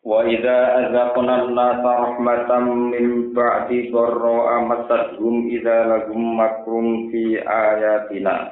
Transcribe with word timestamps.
Wa 0.00 0.24
idza 0.24 0.80
azaqna 0.80 1.44
an-nasa 1.44 1.90
rahmatan 1.92 2.88
min 2.88 3.36
ba'di 3.36 3.92
dharra 3.92 4.64
amassahum 4.64 5.52
idza 5.52 5.92
lahum 5.92 6.40
makrum 6.40 7.12
fi 7.12 7.36
ayatina. 7.36 8.48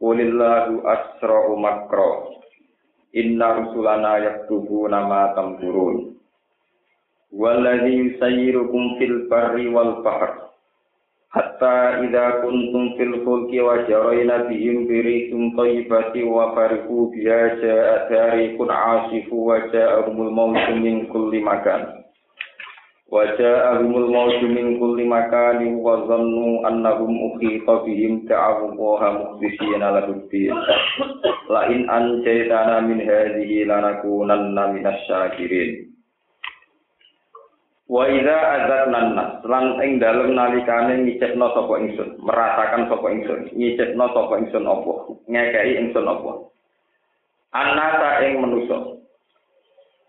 Qulillahu 0.00 0.80
asra'u 0.80 1.60
makra. 1.60 2.40
Inna 3.12 3.62
rusulana 3.62 4.24
yaktubuna 4.24 5.04
ma 5.04 5.36
tamkurun. 5.36 6.16
Walladhi 7.28 7.92
yusayyirukum 7.92 8.96
fil. 8.96 9.28
Hatta 11.34 11.98
idza 12.06 12.46
kuntum 12.46 12.94
fil 12.94 13.26
fulki 13.26 13.58
wa 13.58 13.82
jarayna 13.90 14.46
bihim 14.46 14.86
birikum 14.86 15.50
tayyibati 15.58 16.22
wa 16.22 16.54
farihu 16.54 17.10
biha 17.10 17.58
ja'a 17.58 18.06
tarikun 18.06 18.70
asifu 18.70 19.34
wa 19.42 19.58
ja'ahumul 19.66 20.30
mawju 20.30 20.78
min 20.78 21.10
kulli 21.10 21.42
makan. 21.42 22.06
Wa 23.10 23.34
ja'ahumul 23.34 24.14
mawju 24.14 24.46
min 24.46 24.78
kulli 24.78 25.10
makan 25.10 25.82
wa 25.82 26.06
dhannu 26.06 26.62
annahum 26.70 27.10
ukhita 27.34 27.82
bihim 27.82 28.30
ta'awu 28.30 28.78
wa 28.78 29.02
mukhlisina 29.18 29.90
lahu 29.90 30.22
din. 30.30 30.54
La 31.50 31.66
in 31.66 31.90
anjaytana 31.90 32.78
min 32.86 33.02
hadhihi 33.02 33.66
lanakunanna 33.66 34.70
minasy 34.70 35.02
syakirin. 35.10 35.93
Wa 37.84 38.08
idza 38.08 38.32
azatna 38.32 39.00
nas 39.12 39.30
lan 39.44 39.76
ing 39.84 40.00
dalem 40.00 40.32
nalikane 40.32 41.04
ngicipno 41.04 41.52
sapa 41.52 41.74
ingsun, 41.84 42.16
merasakan 42.16 42.88
sapa 42.88 43.06
ingsun, 43.12 43.40
ngicipno 43.52 44.08
sapa 44.08 44.40
ingsun 44.40 44.64
apa, 44.64 44.92
ngekeki 45.28 45.72
ingsun 45.84 46.08
apa. 46.08 46.32
Anata 47.52 48.24
ing 48.24 48.40
manusa. 48.40 49.04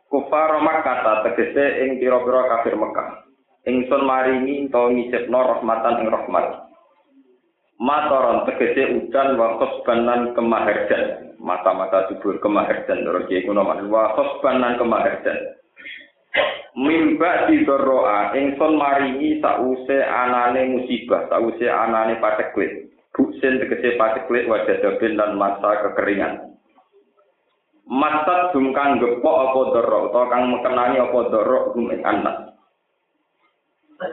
Kufar 0.08 0.56
Makkah 0.64 1.28
tegese 1.28 1.84
ing 1.84 2.00
pira-pira 2.00 2.48
kafir 2.48 2.80
Mekah. 2.80 3.28
Ingsun 3.68 4.08
maringi 4.08 4.72
to 4.72 4.82
ngicipno 4.96 5.40
rahmatan 5.44 6.00
ing 6.00 6.08
rahmat. 6.08 6.72
Matoron 7.76 8.48
tegese 8.48 9.04
udan 9.04 9.36
wa 9.36 9.60
khosbanan 9.60 10.32
kemaharjan. 10.32 11.36
Mata-mata 11.44 12.08
subur 12.08 12.40
kemaharjan. 12.40 13.04
Terus 13.04 13.28
kiye 13.28 13.44
kuno 13.44 13.68
wa 13.68 14.16
khosbanan 14.16 14.80
kemaharjan. 14.80 15.60
Mimba 16.76 17.48
di 17.48 17.64
doroa 17.64 18.36
ingsun 18.36 18.76
maringi 18.76 19.40
sause 19.40 19.98
anane 20.04 20.76
musibah 20.76 21.28
sause 21.32 21.68
anane 21.68 22.20
pateklit 22.20 22.92
buksin 23.16 23.60
tegese 23.64 23.96
pateklit 23.96 24.50
wajah 24.52 24.76
dabin 24.84 25.16
dan 25.16 25.40
masa 25.40 25.80
kekeringan 25.88 26.56
Masat 27.86 28.50
dum 28.50 28.74
kang 28.74 28.98
gepok 28.98 29.36
apa 29.46 29.60
doro 29.78 30.10
atau 30.10 30.26
kang 30.26 30.50
mekenani 30.50 30.98
apa 30.98 31.20
doro 31.30 31.78
ing 31.78 32.02
anak. 32.02 32.58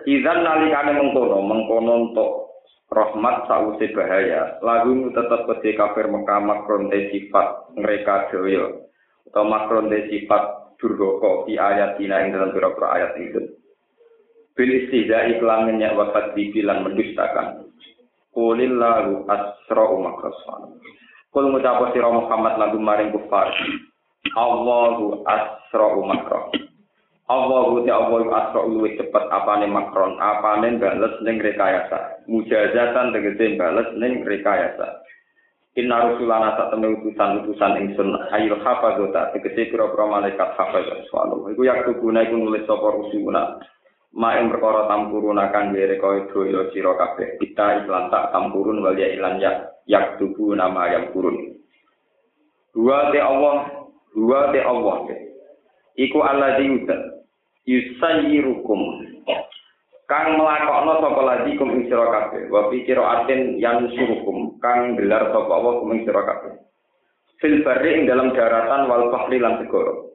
Izan 0.04 0.44
nalikane 0.44 0.92
mengkono, 0.92 1.40
mengkono 1.40 1.92
untuk 2.12 2.30
rahmat 2.92 3.48
sause 3.48 3.88
bahaya. 3.96 4.60
Lagu 4.60 5.08
tetap 5.16 5.48
kete 5.48 5.72
kafir 5.72 6.04
Mekah 6.04 6.40
makron 6.44 6.92
sifat 6.92 7.72
mereka 7.80 8.28
doyo. 8.28 8.92
Atau 9.32 9.48
makron 9.48 9.88
sifat 9.88 10.61
durhaka 10.82 11.46
di 11.46 11.54
ayat 11.54 11.94
dina 12.02 12.26
ing 12.26 12.34
dalam 12.34 12.50
pira-pira 12.50 12.98
ayat 12.98 13.12
itu. 13.22 13.54
Bil 14.58 14.70
istihza 14.82 15.30
iklan 15.38 15.70
nyak 15.78 15.94
wafat 15.94 16.34
dibilang 16.34 16.82
mendustakan. 16.82 17.70
Qulillahu 18.34 19.30
asra'u 19.30 19.96
makrasan. 20.02 20.82
Kul 21.32 21.48
ngucap 21.48 21.94
sira 21.96 22.12
Muhammad 22.12 22.60
lagu 22.60 22.76
maring 22.76 23.14
kufar. 23.14 23.48
Allahu 24.36 25.24
asra'u 25.24 26.04
makra. 26.04 26.52
Allahu 27.32 27.88
ta 27.88 27.96
Allahu 27.96 28.28
asra'u 28.28 28.68
luwih 28.68 28.98
cepet 29.00 29.24
apane 29.32 29.64
makron, 29.64 30.20
apane 30.20 30.76
bales 30.76 31.16
ning 31.24 31.40
rekayasa. 31.40 32.20
Mujazatan 32.28 33.16
tegese 33.16 33.56
bales 33.56 33.88
ning 33.96 34.20
rekayasa. 34.26 35.00
Inna 35.72 36.04
rusulana 36.04 36.52
sak 36.52 36.68
temne 36.68 37.00
utusan-utusan 37.00 37.80
ingsun 37.80 38.12
ayil 38.28 38.60
hafadzota 38.60 39.32
tegese 39.32 39.72
pira-pira 39.72 40.04
malaikat 40.04 40.52
hafadzah 40.52 41.00
swalo. 41.08 41.48
Iku 41.48 41.64
yak 41.64 41.88
tuguna 41.88 42.28
iku 42.28 42.36
nulis 42.36 42.68
sapa 42.68 42.92
rusuluna. 42.92 43.56
Ma 44.12 44.36
ing 44.36 44.52
perkara 44.52 44.84
tampuruna 44.92 45.48
kang 45.48 45.72
dere 45.72 45.96
kaya 45.96 46.28
sira 46.76 46.92
kabeh. 46.92 47.40
Kita 47.40 47.88
iklan 47.88 48.12
tak 48.12 48.36
tampurun 48.36 48.84
wal 48.84 48.92
ya 48.92 49.08
ilan 49.16 49.40
ya 49.40 49.72
yak 49.88 50.20
tubu 50.20 50.52
nama 50.52 50.92
yang 50.92 51.08
turun. 51.16 51.56
Dua 52.76 53.08
te 53.08 53.24
Allah, 53.24 53.88
dua 54.12 54.52
te 54.52 54.60
Allah. 54.60 55.08
Iku 55.96 56.20
diutus. 56.60 57.00
Yusayyirukum 57.62 59.11
kang 60.12 60.36
melakokno 60.36 61.00
sapa 61.00 61.22
lagi 61.24 61.56
kum 61.56 61.72
ing 61.72 61.88
sira 61.88 62.04
kabeh? 62.04 62.52
Wa 62.52 62.68
fi 62.68 62.84
qiraatin 62.84 63.56
yang 63.56 63.88
surukum 63.96 64.60
kang 64.60 64.92
gelar 65.00 65.32
sapa 65.32 65.48
Allah 65.48 65.80
kum 65.80 65.88
ing 65.96 66.04
sira 66.04 66.20
kabeh? 66.20 66.52
Fil 67.40 67.64
barri 67.64 67.96
ing 67.96 68.04
dalam 68.04 68.36
daratan 68.36 68.92
wal 68.92 69.08
bahri 69.08 69.40
lan 69.40 69.64
segara. 69.64 70.12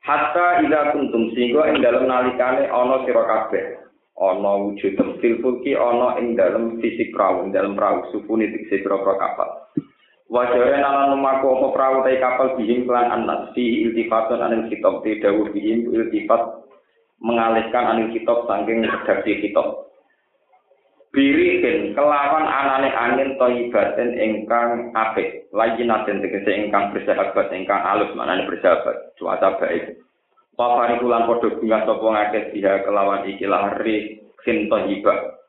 Hatta 0.00 0.64
ida 0.64 0.96
kuntum 0.96 1.28
sehingga 1.36 1.68
ing 1.68 1.84
dalam 1.84 2.08
nalikane 2.08 2.72
ana 2.72 3.04
sira 3.04 3.20
kabeh. 3.28 3.84
Ana 4.16 4.52
wujud 4.64 4.96
fil 5.20 5.36
fulki 5.44 5.76
ana 5.76 6.16
ing 6.16 6.32
dalam 6.40 6.80
fisik 6.80 7.12
perahu 7.12 7.44
ing 7.44 7.52
dalam 7.52 7.76
perahu 7.76 8.08
supuni 8.16 8.48
dikse 8.48 8.80
pira 8.80 8.96
kapal. 8.96 9.68
Wajare 10.32 10.80
nalan 10.80 11.20
lumaku 11.20 11.52
apa 11.52 11.66
perahu 11.76 11.96
kapal 12.16 12.48
bihim 12.56 12.88
kelan 12.88 13.12
anas. 13.12 13.52
Fi 13.52 13.84
iltifatun 13.84 14.40
aning 14.40 14.72
kitab 14.72 15.04
di 15.04 15.20
dawuh 15.20 15.52
iltifat 15.52 16.59
mengalihkan 17.20 17.84
angin 17.84 18.12
kitab 18.16 18.48
saking 18.48 18.84
redaksi 18.84 19.32
kitab. 19.44 19.86
Birikin 21.10 21.92
kelawan 21.98 22.46
anane 22.46 22.90
angin 22.94 23.34
toibaten 23.34 24.14
ingkang 24.14 24.94
apik, 24.94 25.50
lagi 25.50 25.82
naden 25.82 26.22
tegese 26.22 26.54
ingkang 26.54 26.94
bersahabat, 26.94 27.50
ingkang 27.50 27.82
alus 27.82 28.14
maknane 28.14 28.46
bersahabat, 28.46 29.18
cuaca 29.18 29.58
baik. 29.58 29.98
Papari 30.54 31.02
kulan 31.02 31.26
padha 31.26 31.50
bunga 31.56 31.78
sapa 31.82 32.04
ngakeh 32.04 32.44
dia 32.54 32.84
kelawan 32.86 33.26
ikilah 33.26 33.80
ri 33.82 34.22
kin 34.46 34.70
toibah. 34.70 35.40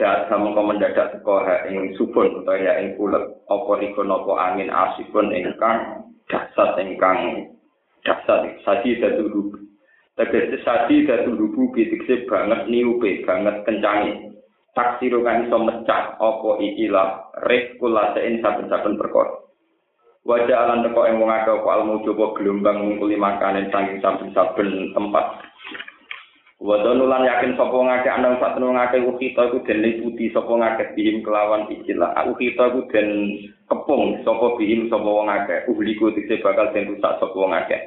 Saat 0.00 0.32
kamu 0.32 0.56
kau 0.56 0.64
mendadak 0.64 1.12
teko 1.12 1.44
ing 1.68 1.92
subun 2.00 2.40
utawa 2.40 2.56
ya 2.56 2.80
ing 2.80 2.96
pulet, 2.96 3.20
apa 3.44 3.72
iku 3.84 4.00
napa 4.00 4.32
angin 4.40 4.72
asipun 4.72 5.28
ingkang 5.28 6.08
dasar 6.32 6.80
ingkang 6.80 7.52
dasar 8.00 8.48
saji 8.64 8.96
dadu 8.96 9.52
Tegese 10.22 10.62
sadi 10.62 11.02
datu 11.02 11.34
rubu 11.34 11.74
bitikse 11.74 12.30
banget 12.30 12.70
niupe, 12.70 13.26
banget 13.26 13.66
kencangi. 13.66 14.30
Taksiru 14.72 15.26
kan 15.26 15.50
iso 15.50 15.58
mecah 15.58 16.14
apa 16.16 16.50
ikilah 16.62 17.34
rek 17.44 17.76
kula 17.82 18.14
sein 18.14 18.38
saben-saben 18.38 18.94
perkara. 18.94 19.42
Wajah 20.22 20.54
alam 20.54 20.86
teko 20.86 21.02
ing 21.10 21.18
wong 21.18 21.34
akeh 21.34 21.58
almu 21.66 22.06
coba 22.06 22.38
gelombang 22.38 22.78
ngungkuli 22.78 23.18
makanan 23.18 23.74
saking 23.74 23.98
saben-saben 23.98 24.94
tempat. 24.94 25.26
Wadon 26.62 27.02
ulan 27.02 27.26
yakin 27.26 27.58
sapa 27.58 27.74
ngake 27.74 28.06
ana 28.06 28.38
sak 28.38 28.54
tenung 28.54 28.78
ngake 28.78 29.02
ukita 29.02 29.50
iku 29.50 29.66
den 29.66 29.82
liputi 29.82 30.30
sapa 30.30 30.46
ngake 30.46 30.94
bihim 30.94 31.26
kelawan 31.26 31.66
ikilah. 31.66 32.14
Ukita 32.30 32.70
iku 32.70 32.86
den 32.86 33.34
kepung 33.66 34.22
sapa 34.22 34.54
bihim 34.54 34.86
sapa 34.86 35.02
wong 35.02 35.26
akeh. 35.26 35.66
Uhliku 35.66 36.14
dikse 36.14 36.38
bakal 36.38 36.70
den 36.70 36.86
rusak 36.94 37.18
sapa 37.18 37.34
wong 37.34 37.50
akeh. 37.50 37.82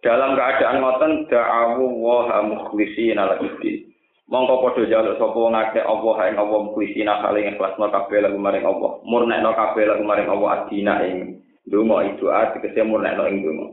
Dalam 0.00 0.32
keadaan 0.32 0.80
ngoten 0.80 1.12
da'awu 1.28 1.84
wa 2.00 2.40
mukhlishina 2.40 3.36
lakuddin 3.36 3.90
mongko 4.30 4.54
padha 4.62 4.82
jaluk 4.86 5.18
sapa 5.18 5.36
wong 5.36 5.58
akeh 5.58 5.82
Allah 5.82 6.16
ing 6.30 6.36
Allah 6.38 6.58
mukhlishina 6.70 7.20
kali 7.20 7.50
ikhlasno 7.50 7.90
kabeh 7.90 8.22
lagu 8.22 8.38
maring 8.38 8.62
Allah. 8.62 9.02
Murnekno 9.02 9.50
kabeh 9.52 9.84
lagu 9.90 10.06
maring 10.06 10.30
Allah 10.30 10.48
adina 10.64 11.02
ing 11.02 11.42
donga 11.66 12.06
itu 12.06 12.30
ati 12.30 12.62
kese 12.62 12.86
murnekno 12.86 13.26
ing 13.26 13.42
donga. 13.42 13.66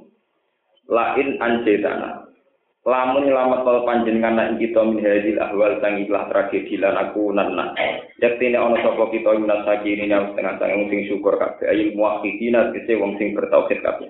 Lain 0.90 1.38
anjetana 1.38 2.26
lamun 2.88 3.30
nyelamat 3.30 3.68
kal 3.68 3.86
panjenengan 3.86 4.58
ing 4.58 4.58
kita 4.58 4.82
min 4.82 4.98
hadil 4.98 5.38
ahwal 5.38 5.78
sang 5.78 6.02
ikhlas 6.02 6.26
tragedi 6.32 6.80
lan 6.82 6.96
aku 6.96 7.36
nanna 7.36 7.76
yaktine 8.18 8.58
ana 8.58 8.82
sapa 8.82 9.12
kita 9.14 9.38
minas 9.38 9.62
sakirin 9.68 10.10
yang 10.10 10.34
setengah 10.34 10.58
sang 10.58 10.90
sing 10.90 11.06
syukur 11.06 11.38
kabeh. 11.38 11.70
Ayil 11.70 11.94
muwahhidina 11.94 12.74
kese 12.74 12.98
wong 12.98 13.14
sing 13.22 13.38
bertauhid 13.38 13.78
kabeh 13.86 14.10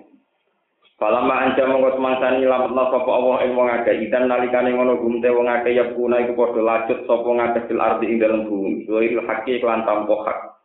Falama 0.98 1.46
anja 1.46 1.62
mongko 1.70 1.94
semangsani 1.94 2.50
lametna 2.50 2.90
sapa 2.90 3.06
Allah 3.06 3.46
ing 3.46 3.54
wong 3.54 3.70
akeh 3.70 4.02
idan 4.02 4.26
nalikane 4.26 4.74
ngono 4.74 4.98
gumte 4.98 5.30
wong 5.30 5.46
akeh 5.46 5.78
ya 5.78 5.94
kuna 5.94 6.26
iku 6.26 6.34
padha 6.34 6.58
lacut 6.58 7.06
sapa 7.06 7.30
ngakeh 7.38 7.70
fil 7.70 7.78
ardi 7.78 8.06
ing 8.10 8.18
dalem 8.18 8.50
bumi. 8.50 8.90
Wa 8.90 9.06
hakki 9.30 9.62
kelan 9.62 9.86
tampa 9.86 10.16
hak. 10.26 10.58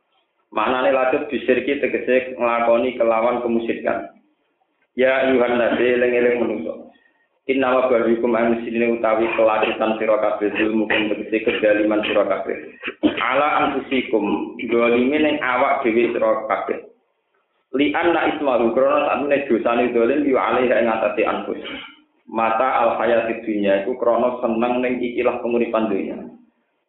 Maknane 0.49 0.89
lacut 0.97 1.29
bisirki 1.29 1.85
tegese 1.85 2.33
nglakoni 2.41 2.97
kelawan 2.97 3.45
kemusyrikan. 3.45 4.09
Ya 4.97 5.21
ayuhan 5.21 5.61
nasi 5.61 6.01
eling-eling 6.01 6.41
manusa. 6.41 6.81
Inna 7.53 7.69
wa 7.69 7.93
barikum 7.93 8.33
an 8.33 8.57
muslimin 8.57 9.05
utawi 9.05 9.29
kelacitan 9.37 10.01
sira 10.01 10.17
kabeh 10.17 10.49
ilmu 10.49 10.89
kum 10.89 11.03
tegese 11.13 11.45
kedaliman 11.45 12.01
sira 12.09 12.25
kabeh. 12.25 12.57
Ala 13.21 13.69
anfusikum 13.69 14.57
dolime 14.65 15.17
ning 15.21 15.37
awak 15.45 15.85
dhewe 15.85 16.09
sira 16.09 16.49
kabeh. 16.49 16.92
Li 17.73 17.93
anna 17.97 18.37
ismahu 18.37 18.73
krana 18.77 19.09
sakmene 19.09 19.49
dosane 19.49 19.93
dolen 19.97 20.29
yu 20.29 20.37
alih 20.37 20.69
ing 20.69 20.87
ngatasi 20.89 21.23
anfus. 21.25 21.61
Mata 22.29 22.85
al 22.85 22.97
hayati 22.97 23.45
dunya 23.45 23.83
iku 23.85 23.97
krana 24.01 24.41
seneng 24.41 24.81
ning 24.81 25.01
ikilah 25.01 25.43
penguripan 25.45 25.91
dunya 25.91 26.17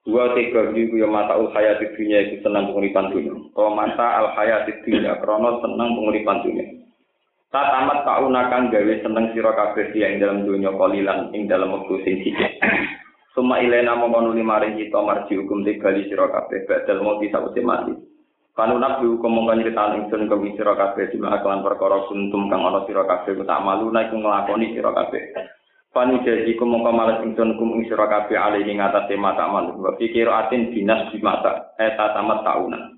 dua 0.04 0.36
tiga 0.36 0.68
iku 0.76 1.00
ya 1.00 1.08
mata 1.08 1.40
al 1.40 1.48
hayati 1.52 1.96
dunya 1.96 2.28
iku 2.28 2.44
seneng 2.44 2.72
penguripan 2.72 3.12
dunya 3.12 3.34
to 3.56 3.66
mata 3.72 4.08
al 4.20 4.28
hayati 4.36 4.72
dunya 4.84 5.16
krana 5.24 5.60
seneng 5.64 5.90
penguripan 5.96 6.44
dunya 6.44 6.66
ta 7.52 7.72
tamat 7.72 8.04
kauna 8.04 8.52
kang 8.52 8.68
gawe 8.68 8.94
seneng 9.00 9.32
sira 9.32 9.52
kabeh 9.56 9.96
ing 9.96 10.20
dalam 10.20 10.44
dunya 10.44 10.72
kalilan 10.76 11.32
ing 11.32 11.48
dalam 11.48 11.72
wektu 11.76 12.04
sing 12.04 12.20
sithik 12.24 12.52
Suma 13.34 13.58
ilena 13.58 13.98
mongkon 13.98 14.38
maring 14.46 14.78
kita 14.78 15.02
marji 15.02 15.42
hukum 15.42 15.66
tigali 15.66 16.06
sira 16.06 16.30
kabeh 16.30 16.70
badal 16.70 17.02
mau 17.02 17.18
bisa 17.18 17.42
mati. 17.66 17.98
Kanu 18.54 18.78
nabi 18.78 19.10
hukum 19.10 19.34
mongko 19.34 19.58
nyritani 19.58 20.06
ingsun 20.06 20.30
kemi 20.30 20.54
sira 20.54 20.78
kabeh 20.78 21.10
jumlah 21.10 21.42
kelan 21.42 21.66
perkara 21.66 22.06
kuntum 22.06 22.54
kang 22.54 22.62
ana 22.62 22.86
sira 22.86 23.02
kabeh 23.02 23.34
tak 23.50 23.64
malu 23.66 23.90
nek 23.90 24.14
nglakoni 24.14 24.78
sira 24.78 24.94
kabeh. 24.94 25.34
Panu 25.90 26.22
jadi 26.22 26.54
kum 26.54 26.70
mongko 26.70 26.94
males 26.94 27.26
ingsun 27.26 27.58
kum 27.58 27.74
ing 27.82 27.90
sira 27.90 28.06
kabeh 28.06 28.38
mata 29.18 29.50
malu. 29.50 29.82
Wa 29.82 29.98
atin 29.98 30.70
dinas 30.70 31.10
di 31.10 31.18
mata 31.18 31.74
eta 31.82 32.14
tamat 32.14 32.46
tauna. 32.46 32.94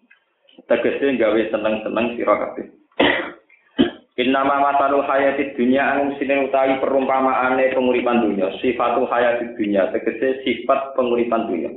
Tegese 0.67 1.15
gawe 1.15 1.41
seneng-seneng 1.47 2.19
sira 2.19 2.35
kabeh. 2.35 2.65
Innama 4.27 4.59
matalul 4.59 5.07
hayati 5.07 5.55
dunya 5.55 5.87
anu 5.87 6.19
sine 6.19 6.51
utawi 6.51 6.83
perumpamaane 6.83 7.71
penguripan 7.71 8.27
dunya. 8.27 8.51
Sifatul 8.59 9.07
hayati 9.07 9.55
dunya 9.55 9.87
tegese 9.95 10.43
sifat 10.43 10.99
penguripan 10.99 11.47
dunya. 11.47 11.71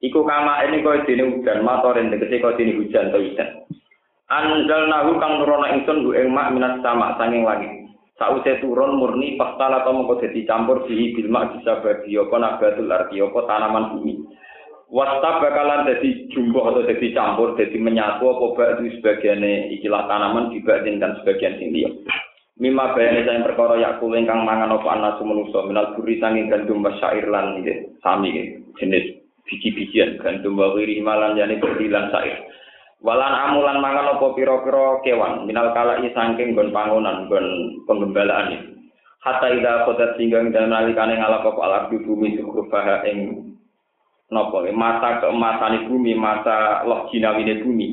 Iku 0.00 0.24
kama 0.24 0.64
ini 0.64 0.80
kau 0.80 0.96
dini 1.04 1.28
hujan, 1.28 1.60
matorin 1.60 2.08
tegesi 2.08 2.40
kau 2.40 2.56
dini 2.56 2.72
hujan 2.72 3.12
atau 3.12 3.20
hujan. 3.20 3.68
Anjal 4.32 4.88
nahu 4.88 5.20
kang 5.20 5.36
nurono 5.36 5.68
ingsun 5.68 6.08
bu 6.08 6.16
ing 6.16 6.32
mak 6.32 6.56
minat 6.56 6.80
sama 6.80 7.20
sanging 7.20 7.44
lagi. 7.44 7.68
Sausé 8.16 8.56
turun 8.64 8.96
murni 8.96 9.36
pastala 9.36 9.84
atau 9.84 9.92
mengko 9.92 10.24
dadi 10.24 10.48
campur 10.48 10.88
bihi 10.88 11.12
bil 11.12 11.28
mak 11.28 11.52
bisa 11.52 11.84
bagi 11.84 12.16
apa 12.16 12.36
nabatul 12.38 12.88
arti 12.88 13.20
apa 13.20 13.40
tanaman 13.44 13.92
bumi. 13.92 14.24
Wasta 14.88 15.42
bakalan 15.42 15.84
dadi 15.84 16.32
jumbo 16.32 16.64
atau 16.64 16.80
dadi 16.80 17.12
campur 17.12 17.52
dadi 17.60 17.76
menyatu 17.76 18.24
apa 18.24 18.44
bak 18.56 18.68
itu 18.80 18.96
sebagiane 18.96 19.68
ikilah 19.76 20.08
tanaman 20.08 20.48
dibandingkan 20.48 21.20
sebagian 21.20 21.60
sing 21.60 21.76
liya. 21.76 21.92
Mima 22.56 22.96
bayane 22.96 23.28
sayang 23.28 23.44
perkara 23.44 23.76
yakul 23.76 24.16
ingkang 24.16 24.48
mangan 24.48 24.80
apa 24.80 24.88
anasu 24.96 25.28
manusa 25.28 25.60
minal 25.68 25.92
buri 25.92 26.16
sanging 26.16 26.48
gandum 26.48 26.84
wasyair 26.84 27.28
lan 27.28 27.60
sami 28.00 28.62
jenis 28.80 29.19
biji-bijian 29.50 30.22
gandum 30.22 30.54
wa 30.54 30.70
wiri 30.78 31.02
malan 31.02 31.34
yani 31.34 31.58
berdilan 31.58 32.14
sair. 32.14 32.38
Walan 33.02 33.32
amulan 33.32 33.80
mangan 33.80 34.12
apa 34.16 34.26
pira-pira 34.36 35.00
kewan 35.02 35.48
minal 35.48 35.72
kalai 35.74 36.06
saking 36.12 36.54
gon 36.54 36.70
pangonan 36.70 37.26
gon 37.26 37.80
penggembalaan 37.88 38.54
ini. 38.54 38.58
Hatta 39.20 39.52
ida 39.52 39.84
kota 39.84 40.16
sehingga 40.16 40.44
dan 40.48 40.72
nalikane 40.72 41.16
ngalap 41.16 41.44
apa 41.44 41.60
alat 41.60 41.84
di 41.92 42.00
bumi 42.00 42.40
sukurubaha 42.40 43.04
ing 43.08 43.52
nopo 44.32 44.64
masa 44.72 45.20
keemasan 45.20 45.88
bumi 45.88 46.12
masa 46.16 46.84
loh 46.84 47.08
jinawine 47.08 47.60
bumi. 47.64 47.88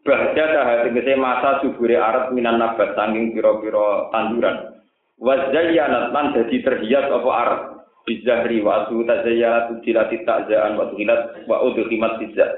Bahja 0.00 0.44
dah 0.48 0.88
tegese 0.88 1.16
masa 1.20 1.60
subure 1.60 2.00
arat 2.00 2.32
minan 2.32 2.56
nabat 2.56 2.96
saking 2.96 3.36
pira-pira 3.36 4.08
tanduran. 4.12 4.80
Wazayyanat 5.20 6.16
lan 6.16 6.32
dadi 6.32 6.64
terhias 6.64 7.04
apa 7.12 7.30
arat 7.32 7.62
bizahri 8.10 8.58
wa 8.58 8.82
asu 8.82 9.06
tajaya 9.06 9.70
tudilati 9.70 10.26
takzaan 10.26 10.74
wa 10.74 10.90
tuhilat 10.90 11.46
wa 11.46 11.62
udhimat 11.62 12.18
bizah 12.18 12.50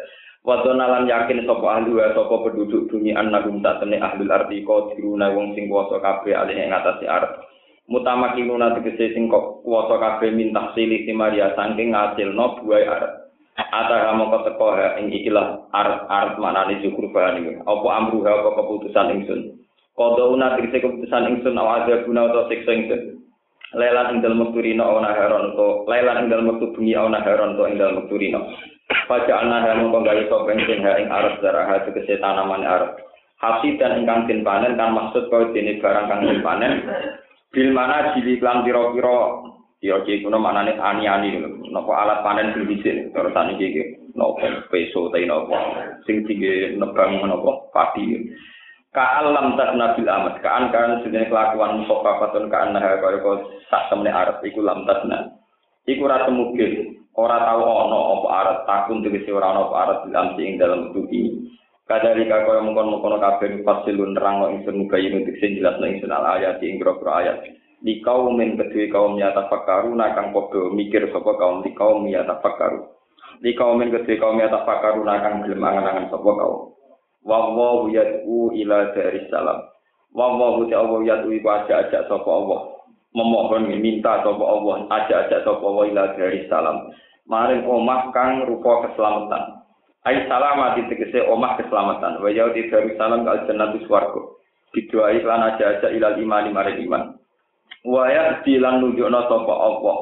wa 0.49 0.65
donalan 0.65 1.05
yakin 1.05 1.45
sapa 1.45 1.67
ahli 1.77 1.93
wa 1.93 2.09
sapa 2.17 2.35
penduduk 2.49 2.89
bumi 2.89 3.13
annahum 3.13 3.61
tatene 3.61 4.01
ahlul 4.01 4.33
arti 4.33 4.65
qadiruna 4.65 5.29
wong 5.37 5.53
sing 5.53 5.69
kuwasa 5.69 6.01
kabeh 6.01 6.33
alih 6.33 6.57
ing 6.57 6.73
ngatasi 6.73 7.05
arep 7.05 7.45
mutamakinuna 7.93 8.81
tegese 8.81 9.13
sing 9.13 9.29
kuwasa 9.29 10.01
kabeh 10.01 10.33
mintah 10.33 10.73
silih 10.73 11.05
maria 11.13 11.53
saking 11.53 11.93
ngasilno 11.93 12.65
buai 12.65 12.89
arep 12.89 13.23
Ataha 13.53 14.17
mongko 14.17 14.49
teko 14.49 14.81
ing 14.97 15.13
ikilah 15.13 15.69
arep-arep 15.77 16.41
manane 16.41 16.81
syukur 16.81 17.13
bahan 17.13 17.45
iki. 17.45 17.53
Apa 17.61 17.89
amruha 18.01 18.33
apa 18.33 18.57
keputusan 18.57 19.13
ingsun. 19.21 19.41
Kodo 19.93 20.33
una 20.33 20.57
tegese 20.57 20.81
keputusan 20.81 21.29
ingsun 21.29 21.61
awaja 21.61 22.01
guna 22.09 22.33
utawa 22.33 22.49
siksa 22.49 22.73
ingsun. 22.73 23.03
Lailan 23.73 24.13
ing 24.13 24.19
dalem 24.21 24.45
wektu 24.45 24.61
rino 24.61 25.01
ana 25.01 25.17
heron 25.17 25.57
to 25.57 25.89
lailan 25.89 26.25
ing 26.25 26.29
dalem 26.29 26.53
wektu 26.53 26.77
bengi 26.77 26.93
ana 26.93 27.25
heron 27.25 27.57
to 27.57 27.65
ing 27.65 27.81
dalem 27.81 28.05
wektu 28.05 28.21
rino. 28.21 28.53
Paja 29.09 29.41
ana 29.41 29.65
heron 29.65 29.89
mongko 29.89 30.05
gawe 30.05 30.23
sapa 30.29 30.49
ing 30.53 30.85
ha 30.85 30.93
ing 31.01 31.09
arep 31.09 31.35
zaraha 31.41 31.81
tegese 31.89 32.21
tanaman 32.21 32.69
arep. 32.69 33.01
Hasil 33.41 33.81
dan 33.81 34.05
ingkang 34.05 34.29
den 34.29 34.45
panen 34.45 34.77
kan 34.77 34.93
maksud 34.93 35.33
kau 35.33 35.49
dene 35.57 35.81
barang 35.81 36.05
kang 36.05 36.21
den 36.21 36.45
panen. 36.45 36.85
Bil 37.49 37.73
mana 37.73 38.13
jili 38.13 38.37
klan 38.37 38.61
pira-pira? 38.61 39.49
Ya 39.83 39.99
iki 40.05 40.21
kuno 40.21 40.37
manane 40.37 40.77
ani-ani. 40.77 41.41
Napa 41.73 41.93
alat 41.97 42.21
panen 42.21 42.53
sing 42.53 42.69
dhisik 42.69 43.11
terus 43.17 43.35
iki 43.57 44.13
napa 44.13 44.69
peso 44.69 45.09
ta 45.09 45.17
napa? 45.17 45.59
Sing 46.05 46.29
tinggi 46.29 46.77
nebang 46.77 47.25
napa? 47.25 47.73
Padi 47.73 48.21
ka 48.93 49.25
alam 49.25 49.57
tak 49.57 49.73
nabil 49.73 50.05
amat. 50.05 50.35
Ka 50.45 50.51
an 50.61 50.65
kan 50.69 51.01
sedene 51.01 51.33
kelakuan 51.33 51.89
sofa 51.89 52.21
patun 52.21 52.53
ka 52.53 52.69
an 52.69 52.77
kaya 52.77 53.01
kaya 53.01 53.33
sak 53.73 53.89
temne 53.89 54.13
arep 54.13 54.45
iku 54.45 54.61
lam 54.61 54.85
tasna 54.85 55.33
iku 55.89 56.07
ora 56.07 56.29
temugil 56.29 56.93
ora 57.17 57.41
tau 57.41 57.65
ana 57.65 57.99
apa 58.17 58.29
arep 58.45 58.59
takun 58.69 59.01
tegese 59.01 59.33
ora 59.33 59.57
ana 59.57 59.65
apa 59.65 60.07
dalam 60.13 60.37
ing 60.37 60.61
dalam 60.61 60.93
tuki 60.93 61.41
kadari 61.89 62.29
ka 62.29 62.45
kaya 62.45 62.61
mungkon-mungkon 62.61 63.17
kabeh 63.17 63.65
fasilun 63.65 64.13
nerang 64.13 64.61
ingsun 64.61 64.85
muga 64.85 65.01
yen 65.01 65.25
tegese 65.25 65.57
jelasno 65.57 65.89
ingsun 65.89 66.13
al 66.13 66.39
ayat 66.39 66.61
ing 66.61 66.77
grogro 66.77 67.11
ayat. 67.17 67.41
Di 67.83 67.99
kaum 67.99 68.39
min 68.39 68.55
kedue 68.55 68.87
kaum 68.95 69.19
nyata 69.19 69.51
fakaru 69.51 69.91
nakang 69.99 70.31
podo 70.31 70.71
mikir 70.71 71.11
sapa 71.11 71.35
kaum 71.35 71.67
di 71.67 71.75
kaum 71.75 72.07
nyata 72.07 72.39
fakaru 72.39 72.87
di 73.43 73.59
kaum 73.59 73.75
min 73.75 73.91
kedue 73.91 74.23
kaum 74.23 74.39
nyata 74.39 74.63
fakaru 74.63 75.03
nakang 75.03 75.43
gelem 75.43 75.67
angan-angan 75.67 76.07
sapa 76.07 76.31
kaum 76.31 76.73
wa 77.23 77.55
wa 77.55 77.87
yad'u 77.91 78.51
ila 78.55 78.91
daris 78.95 79.27
salam. 79.31 79.59
Wa 80.13 80.35
wa 80.35 80.59
Allah 80.59 81.01
yad'u 81.07 81.31
iku 81.33 81.49
ajak-ajak 81.49 82.11
sapa 82.11 82.31
Allah. 82.31 82.61
Memohon 83.13 83.69
minta 83.79 84.23
sapa 84.27 84.45
Allah 84.45 84.87
ajak-ajak 84.91 85.41
sapa 85.47 85.63
Allah 85.63 85.85
ila 85.91 86.03
daris 86.19 86.47
salam. 86.51 86.91
Maring 87.31 87.63
omah 87.65 88.11
kang 88.11 88.43
rupa 88.51 88.91
keselamatan. 88.91 89.63
Ai 90.03 90.27
salamat 90.27 90.83
tegese 90.91 91.23
omah 91.31 91.55
keselamatan. 91.63 92.19
Wa 92.19 92.29
yad'u 92.29 92.63
daris 92.69 92.99
salam 92.99 93.23
kal 93.23 93.47
jannatu 93.47 93.79
swarga. 93.87 94.23
Didoai 94.73 95.21
lan 95.23 95.53
ajak-ajak 95.55 95.91
ilal 95.95 96.19
imani 96.19 96.51
maring 96.51 96.81
iman. 96.89 97.03
Wa 97.87 98.09
ya'ti 98.09 98.59
lan 98.59 98.83
nunjukna 98.83 99.31
sapa 99.31 99.55
Allah. 99.55 99.97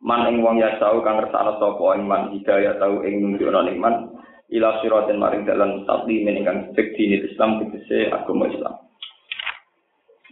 Man 0.00 0.32
ing 0.32 0.40
wong 0.40 0.60
ya 0.60 0.78
kang 0.80 1.18
ngersakno 1.18 1.58
sapa 1.58 1.84
iman. 1.98 2.30
Hidayah 2.36 2.78
tau 2.78 3.02
ing 3.02 3.20
nunjukna 3.24 3.66
iman 3.74 4.09
ila 4.50 4.82
siratin 4.82 5.18
maring 5.18 5.46
dalan 5.46 5.80
mustaqim 5.80 6.26
ingkang 6.26 6.74
cek 6.74 6.94
dini 6.98 7.22
Islam 7.22 7.62
tegese 7.62 8.10
agama 8.10 8.50
Islam. 8.50 8.74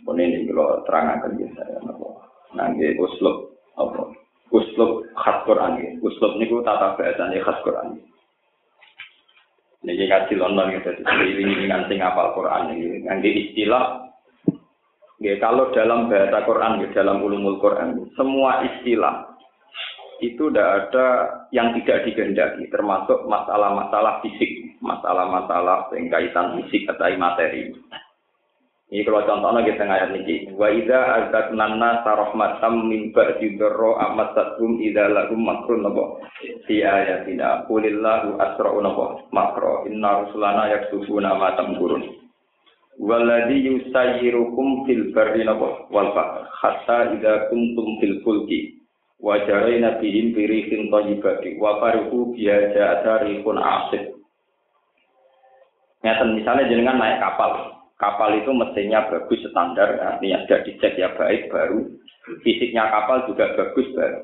Pun 0.02 0.18
ini 0.18 0.48
kalau 0.48 0.82
terangkan 0.88 1.38
ya 1.38 1.48
saya 1.54 1.78
napa. 1.84 2.08
Nangge 2.56 2.96
uslub 2.96 3.54
apa? 3.76 4.14
Uslub 4.50 5.04
khas 5.14 5.44
Quran 5.44 5.72
ya. 5.78 5.90
Uslub 6.00 6.40
niku 6.40 6.64
tata 6.64 6.96
bahasane 6.96 7.38
khas 7.44 7.58
Quran. 7.62 8.00
Niki 9.84 10.10
kasih 10.10 10.42
London 10.42 10.75
ya 10.75 10.80
dadi 10.82 11.02
ini 11.38 11.68
sing 11.87 12.00
Quran 12.08 12.62
ini. 12.75 13.04
Nangge 13.04 13.30
istilah 13.30 14.08
Ya, 15.18 15.34
kalau 15.42 15.75
dalam 15.75 16.06
bahasa 16.06 16.46
Quran, 16.46 16.78
ya, 16.78 17.02
dalam 17.02 17.18
ulumul 17.26 17.58
Quran, 17.58 18.06
semua 18.14 18.62
istilah 18.62 19.27
itu 20.18 20.50
tidak 20.50 20.90
ada 20.90 21.06
yang 21.54 21.70
tidak 21.78 22.02
dikehendaki, 22.10 22.66
termasuk 22.75 23.22
masalah-masalah 23.30 24.18
fisik, 24.26 24.50
masalah-masalah 24.82 25.87
yang 25.94 26.10
kaitan 26.10 26.58
fisik 26.58 26.90
atau 26.90 27.06
materi. 27.14 27.70
Ini 28.88 29.04
kalau 29.04 29.20
contohnya 29.28 29.68
kita 29.68 29.84
ngayat 29.84 30.16
ini, 30.16 30.48
wa 30.56 30.72
idza 30.72 30.96
azatnanna 30.96 32.00
sarahmatam 32.08 32.88
min 32.88 33.12
ba'di 33.12 33.60
dharra 33.60 34.00
amasatum 34.08 34.80
idza 34.80 35.12
lahum 35.12 35.44
makrun 35.44 35.84
nabo 35.84 36.25
fi 36.64 36.80
ayatina. 36.80 37.68
Qulillahu 37.68 38.40
asra'u 38.40 38.80
nabo 38.80 39.28
makro. 39.28 39.84
Inna 39.92 40.25
rusulana 40.25 40.72
yaksufuna 40.72 41.37
ma 41.37 41.52
tamkurun 41.60 42.16
Waladhi 42.96 43.60
yusayyirukum 43.60 44.88
fil 44.88 45.12
barri 45.12 45.44
wal 45.44 46.08
bahr. 46.16 46.48
Hatta 46.48 47.12
idza 47.12 47.52
kuntum 47.52 48.00
fil 48.00 48.25
fulki 48.25 48.77
wa 49.18 49.34
jarayna 49.42 49.98
bihim 49.98 50.30
bi 50.34 50.46
rihin 50.46 50.90
thayyibati 50.90 51.58
wa 51.58 51.82
farihu 51.82 52.32
biha 52.34 52.75
ja'atarihun 52.75 53.58
asif. 53.58 54.02
Ngeten 56.06 56.38
misalnya 56.38 56.70
jenengan 56.70 57.02
naik 57.02 57.18
kapal, 57.18 57.75
kapal 57.98 58.30
itu 58.38 58.54
mesinnya 58.54 59.10
bagus 59.10 59.42
standar, 59.50 59.98
artinya 59.98 60.46
sudah 60.46 60.60
dicek 60.62 60.94
ya 60.94 61.10
baik 61.18 61.50
baru, 61.50 61.90
fisiknya 62.46 62.87
kapal 62.87 63.26
juga 63.26 63.50
bagus 63.58 63.90
baru. 63.98 64.22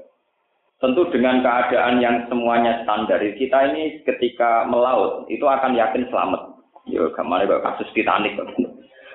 Tentu 0.78 1.02
dengan 1.10 1.42
keadaan 1.42 1.98
yang 1.98 2.30
semuanya 2.30 2.86
standar, 2.86 3.18
kita 3.18 3.58
ini 3.74 4.04
ketika 4.06 4.68
melaut 4.70 5.26
itu 5.26 5.42
akan 5.42 5.74
yakin 5.74 6.06
selamat. 6.10 6.54
Yo, 6.84 7.08
kemarin 7.16 7.48
kasus 7.64 7.88
Titanic. 7.96 8.36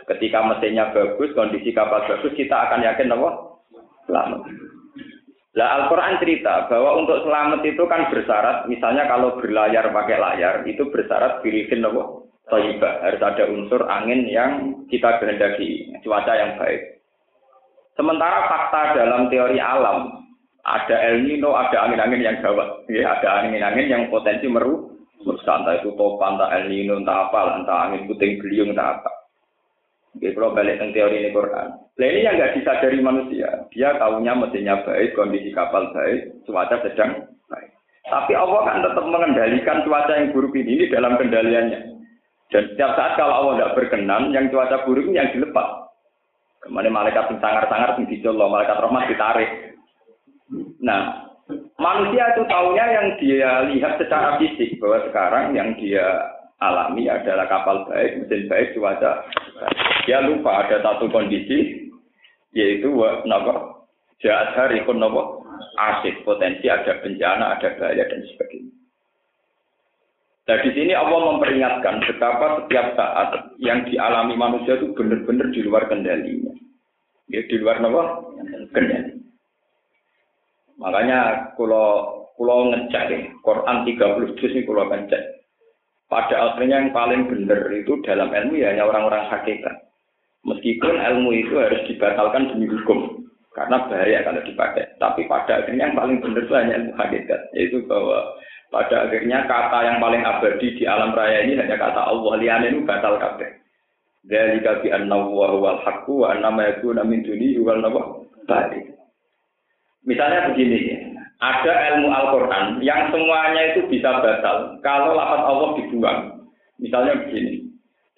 Ketika 0.09 0.41
mesinnya 0.41 0.89
bagus, 0.89 1.29
kondisi 1.37 1.69
kapal 1.69 2.01
bagus, 2.09 2.33
kita 2.33 2.57
akan 2.57 2.81
yakin 2.81 3.13
apa? 3.13 3.29
Selamat. 4.09 4.41
Nah, 5.57 5.65
Al-Quran 5.81 6.21
cerita 6.21 6.69
bahwa 6.69 7.01
untuk 7.01 7.25
selamat 7.25 7.65
itu 7.65 7.81
kan 7.89 8.05
bersyarat, 8.13 8.69
misalnya 8.69 9.09
kalau 9.09 9.33
berlayar 9.41 9.89
pakai 9.89 10.21
layar, 10.21 10.61
itu 10.69 10.85
bersyarat 10.93 11.41
birifin 11.41 11.81
apa? 11.81 12.21
Toibah. 12.49 13.01
Harus 13.01 13.21
ada 13.21 13.43
unsur 13.49 13.81
angin 13.89 14.29
yang 14.29 14.85
kita 14.89 15.17
kehendaki, 15.17 15.89
cuaca 16.05 16.33
yang 16.37 16.57
baik. 16.57 17.01
Sementara 17.97 18.45
fakta 18.45 18.97
dalam 18.97 19.29
teori 19.33 19.57
alam, 19.57 20.25
ada 20.65 20.95
El 21.01 21.25
Nino, 21.25 21.57
ada 21.57 21.89
angin-angin 21.89 22.25
yang 22.25 22.37
gawat. 22.45 22.85
Ya, 22.89 23.17
ada 23.17 23.43
angin-angin 23.43 23.89
yang 23.89 24.03
potensi 24.13 24.45
meru, 24.45 25.01
merusak 25.25 25.65
itu 25.81 25.93
topan, 25.97 26.37
entah 26.37 26.49
El 26.61 26.69
Nino, 26.69 27.01
entah 27.01 27.27
apa, 27.27 27.57
entah 27.57 27.89
angin 27.89 28.05
puting 28.05 28.37
beliung, 28.37 28.71
entah 28.71 29.01
apa. 29.01 29.18
Oke, 30.17 30.33
kalau 30.33 30.57
balik 30.57 30.81
ke 30.81 30.89
teori 30.89 31.21
ini 31.21 31.29
Quran. 31.29 31.67
Nah 31.77 32.07
ini 32.09 32.25
yang 32.25 32.35
nggak 32.41 32.53
disadari 32.57 32.97
manusia. 32.97 33.69
Dia 33.69 33.93
tahunya 34.01 34.33
mesinnya 34.33 34.81
baik, 34.81 35.13
kondisi 35.13 35.53
kapal 35.53 35.93
baik, 35.93 36.33
cuaca 36.49 36.81
sedang 36.81 37.29
baik. 37.45 37.69
Tapi 38.09 38.33
Allah 38.33 38.61
kan 38.65 38.81
tetap 38.81 39.05
mengendalikan 39.05 39.85
cuaca 39.85 40.13
yang 40.17 40.33
buruk 40.33 40.57
ini, 40.57 40.81
ini 40.81 40.85
dalam 40.89 41.13
kendaliannya. 41.13 42.01
Dan 42.49 42.63
setiap 42.73 42.97
saat 42.97 43.13
kalau 43.21 43.45
Allah 43.45 43.53
tidak 43.61 43.75
berkenan, 43.77 44.33
yang 44.33 44.49
cuaca 44.49 44.81
buruk 44.89 45.05
ini 45.05 45.21
yang 45.21 45.29
dilepas. 45.29 45.93
Kemarin 46.65 46.91
malaikat 46.91 47.29
yang 47.29 47.39
sangar-sangar 47.39 47.95
dicolok, 48.03 48.49
malaikat 48.49 48.81
rahmat 48.81 49.07
ditarik. 49.13 49.49
Nah, 50.81 51.29
manusia 51.77 52.33
itu 52.33 52.41
tahunya 52.49 52.85
yang 52.89 53.07
dia 53.21 53.51
lihat 53.69 53.93
secara 54.01 54.41
fisik 54.41 54.81
bahwa 54.81 55.05
sekarang 55.07 55.45
yang 55.53 55.77
dia 55.77 56.05
alami 56.59 57.07
adalah 57.07 57.47
kapal 57.47 57.87
baik, 57.87 58.23
mesin 58.23 58.47
baik, 58.51 58.75
cuaca. 58.75 59.23
Dia 60.03 60.23
lupa 60.23 60.65
ada 60.65 60.83
satu 60.83 61.07
kondisi 61.11 61.89
yaitu 62.51 62.89
napa 63.29 63.85
jahat 64.19 64.57
hari 64.57 64.83
pun 64.83 64.99
napa 64.99 65.39
asik 65.79 66.23
potensi 66.27 66.67
ada 66.67 66.99
bencana, 66.99 67.55
ada 67.55 67.69
bahaya 67.79 68.03
dan 68.07 68.21
sebagainya. 68.35 68.73
Nah 70.49 70.57
di 70.65 70.71
sini 70.73 70.97
Allah 70.97 71.19
memperingatkan 71.29 72.09
betapa 72.09 72.65
setiap 72.65 72.97
saat 72.97 73.53
yang 73.61 73.85
dialami 73.85 74.33
manusia 74.33 74.81
itu 74.81 74.97
benar-benar 74.97 75.53
di 75.53 75.61
luar 75.61 75.85
kendalinya. 75.85 76.57
Ya, 77.29 77.45
di 77.45 77.55
luar 77.61 77.77
apa? 77.77 78.03
Kendali. 78.73 79.13
Makanya 80.81 81.53
kalau 81.53 82.17
kalau 82.33 82.71
ngecek 82.73 83.03
ya, 83.11 83.19
Quran 83.45 83.77
30 83.85 84.37
juz 84.41 84.51
ini 84.57 84.65
kalau 84.65 84.89
ngecek. 84.89 85.38
Pada 86.09 86.35
akhirnya 86.41 86.81
yang 86.81 86.89
paling 86.89 87.29
benar 87.29 87.69
itu 87.69 88.01
dalam 88.01 88.33
ilmu 88.33 88.57
ya 88.57 88.73
hanya 88.73 88.89
orang-orang 88.89 89.29
hakikat. 89.29 89.93
Meskipun 90.41 90.97
ilmu 90.97 91.29
itu 91.37 91.53
harus 91.61 91.85
dibatalkan 91.85 92.49
demi 92.49 92.65
hukum 92.65 93.29
karena 93.53 93.85
bahaya 93.85 94.25
kalau 94.25 94.41
dipakai. 94.41 94.89
Tapi 94.97 95.29
pada 95.29 95.61
akhirnya 95.61 95.93
yang 95.93 95.97
paling 95.97 96.17
benar 96.17 96.41
itu 96.41 96.53
hanya 96.57 96.73
ilmu 96.81 96.93
hakikat, 96.97 97.41
yaitu 97.53 97.85
bahwa 97.85 98.25
pada 98.73 99.05
akhirnya 99.05 99.45
kata 99.45 99.79
yang 99.85 99.97
paling 100.01 100.21
abadi 100.25 100.67
di 100.77 100.83
alam 100.89 101.13
raya 101.13 101.45
ini 101.45 101.57
hanya 101.61 101.77
kata 101.77 102.01
Allah 102.05 102.33
liane 102.41 102.67
itu 102.73 102.81
batal 102.85 103.21
kabeh. 103.21 103.49
Dari 104.25 104.61
bi 104.61 104.89
anna 104.89 105.15
wa 105.15 105.57
wal 105.57 105.81
haqqu 105.85 106.25
wa 106.25 106.33
anna 106.33 106.49
ma 106.49 106.69
yakuna 106.73 107.05
min 107.05 107.21
duni 107.21 107.57
wal 107.61 107.81
balik. 108.49 108.93
Misalnya 110.05 110.49
begini, 110.49 111.08
ada 111.39 111.73
ilmu 111.95 112.11
Al-Qur'an 112.11 112.83
yang 112.83 113.15
semuanya 113.15 113.71
itu 113.71 113.87
bisa 113.87 114.19
batal 114.19 114.75
kalau 114.83 115.15
lafaz 115.15 115.41
Allah 115.47 115.69
dibuang. 115.79 116.19
Misalnya 116.79 117.15
begini. 117.15 117.67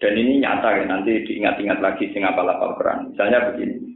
Dan 0.02 0.18
ini 0.18 0.42
nyata 0.42 0.82
ya, 0.82 0.84
nanti 0.90 1.22
diingat-ingat 1.30 1.78
lagi 1.78 2.10
sing 2.10 2.26
apa 2.26 2.42
Al-Qur'an. 2.42 3.14
Misalnya 3.14 3.54
begini. 3.54 3.94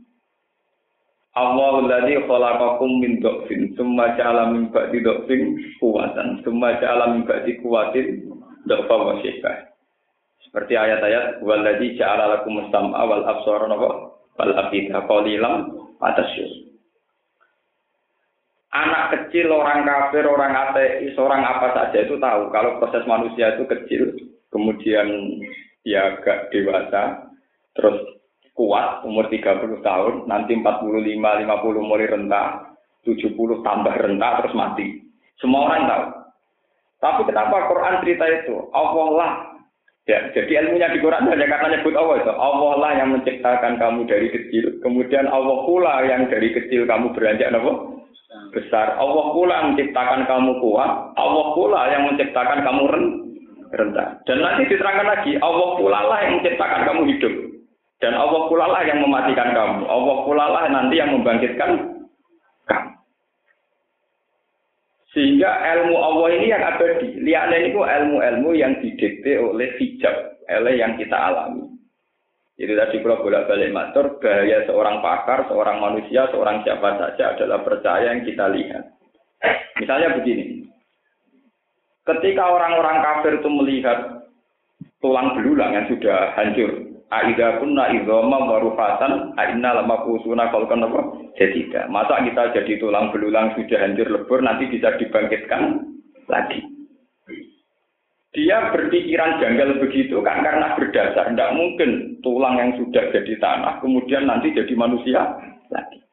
Allah 1.36 1.84
alladzi 1.84 2.16
khalaqakum 2.30 3.04
min 3.04 3.20
dhafin 3.20 3.76
tsumma 3.76 4.16
ja'ala 4.16 4.56
min 4.56 4.72
ba'di 4.72 5.04
dhafin 5.04 5.60
quwwatan 5.84 6.40
tsumma 6.40 6.80
ja'ala 6.80 7.12
min 7.12 7.28
ba'di 7.28 7.60
quwwatin 7.60 8.24
dhafa 8.64 8.96
wa 8.96 9.20
Seperti 10.48 10.74
ayat-ayat 10.80 11.44
walladzi 11.44 12.00
ja'ala 12.00 12.40
lakum 12.40 12.64
as-sam'a 12.64 13.02
wal 13.04 13.26
absara 13.28 13.68
wal 13.68 14.54
afida 14.64 15.04
qalilan 15.04 15.76
atasyur. 16.00 16.65
Anak 18.76 19.04
kecil, 19.16 19.56
orang 19.56 19.88
kafir, 19.88 20.28
orang 20.28 20.52
ateis, 20.52 21.16
orang 21.16 21.48
apa 21.48 21.72
saja 21.72 22.04
itu 22.04 22.20
tahu 22.20 22.52
kalau 22.52 22.76
proses 22.84 23.08
manusia 23.08 23.56
itu 23.56 23.64
kecil, 23.72 24.12
kemudian 24.52 25.40
dia 25.88 26.20
agak 26.20 26.52
dewasa, 26.52 27.32
terus 27.72 28.04
kuat 28.52 29.08
umur 29.08 29.32
30 29.32 29.80
tahun, 29.80 30.14
nanti 30.28 30.60
45, 30.60 30.92
50 30.92 31.88
mulai 31.88 32.12
rentah, 32.12 32.76
70 33.08 33.64
tambah 33.64 33.96
rentah 33.96 34.32
terus 34.44 34.58
mati. 34.60 35.08
Semua 35.40 35.72
orang 35.72 35.88
tahu. 35.88 36.06
Tapi 37.00 37.22
kenapa 37.32 37.72
Quran 37.72 38.00
cerita 38.04 38.26
itu? 38.28 38.56
Allah 38.76 39.08
lah. 39.16 39.34
Ya, 40.06 40.22
jadi 40.38 40.62
ilmunya 40.62 40.94
di 40.94 41.02
Quran 41.02 41.26
hanya 41.32 41.50
kata 41.50 41.66
nyebut 41.72 41.96
Allah 41.98 42.16
itu. 42.22 42.34
Allah 42.34 42.74
lah 42.78 42.92
yang 42.94 43.10
menciptakan 43.16 43.82
kamu 43.82 44.06
dari 44.06 44.28
kecil. 44.30 44.78
Kemudian 44.84 45.26
Allah 45.32 45.66
pula 45.66 46.04
yang 46.06 46.30
dari 46.30 46.54
kecil 46.54 46.86
kamu 46.86 47.16
beranjak 47.18 47.50
nopo 47.56 47.95
besar. 48.56 48.96
Allah 48.96 49.26
pula 49.36 49.54
yang 49.60 49.68
menciptakan 49.76 50.24
kamu 50.24 50.52
kuat. 50.64 50.92
Allah 51.20 51.46
pula 51.52 51.82
yang 51.92 52.08
menciptakan 52.08 52.64
kamu 52.64 52.84
rendah. 53.76 54.08
Dan 54.24 54.40
nanti 54.40 54.72
diterangkan 54.72 55.08
lagi, 55.12 55.36
Allah 55.44 55.70
pula 55.76 56.00
lah 56.08 56.20
yang 56.24 56.40
menciptakan 56.40 56.82
kamu 56.88 57.02
hidup. 57.12 57.34
Dan 58.00 58.16
Allah 58.16 58.42
pula 58.48 58.66
lah 58.72 58.82
yang 58.88 59.04
mematikan 59.04 59.52
kamu. 59.52 59.84
Allah 59.88 60.16
pula 60.24 60.46
lah 60.48 60.64
nanti 60.72 60.96
yang 60.96 61.12
membangkitkan 61.12 61.70
kamu. 62.72 62.90
Sehingga 65.12 65.48
ilmu 65.48 65.96
Allah 65.96 66.28
ini 66.36 66.48
yang 66.52 66.64
abadi. 66.64 67.10
Lihatnya 67.24 67.58
ini 67.60 67.70
ilmu-ilmu 67.76 68.50
yang 68.56 68.80
didikte 68.84 69.40
oleh 69.40 69.72
hijab, 69.80 70.16
oleh 70.48 70.76
yang 70.76 71.00
kita 71.00 71.16
alami. 71.16 71.75
Itu 72.56 72.72
tadi 72.72 73.04
kalau 73.04 73.20
bolak 73.20 73.52
balik 73.52 73.76
matur, 73.76 74.16
bahaya 74.24 74.64
seorang 74.64 75.04
pakar, 75.04 75.44
seorang 75.52 75.78
manusia, 75.84 76.24
seorang 76.32 76.64
siapa 76.64 76.96
saja 76.96 77.36
adalah 77.36 77.60
percaya 77.68 78.16
yang 78.16 78.24
kita 78.24 78.48
lihat. 78.48 78.96
Misalnya 79.84 80.16
begini, 80.16 80.64
ketika 82.08 82.48
orang-orang 82.48 83.04
kafir 83.04 83.44
itu 83.44 83.50
melihat 83.52 84.24
tulang 85.04 85.36
belulang 85.36 85.76
yang 85.76 85.86
sudah 85.92 86.32
hancur, 86.40 86.86
Aida 87.14 87.62
kunna 87.62 87.94
idhoma 87.94 88.50
warufatan 88.50 89.38
aina 89.38 89.78
lama 89.78 90.02
kusuna 90.04 90.50
kalkan 90.50 90.90
apa? 90.90 91.30
Jadi 91.38 91.70
tidak. 91.70 91.86
Masa 91.94 92.18
kita 92.26 92.50
jadi 92.50 92.82
tulang 92.82 93.14
belulang 93.14 93.54
sudah 93.54 93.78
hancur 93.78 94.10
lebur 94.10 94.42
nanti 94.42 94.66
bisa 94.66 94.98
dibangkitkan 94.98 95.86
lagi. 96.26 96.75
Dia 98.36 98.68
berpikiran 98.76 99.40
janggal 99.40 99.80
begitu 99.80 100.20
kan 100.20 100.44
karena 100.44 100.76
berdasar. 100.76 101.32
Tidak 101.32 101.56
mungkin 101.56 102.20
tulang 102.20 102.60
yang 102.60 102.76
sudah 102.76 103.08
jadi 103.16 103.34
tanah 103.40 103.80
kemudian 103.80 104.28
nanti 104.28 104.52
jadi 104.52 104.76
manusia 104.76 105.24
lagi. 105.72 106.04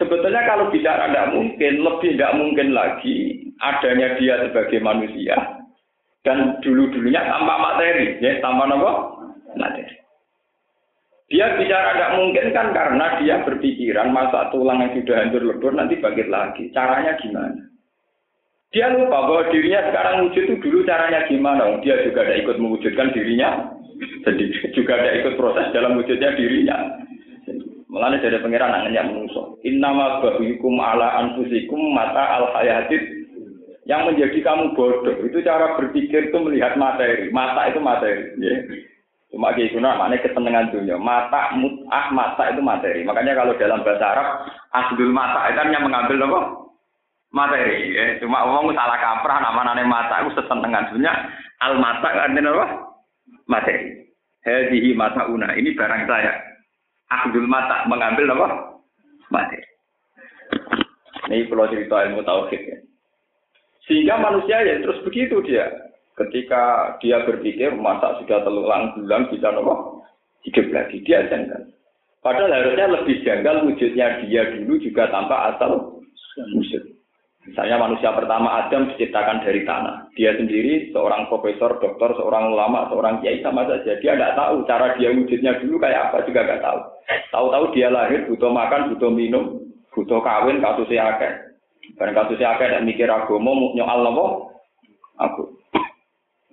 Sebetulnya 0.00 0.40
kalau 0.48 0.72
bicara 0.72 1.12
tidak 1.12 1.36
mungkin, 1.36 1.84
lebih 1.84 2.16
tidak 2.16 2.32
mungkin 2.40 2.72
lagi 2.72 3.44
adanya 3.60 4.16
dia 4.16 4.40
sebagai 4.48 4.80
manusia 4.80 5.36
dan 6.24 6.56
dulu-dulunya 6.64 7.20
tanpa 7.20 7.54
materi, 7.60 8.16
ya 8.24 8.40
tanpa 8.40 8.64
apa? 8.64 8.92
materi. 9.60 9.96
Dia 11.28 11.46
bicara 11.60 11.92
tidak 11.92 12.12
mungkin 12.16 12.46
kan 12.56 12.72
karena 12.72 13.06
dia 13.20 13.44
berpikiran 13.44 14.08
masa 14.16 14.48
tulang 14.48 14.80
yang 14.80 14.96
sudah 14.96 15.16
hancur 15.20 15.44
lebur 15.44 15.72
nanti 15.76 16.00
bangkit 16.00 16.32
lagi. 16.32 16.72
Caranya 16.72 17.20
gimana? 17.20 17.70
Dia 18.70 18.86
lupa 18.94 19.26
bahwa 19.26 19.50
dirinya 19.50 19.82
sekarang 19.90 20.30
wujud 20.30 20.44
itu 20.46 20.62
dulu 20.62 20.86
caranya 20.86 21.26
gimana. 21.26 21.82
Dia 21.82 22.06
juga 22.06 22.22
tidak 22.22 22.46
ikut 22.46 22.56
mewujudkan 22.62 23.10
dirinya 23.10 23.66
sendiri. 24.22 24.56
Juga 24.78 24.94
tidak 24.96 25.16
ikut 25.20 25.34
proses 25.36 25.66
dalam 25.74 25.98
wujudnya 25.98 26.38
dirinya. 26.38 26.76
Mengenai 27.90 28.22
dari 28.22 28.38
pengiran 28.38 28.94
yang 28.94 29.10
menusuk. 29.10 29.58
Innama 29.66 30.22
bahukum 30.22 30.78
ala 30.78 31.18
anfusikum 31.18 31.90
mata 31.90 32.38
al 32.38 32.54
hayatid 32.54 33.02
yang 33.90 34.06
menjadi 34.06 34.38
kamu 34.38 34.78
bodoh 34.78 35.18
itu 35.26 35.42
cara 35.42 35.74
berpikir 35.74 36.30
itu 36.30 36.38
melihat 36.38 36.78
materi 36.78 37.26
mata 37.34 37.66
itu 37.66 37.82
materi 37.82 38.38
ya. 38.38 38.54
Cuma 39.34 39.54
gitu 39.58 39.82
nah, 39.82 39.98
maknanya 39.98 40.26
kesenangan 40.26 40.70
dunia. 40.70 40.94
Mata 40.98 41.54
mut'ah 41.58 42.10
mata 42.14 42.50
itu 42.50 42.62
materi. 42.62 43.02
Makanya 43.02 43.38
kalau 43.38 43.58
dalam 43.58 43.82
bahasa 43.82 44.06
Arab 44.06 44.28
asdul 44.74 45.10
mata 45.10 45.50
itu 45.50 45.58
hanya 45.58 45.82
mengambil 45.82 46.18
apa? 46.30 46.59
Materi. 47.30 47.94
Ya. 47.94 48.18
Cuma 48.18 48.42
ngomong 48.42 48.74
salah 48.74 48.98
kaprah 48.98 49.38
nama-nama 49.38 49.86
mata 49.86 50.26
itu 50.26 50.34
sesenengan 50.34 50.90
dunia. 50.90 51.14
Al 51.62 51.78
mata 51.78 52.10
artinya 52.10 52.50
apa? 52.58 52.66
Materi. 53.46 54.10
Hadihi 54.42 54.96
mata 54.98 55.30
una. 55.30 55.54
Ini 55.54 55.74
barang 55.78 56.10
saya. 56.10 56.34
Asdul 57.10 57.46
mata 57.46 57.86
mengambil 57.86 58.34
apa? 58.34 58.46
Materi. 59.30 59.66
Ini 61.30 61.46
kalau 61.46 61.70
cerita 61.70 61.96
ilmu 62.10 62.26
tauhid 62.26 62.62
ya. 62.66 62.78
Sehingga 63.86 64.18
manusia 64.18 64.66
ya 64.66 64.82
terus 64.82 64.98
begitu 65.06 65.38
dia. 65.46 65.70
Ketika 66.18 66.94
dia 66.98 67.22
berpikir 67.24 67.72
masa 67.78 68.18
sudah 68.20 68.42
telulang 68.42 68.92
bulan 68.98 69.30
bisa 69.30 69.54
nopo 69.54 70.02
hidup 70.42 70.66
lagi 70.74 71.00
dia 71.06 71.24
janggal. 71.30 71.70
Padahal 72.20 72.52
harusnya 72.52 72.86
lebih 73.00 73.24
janggal 73.24 73.64
wujudnya 73.64 74.20
dia 74.26 74.42
dulu 74.52 74.76
juga 74.82 75.08
tanpa 75.08 75.54
asal 75.54 76.02
wujud. 76.52 76.99
Misalnya 77.40 77.80
manusia 77.80 78.12
pertama 78.12 78.60
Adam 78.60 78.92
diciptakan 78.92 79.40
dari 79.40 79.64
tanah. 79.64 80.12
Dia 80.12 80.36
sendiri 80.36 80.92
seorang 80.92 81.24
profesor, 81.32 81.80
dokter, 81.80 82.12
seorang 82.20 82.52
ulama, 82.52 82.84
seorang 82.92 83.24
kiai 83.24 83.40
sama 83.40 83.64
saja. 83.64 83.96
Dia 83.96 84.12
tidak 84.12 84.36
tahu 84.36 84.68
cara 84.68 84.92
dia 85.00 85.08
wujudnya 85.08 85.56
dulu 85.56 85.80
kayak 85.80 86.12
apa 86.12 86.28
juga 86.28 86.44
nggak 86.44 86.60
tahu. 86.60 86.78
Tahu-tahu 87.32 87.64
dia 87.72 87.88
lahir 87.88 88.28
butuh 88.28 88.52
makan, 88.52 88.92
butuh 88.92 89.08
minum, 89.08 89.56
butuh 89.96 90.20
kawin, 90.20 90.60
kasusnya 90.60 91.16
akeh. 91.16 91.32
Barang 91.96 92.12
kasusnya 92.12 92.52
akeh 92.54 92.68
dan 92.68 92.84
mikir 92.84 93.08
agama, 93.08 93.56
nyoal 93.72 94.04
apa? 94.04 94.24
Aku 95.20 95.60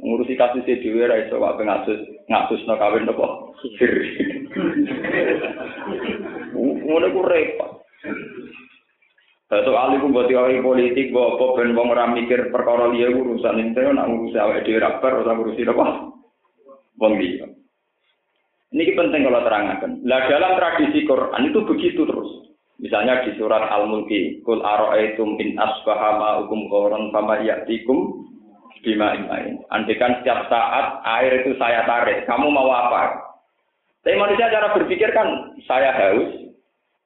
ngurusi 0.08 0.38
kasus 0.38 0.62
e 0.70 0.78
dhewe 0.80 1.10
ra 1.10 1.18
iso 1.20 1.42
wae 1.42 1.58
ngasus 1.58 1.98
ngasusno 2.30 2.78
kawin 2.78 3.10
nopo 3.10 3.58
ngono 6.86 7.08
ku 7.12 7.22
repot 7.26 7.82
Satu 9.48 9.72
kali 9.72 10.04
pun 10.04 10.12
buat 10.12 10.28
politik, 10.60 11.16
buat 11.16 11.40
apa 11.40 11.46
ben 11.56 11.72
wong 11.72 11.96
ora 11.96 12.12
mikir 12.12 12.52
perkara 12.52 12.92
liya 12.92 13.16
urusan 13.16 13.64
itu, 13.64 13.80
nak 13.80 14.12
ngurusi 14.12 14.36
awake 14.36 14.68
dhewe 14.68 14.84
rapper, 14.84 15.24
ora 15.24 15.32
ngurusi 15.40 15.64
apa? 15.64 16.12
Wong 17.00 17.14
liya. 17.16 17.48
Ini 18.76 18.92
penting 18.92 19.24
kalau 19.24 19.48
terangkan. 19.48 20.04
Lah 20.04 20.28
dalam 20.28 20.60
tradisi 20.60 21.08
Quran 21.08 21.48
itu 21.48 21.64
begitu 21.64 22.04
terus. 22.04 22.52
Misalnya 22.78 23.24
di 23.24 23.40
surat 23.40 23.72
Al-Mulki, 23.72 24.44
Kul 24.44 24.60
aro'aitum 24.60 25.40
in 25.40 25.56
asbaha 25.56 26.20
ma'ukum 26.20 26.68
qoron 26.68 27.10
fama 27.16 27.40
ya'tikum 27.40 28.28
bima 28.84 29.16
imain. 29.16 29.64
Andikan 29.72 30.20
setiap 30.20 30.46
saat 30.52 31.02
air 31.08 31.42
itu 31.42 31.56
saya 31.56 31.88
tarik, 31.88 32.28
kamu 32.28 32.52
mau 32.52 32.70
apa? 32.70 33.18
Tapi 34.04 34.16
manusia 34.20 34.52
cara 34.52 34.76
berpikir 34.76 35.10
kan 35.16 35.56
saya 35.66 35.90
haus 35.92 36.32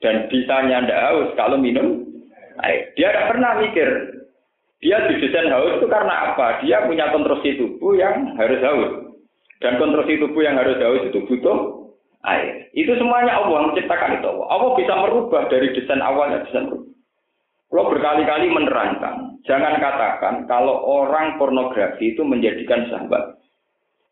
dan 0.02 0.28
bisanya 0.28 0.84
ndak 0.84 1.02
haus 1.08 1.30
kalau 1.38 1.56
minum. 1.62 2.11
Dia 2.96 3.08
tidak 3.10 3.28
pernah 3.34 3.52
mikir 3.62 3.90
dia 4.82 4.98
didesain 5.06 5.54
haus 5.54 5.78
itu 5.78 5.86
karena 5.86 6.34
apa? 6.34 6.66
Dia 6.66 6.90
punya 6.90 7.14
konstruksi 7.14 7.54
tubuh 7.62 7.94
yang 7.94 8.34
harus 8.34 8.58
haus. 8.66 8.92
Dan 9.62 9.78
konstruksi 9.78 10.18
tubuh 10.18 10.42
yang 10.42 10.58
harus 10.58 10.82
haus 10.82 11.06
itu 11.06 11.22
butuh 11.30 11.86
air. 12.26 12.66
Itu 12.74 12.98
semuanya 12.98 13.38
Allah 13.38 13.70
menciptakan 13.70 14.18
itu. 14.18 14.34
Allah 14.50 14.72
bisa 14.74 14.94
merubah 14.98 15.46
dari 15.54 15.70
desain 15.78 16.02
awalnya 16.02 16.42
bisa 16.50 16.66
merubah. 16.66 16.90
Kalau 17.72 17.88
berkali-kali 17.88 18.52
menerangkan, 18.52 19.38
jangan 19.48 19.80
katakan 19.80 20.44
kalau 20.50 20.82
orang 20.82 21.38
pornografi 21.38 22.18
itu 22.18 22.26
menjadikan 22.26 22.90
sahabat. 22.92 23.38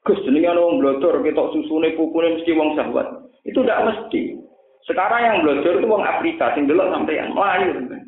Gus, 0.08 0.22
jenenge 0.24 0.54
wong 0.56 0.80
blodor 0.80 1.20
ketok 1.26 1.52
susune 1.52 1.92
pupune 1.98 2.40
mesti 2.40 2.56
wong 2.56 2.78
sahabat. 2.78 3.28
Itu 3.44 3.66
tidak 3.66 3.90
mesti. 3.90 4.38
Sekarang 4.86 5.22
yang 5.26 5.38
blodor 5.44 5.82
itu 5.82 5.88
wong 5.90 6.06
Afrika 6.06 6.54
sing 6.56 6.70
delok 6.70 6.94
sampeyan 6.94 7.34
Melayu. 7.36 8.00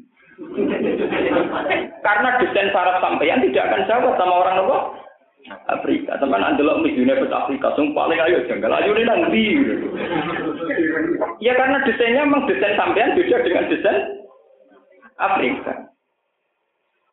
Karena 2.02 2.30
desain 2.42 2.70
saraf 2.74 2.98
sampeyan 3.00 3.46
tidak 3.46 3.66
akan 3.70 3.82
sahabat 3.86 4.14
sama 4.18 4.36
orang 4.42 4.58
apa? 4.66 4.78
Afrika. 5.70 6.18
Sampeyan 6.18 6.54
andelok 6.54 6.82
midune 6.82 7.14
pet 7.14 7.34
Afrika, 7.34 7.74
sing 7.78 7.94
paling 7.94 8.20
ayo 8.20 8.46
janggal 8.50 8.74
ayo 8.74 8.92
ini 8.94 9.04
nang 9.06 9.30
Ya 11.42 11.54
karena 11.58 11.82
desainnya 11.86 12.26
memang 12.26 12.50
desain 12.50 12.78
sampeyan 12.78 13.18
beda 13.18 13.38
dengan 13.46 13.66
desain 13.70 13.98
Afrika. 15.18 15.74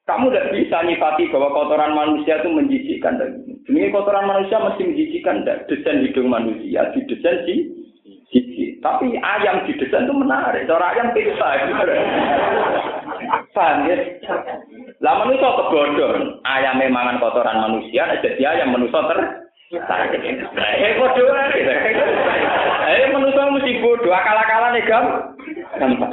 Kamu 0.09 0.33
tidak 0.33 0.57
bisa 0.57 0.88
nyifati 0.88 1.29
bahwa 1.29 1.53
kotoran 1.53 1.92
manusia 1.92 2.40
itu 2.40 2.48
menjijikkan. 2.48 3.20
Demi 3.68 3.92
kotoran 3.92 4.24
manusia 4.24 4.57
mesti 4.57 4.88
menjijikkan. 4.88 5.44
Desain 5.68 6.00
hidung 6.00 6.33
manusia, 6.33 6.88
di 6.96 7.05
desain 7.05 7.44
sisi. 8.31 8.79
Tapi 8.79 9.19
ayam 9.19 9.67
di 9.67 9.75
desain 9.77 10.07
itu 10.07 10.14
menarik. 10.14 10.69
Cara 10.69 10.95
ayam 10.95 11.12
pizza. 11.12 11.49
Paham 13.53 13.88
ya? 13.91 13.97
Lah 15.03 15.14
manusia 15.25 15.49
kebodohan. 15.49 16.41
Ayam 16.47 16.79
memang 16.81 17.19
kotoran 17.21 17.61
manusia, 17.61 18.07
jadi 18.23 18.43
ayam 18.45 18.73
manusia 18.73 19.03
ter 19.05 19.21
Eh 19.69 20.97
bodoh 20.97 21.29
Eh 22.88 23.05
manusia 23.12 23.53
mesti 23.53 23.73
bodoh. 23.85 24.12
Akal-akalan 24.17 24.81
ya 24.81 24.88
gampang. 25.77 26.12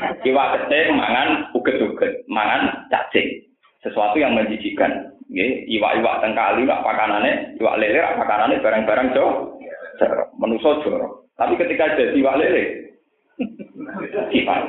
Iwak 0.00 0.48
gede 0.56 0.90
mangan 0.96 1.52
uget-uget, 1.54 2.24
mangan 2.26 2.88
cacing. 2.90 3.46
Sesuatu 3.84 4.18
yang 4.18 4.34
menjijikan. 4.34 5.12
Iwak-iwak 5.70 6.18
tengkali, 6.18 6.66
iwak 6.66 6.82
pakanane, 6.82 7.54
iwak 7.62 7.78
lele, 7.78 8.02
iwak 8.02 8.18
pakanane 8.18 8.58
barang-barang 8.58 9.08
jo. 9.14 9.26
Menuso 10.40 10.82
joro. 10.82 11.29
Tapi 11.40 11.56
ketika 11.56 11.96
jadi 11.96 12.12
iwak 12.20 12.36
lele, 12.36 12.62
sifat. 14.28 14.62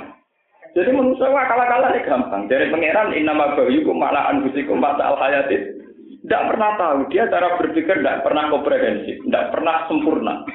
Jadi 0.72 0.90
manusia 0.96 1.28
akal-akalan 1.28 2.00
gampang. 2.08 2.48
Dari 2.48 2.72
pangeran 2.72 3.12
inama 3.12 3.60
bayyukum 3.60 4.00
malah 4.00 4.32
anfusikum 4.32 4.80
mata 4.80 5.12
al. 5.12 5.20
Tidak 5.20 6.48
pernah 6.48 6.80
tahu. 6.80 7.12
Dia 7.12 7.28
cara 7.28 7.60
berpikir 7.60 8.00
tidak 8.00 8.24
pernah 8.24 8.48
komprehensif. 8.48 9.20
Tidak 9.20 9.52
pernah 9.52 9.84
sempurna. 9.92 10.48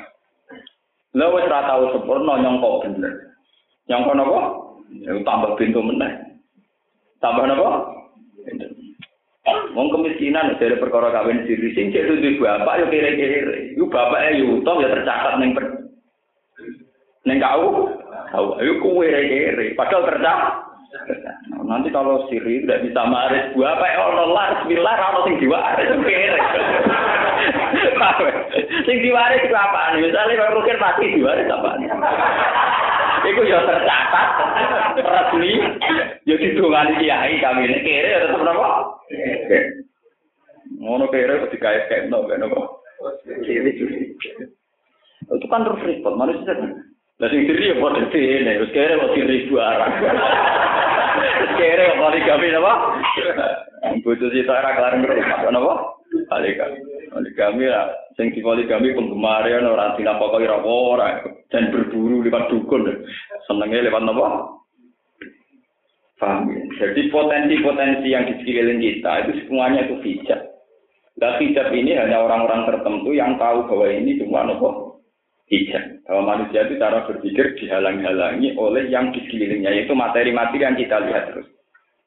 Lalu 1.12 1.44
tidak 1.44 1.66
tahu 1.68 1.82
sempurna 1.92 2.32
nyongkok 2.40 2.88
bener. 2.88 3.12
Nyongkok 3.92 4.16
apa? 4.16 4.42
Ya, 5.04 5.12
tambah 5.20 5.52
pintu 5.60 5.84
meneh. 5.84 6.12
Tambah 7.20 7.44
apa? 7.44 7.70
Wong 9.76 9.92
kemiskinan 9.92 10.56
dari 10.56 10.80
perkara 10.80 11.12
kawin 11.12 11.44
siri 11.44 11.76
sing 11.76 11.92
cek 11.92 12.08
di 12.18 12.40
bapak 12.40 12.82
yo 12.82 12.86
kere-kere. 12.88 13.76
Yo 13.76 13.84
bapak 13.86 14.32
yo 14.32 14.58
utang 14.58 14.80
ya 14.80 14.88
tercatat 14.88 15.38
ning 15.38 15.52
ning 17.26 17.42
kau. 17.42 17.90
Kau 18.30 18.58
ayo 18.62 18.78
kowe 18.80 19.06
kere. 19.06 19.74
Padahal. 19.74 20.06
Nah, 21.52 21.62
nanti 21.66 21.92
kalau 21.92 22.24
siri 22.30 22.62
tidak 22.62 22.88
bisa 22.88 23.02
maris 23.04 23.52
bapak 23.52 24.00
ono 24.00 24.32
lah 24.32 24.64
bismillah 24.64 24.96
ora 24.96 25.20
sing 25.28 25.36
diwaris 25.42 25.92
kere. 26.02 26.40
sing 28.86 28.96
diwaris 29.04 29.44
itu 29.44 29.54
apa? 29.54 29.98
Misalnya 29.98 30.40
kalau 30.40 30.62
mungkin 30.62 30.80
pasti 30.80 31.14
diwaris 31.14 31.50
apa? 31.52 31.70
Iku 33.26 33.40
ya 33.44 33.58
tercatat 33.66 34.28
resmi 35.02 35.52
ya 36.24 36.34
didongani 36.38 36.94
kiai 37.02 37.34
kami 37.42 37.66
ini 37.66 37.78
kere 37.82 38.08
ya 38.08 38.18
tetep 38.26 38.42
napa? 38.46 38.66
Ngono 40.80 41.04
kere 41.10 41.44
kok 41.44 41.52
digawe 41.52 41.80
kayak 41.90 42.08
no 42.08 42.24
ben 42.24 42.46
apa? 42.46 42.60
Itu 45.26 45.46
kan 45.50 45.66
terus 45.66 45.82
repot 45.82 46.14
manusia. 46.14 46.54
Lah 47.16 47.32
sing 47.32 47.48
diri 47.48 47.72
ya 47.72 47.80
padha 47.80 48.12
dene, 48.12 48.60
terus 48.60 48.72
kere 48.76 49.00
kok 49.00 49.16
diri 49.16 49.48
barang. 49.48 49.92
Kere 51.56 51.82
kok 51.88 52.00
poligami 52.04 52.46
napa? 52.52 52.72
Bojo 54.04 54.26
sita 54.28 54.52
ora 54.52 54.76
kelar 54.76 54.94
ngerti 55.00 55.24
napa? 55.24 55.74
Poligami. 56.28 56.78
Poligami 57.08 57.64
lah 57.72 57.88
sing 58.20 58.36
di 58.36 58.44
poligami 58.44 58.92
penggemar 58.92 59.48
ya 59.48 59.64
ora 59.64 59.96
dinapakoi 59.96 60.44
ora 60.44 60.60
ora 60.60 61.08
dan 61.48 61.72
berburu 61.72 62.20
lewat 62.20 62.52
dukun. 62.52 62.84
Senengnya 63.48 63.88
lewat 63.88 64.04
apa? 64.04 64.26
Paham 66.20 66.52
ya? 66.52 66.60
Jadi 66.76 67.08
potensi-potensi 67.08 68.12
yang 68.12 68.28
di 68.28 68.44
kita 68.44 69.12
itu 69.24 69.32
semuanya 69.48 69.88
itu 69.88 69.96
hijab. 70.04 70.40
Dan 71.16 71.40
hijab 71.40 71.72
ini 71.72 71.96
hanya 71.96 72.20
orang-orang 72.20 72.68
tertentu 72.68 73.16
yang 73.16 73.40
tahu 73.40 73.64
bahwa 73.64 73.88
ini 73.88 74.20
cuma 74.20 74.44
nopo 74.44 74.85
hijab. 75.50 76.02
Bahwa 76.06 76.22
manusia 76.36 76.66
itu 76.66 76.78
cara 76.78 77.06
berpikir 77.06 77.58
dihalang-halangi 77.58 78.54
oleh 78.58 78.90
yang 78.90 79.10
di 79.10 79.22
sekelilingnya, 79.26 79.70
yaitu 79.74 79.94
materi-materi 79.94 80.62
yang 80.62 80.76
kita 80.78 80.96
lihat 81.06 81.34
terus. 81.34 81.48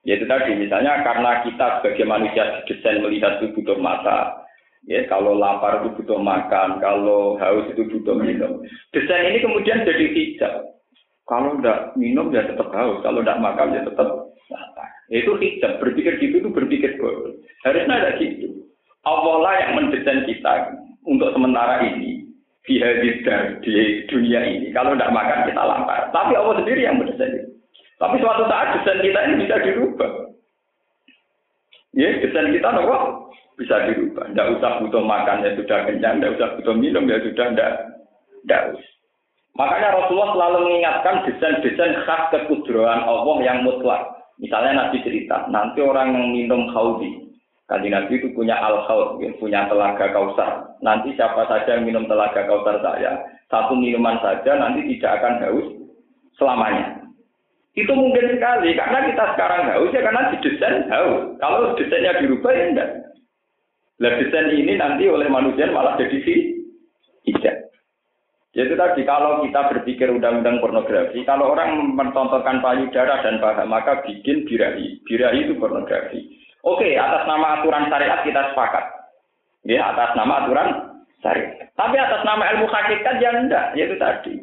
Yaitu 0.07 0.25
tadi, 0.27 0.55
misalnya 0.55 1.03
karena 1.03 1.43
kita 1.43 1.79
sebagai 1.79 2.05
manusia 2.07 2.63
didesain 2.63 3.03
melihat 3.03 3.43
itu 3.43 3.51
butuh 3.59 3.77
mata, 3.77 4.39
Ya, 4.87 5.03
kalau 5.11 5.35
lapar 5.35 5.83
itu 5.83 5.99
butuh 5.99 6.23
makan, 6.23 6.79
kalau 6.79 7.35
haus 7.35 7.67
itu 7.67 7.83
butuh 7.83 8.15
minum. 8.15 8.63
Desain 8.95 9.27
ini 9.27 9.43
kemudian 9.43 9.83
jadi 9.83 10.05
hijab. 10.07 10.71
Kalau 11.27 11.59
tidak 11.59 11.93
minum 11.99 12.31
ya 12.31 12.47
tetap 12.47 12.71
haus, 12.71 13.03
kalau 13.03 13.19
tidak 13.19 13.43
makan 13.43 13.75
ya 13.75 13.83
tetap 13.83 14.07
lapar. 14.47 14.87
Itu 15.11 15.35
hijab, 15.35 15.83
berpikir 15.83 16.15
gitu 16.23 16.39
itu 16.39 16.49
berpikir 16.49 16.95
bodoh. 16.95 17.35
Harusnya 17.67 17.91
ada 17.91 18.11
gitu. 18.23 18.71
Allah 19.03 19.35
lah 19.43 19.53
yang 19.67 19.71
mendesain 19.83 20.23
kita 20.23 20.79
untuk 21.03 21.35
sementara 21.35 21.83
ini. 21.83 22.28
Fihadidar 22.67 23.63
di 23.63 24.03
dunia 24.11 24.39
ini. 24.45 24.67
Kalau 24.75 24.93
tidak 24.93 25.15
makan 25.15 25.47
kita 25.47 25.63
lapar. 25.63 26.11
Tapi 26.11 26.33
Allah 26.35 26.55
sendiri 26.59 26.85
yang 26.85 26.99
mendesain. 26.99 27.49
Tapi 27.99 28.15
suatu 28.19 28.47
saat 28.47 28.79
desain 28.79 29.03
kita 29.03 29.19
ini 29.27 29.35
bisa 29.43 29.55
dirubah. 29.63 30.11
Ya, 31.97 32.09
desain 32.21 32.53
kita 32.55 32.69
nopo 32.71 33.29
bisa 33.59 33.75
dirubah. 33.91 34.31
Tidak 34.31 34.47
usah 34.59 34.71
butuh 34.83 35.03
makan 35.03 35.43
ya 35.43 35.51
sudah 35.59 35.79
kenyang, 35.87 36.23
tidak 36.23 36.35
usah 36.39 36.47
butuh 36.59 36.75
minum 36.79 37.03
ya 37.11 37.19
sudah 37.19 37.45
tidak 37.51 37.71
tidak 38.47 38.63
usah. 38.77 38.93
Makanya 39.59 39.89
Rasulullah 39.91 40.31
selalu 40.31 40.57
mengingatkan 40.71 41.15
desain-desain 41.27 41.95
khas 42.07 42.31
kekudrahan 42.31 43.03
Allah 43.03 43.37
yang 43.43 43.67
mutlak. 43.67 44.07
Misalnya 44.39 44.87
Nabi 44.87 45.03
cerita, 45.03 45.51
nanti 45.51 45.83
orang 45.83 46.15
yang 46.15 46.25
minum 46.31 46.71
haudi, 46.71 47.27
Kanji 47.69 47.93
Nabi 47.93 48.17
itu 48.17 48.33
punya 48.33 48.57
al 48.57 48.81
haud 48.89 49.21
punya 49.37 49.69
telaga 49.69 50.09
kausar. 50.09 50.73
Nanti 50.81 51.13
siapa 51.13 51.45
saja 51.45 51.77
yang 51.77 51.85
minum 51.85 52.09
telaga 52.09 52.49
kausar 52.49 52.81
saya, 52.81 53.21
satu 53.45 53.77
minuman 53.77 54.17
saja 54.25 54.57
nanti 54.57 54.89
tidak 54.97 55.21
akan 55.21 55.33
haus 55.45 55.67
selamanya. 56.41 56.97
Itu 57.77 57.93
mungkin 57.93 58.33
sekali, 58.33 58.73
karena 58.73 59.13
kita 59.13 59.23
sekarang 59.37 59.69
haus 59.69 59.93
ya 59.93 60.01
karena 60.01 60.33
didesain 60.33 60.89
haus. 60.89 61.37
Kalau 61.37 61.77
desainnya 61.77 62.17
dirubah 62.17 62.51
ya 62.57 62.65
enggak. 62.73 62.89
Lah 64.01 64.13
desain 64.17 64.49
ini 64.49 64.73
nanti 64.73 65.05
oleh 65.05 65.29
manusia 65.29 65.69
malah 65.69 65.93
jadi 66.01 66.17
si 66.25 66.65
tidak. 67.29 67.69
Jadi 68.57 68.73
tadi 68.73 69.01
kalau 69.05 69.45
kita 69.45 69.61
berpikir 69.69 70.09
undang-undang 70.09 70.57
pornografi, 70.57 71.21
kalau 71.21 71.53
orang 71.53 71.93
mentontonkan 71.93 72.65
payudara 72.65 73.21
dan 73.21 73.37
paha, 73.37 73.61
maka 73.69 74.01
bikin 74.01 74.49
birahi. 74.49 75.05
Birahi 75.05 75.45
itu 75.45 75.53
pornografi. 75.61 76.38
Oke, 76.67 76.91
atas 76.99 77.23
nama 77.23 77.59
aturan 77.59 77.87
syariat 77.87 78.19
kita 78.27 78.51
sepakat. 78.51 78.83
Ya, 79.63 79.91
atas 79.95 80.11
nama 80.19 80.43
aturan 80.43 80.69
syariat. 81.23 81.71
Tapi 81.79 81.95
atas 81.95 82.21
nama 82.27 82.43
ilmu 82.55 82.67
hakikat 82.67 83.15
ya 83.23 83.31
enggak, 83.31 83.71
yaitu 83.79 83.95
tadi. 83.95 84.33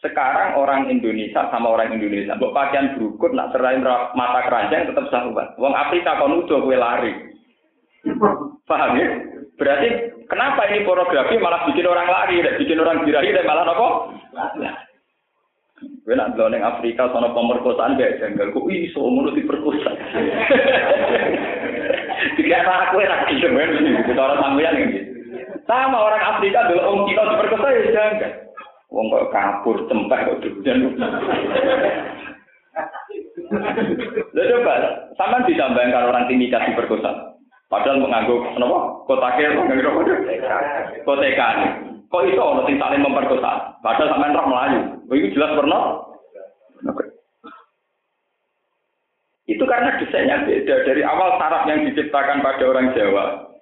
Sekarang 0.00 0.60
orang 0.60 0.92
Indonesia 0.92 1.48
sama 1.48 1.72
orang 1.72 1.96
Indonesia, 1.96 2.36
buat 2.36 2.52
pakaian 2.52 2.92
berukut, 2.96 3.32
nak 3.32 3.56
serahin 3.56 3.80
mata 4.12 4.44
keranjang 4.44 4.88
tetap 4.88 5.08
sahabat. 5.08 5.56
Wong 5.56 5.72
Afrika 5.72 6.20
kon 6.20 6.44
udah 6.44 6.60
gue 6.60 6.76
lari. 6.76 7.12
Paham 8.68 9.00
ya? 9.00 9.08
Berarti 9.56 9.88
kenapa 10.28 10.68
ini 10.68 10.84
pornografi 10.84 11.40
malah 11.40 11.64
bikin 11.68 11.88
orang 11.88 12.08
lari, 12.08 12.44
dan 12.44 12.60
bikin 12.60 12.80
orang 12.84 13.00
birahi 13.00 13.32
dan 13.32 13.48
malah 13.48 13.64
apa? 13.64 13.88
Gue 16.04 16.14
nak 16.16 16.36
bilang 16.36 16.60
Afrika 16.60 17.08
sono 17.08 17.32
pemerkosaan 17.32 17.96
gak 17.96 18.20
janggal, 18.20 18.52
kok 18.52 18.68
iso 18.68 19.00
ngono 19.00 19.32
orang 24.20 24.40
sampeyan 24.42 24.78
gitu. 24.90 25.00
Sama 25.64 25.96
orang 25.96 26.22
Afrika 26.36 26.68
dulu 26.68 26.80
orang 26.84 27.06
kita 27.08 27.22
diperkosa 27.24 27.66
ya 27.72 27.82
janggal. 27.88 28.32
Wong 28.92 29.06
kok 29.10 29.28
kabur 29.32 29.76
cempek 29.90 30.20
kok 30.28 30.38
dan 30.62 30.78
Lalu 34.34 34.50
coba, 34.50 34.74
sama 35.14 35.46
ditambahkan 35.46 36.10
orang 36.10 36.26
timika 36.26 36.62
diperkosa. 36.68 37.34
Padahal 37.72 38.02
mengangguk 38.02 38.44
kenapa? 38.54 38.78
Kotake 39.08 39.50
apa? 39.50 39.62
Kotekan. 41.02 41.56
Kok 42.12 42.22
itu 42.30 42.38
orang 42.38 42.66
sing 42.70 42.76
saling 42.78 43.02
memperkosa? 43.02 43.78
Padahal 43.82 44.10
sampean 44.14 44.36
roh 44.36 44.46
melayu. 44.46 44.80
Itu 45.10 45.34
jelas 45.34 45.58
pernah. 45.58 45.82
Itu 49.44 49.64
karena 49.68 49.98
desainnya 50.00 50.46
beda 50.46 50.88
dari 50.88 51.02
awal 51.04 51.36
saraf 51.36 51.68
yang 51.68 51.84
diciptakan 51.84 52.40
pada 52.40 52.64
orang 52.64 52.96
Jawa 52.96 53.53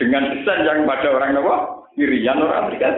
dengan 0.00 0.32
desain 0.32 0.64
yang 0.64 0.88
pada 0.88 1.12
orang 1.12 1.36
Jawa 1.36 1.56
Irian 2.00 2.40
orang 2.40 2.72
Afrika 2.72 2.96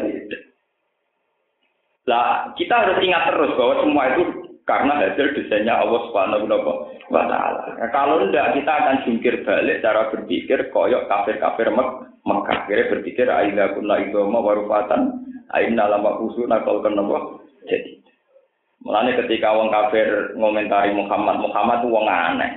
Lah 2.07 2.55
kita 2.55 2.75
harus 2.87 2.99
ingat 3.03 3.35
terus 3.35 3.55
bahwa 3.59 3.75
semua 3.83 4.05
itu 4.15 4.23
karena 4.63 4.95
hasil 4.95 5.35
desainnya 5.35 5.75
Allah 5.75 6.01
Subhanahu 6.07 6.47
wa 7.11 7.25
taala. 7.27 7.79
Nah, 7.79 7.91
kalau 7.91 8.23
tidak 8.31 8.55
kita 8.55 8.73
akan 8.73 8.97
jungkir 9.07 9.35
balik 9.43 9.83
cara 9.83 10.11
berpikir 10.15 10.71
koyok 10.71 11.11
kafir-kafir 11.11 11.69
Mek 11.75 11.89
Mekah. 12.23 12.59
Kira 12.71 12.91
berpikir 12.91 13.27
aina 13.27 13.75
kunna 13.75 13.99
idoma 13.99 14.39
warufatan 14.39 15.27
aina 15.51 15.91
lama 15.91 16.23
usuna 16.23 16.63
kal 16.63 16.79
kenapa 16.83 17.43
jadi. 17.67 17.99
Mulane 18.83 19.15
ketika 19.15 19.55
wong 19.55 19.71
kafir 19.71 20.35
ngomentari 20.35 20.91
Muhammad, 20.95 21.39
Muhammad 21.39 21.87
itu 21.87 21.89
wong 21.91 22.07
aneh. 22.07 22.53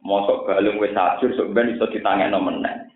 Mosok 0.00 0.48
galung 0.48 0.80
wis 0.80 0.96
sajur 0.96 1.36
sok 1.36 1.52
ben 1.52 1.76
iso 1.76 1.84
ditangekno 1.92 2.40
meneh. 2.40 2.88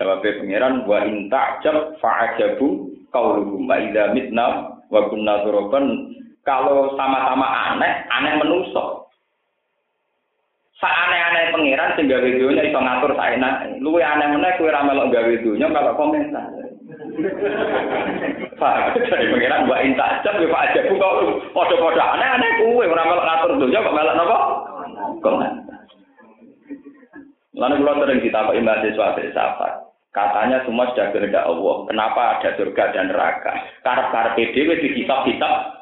Jawabnya 0.00 0.32
pangeran 0.40 0.74
wa 0.88 0.98
in 1.04 1.28
ta'jab 1.28 2.00
fa'ajabu 2.00 2.88
qauluhum 3.12 3.68
wa 3.68 3.76
idza 3.76 4.16
mitna 4.16 4.72
wa 4.88 5.00
kunna 5.12 5.44
turaban 5.44 6.16
kalau 6.40 6.96
sama-sama 6.96 7.44
aneh, 7.44 8.08
aneh 8.08 8.32
menusuk. 8.40 9.12
Saaneh-aneh 10.80 11.52
pangeran 11.52 11.92
sing 12.00 12.08
gawe 12.08 12.24
dunya 12.24 12.64
iso 12.64 12.80
ngatur 12.80 13.12
saenak. 13.12 13.76
Luwe 13.84 14.00
aneh 14.00 14.32
meneh 14.32 14.56
kowe 14.56 14.72
ra 14.72 14.80
melok 14.88 15.12
gawe 15.12 15.34
dunya 15.44 15.68
kalau 15.68 15.92
komentar. 15.92 16.48
Pak, 18.60 18.96
dari 18.96 19.28
pangeran 19.28 19.68
mbak 19.68 19.84
inta 19.84 20.04
ajab 20.16 20.40
ya 20.40 20.48
Pak 20.48 20.64
ajab 20.72 20.84
kok 20.96 21.14
padha-padha 21.52 22.04
aneh-aneh 22.16 22.50
kowe 22.64 22.84
ora 22.88 23.04
melok 23.04 23.26
ngatur 23.28 23.52
dunya 23.60 23.84
kok 23.84 23.96
melok 24.00 24.16
napa? 24.16 24.38
Komentar. 25.20 25.80
Lalu 27.60 27.84
kalau 27.84 28.00
sering 28.00 28.24
ditakuti 28.24 28.64
mahasiswa 28.64 29.12
filsafat, 29.20 29.72
katanya 30.10 30.62
semua 30.66 30.90
sudah 30.90 31.10
kehendak 31.14 31.46
Allah. 31.46 31.76
Kenapa 31.86 32.22
ada 32.38 32.50
surga 32.58 32.84
dan 32.94 33.10
neraka? 33.10 33.52
Karena 33.86 34.34
PDW 34.34 34.70
di 34.82 34.88
kitab-kitab 35.02 35.80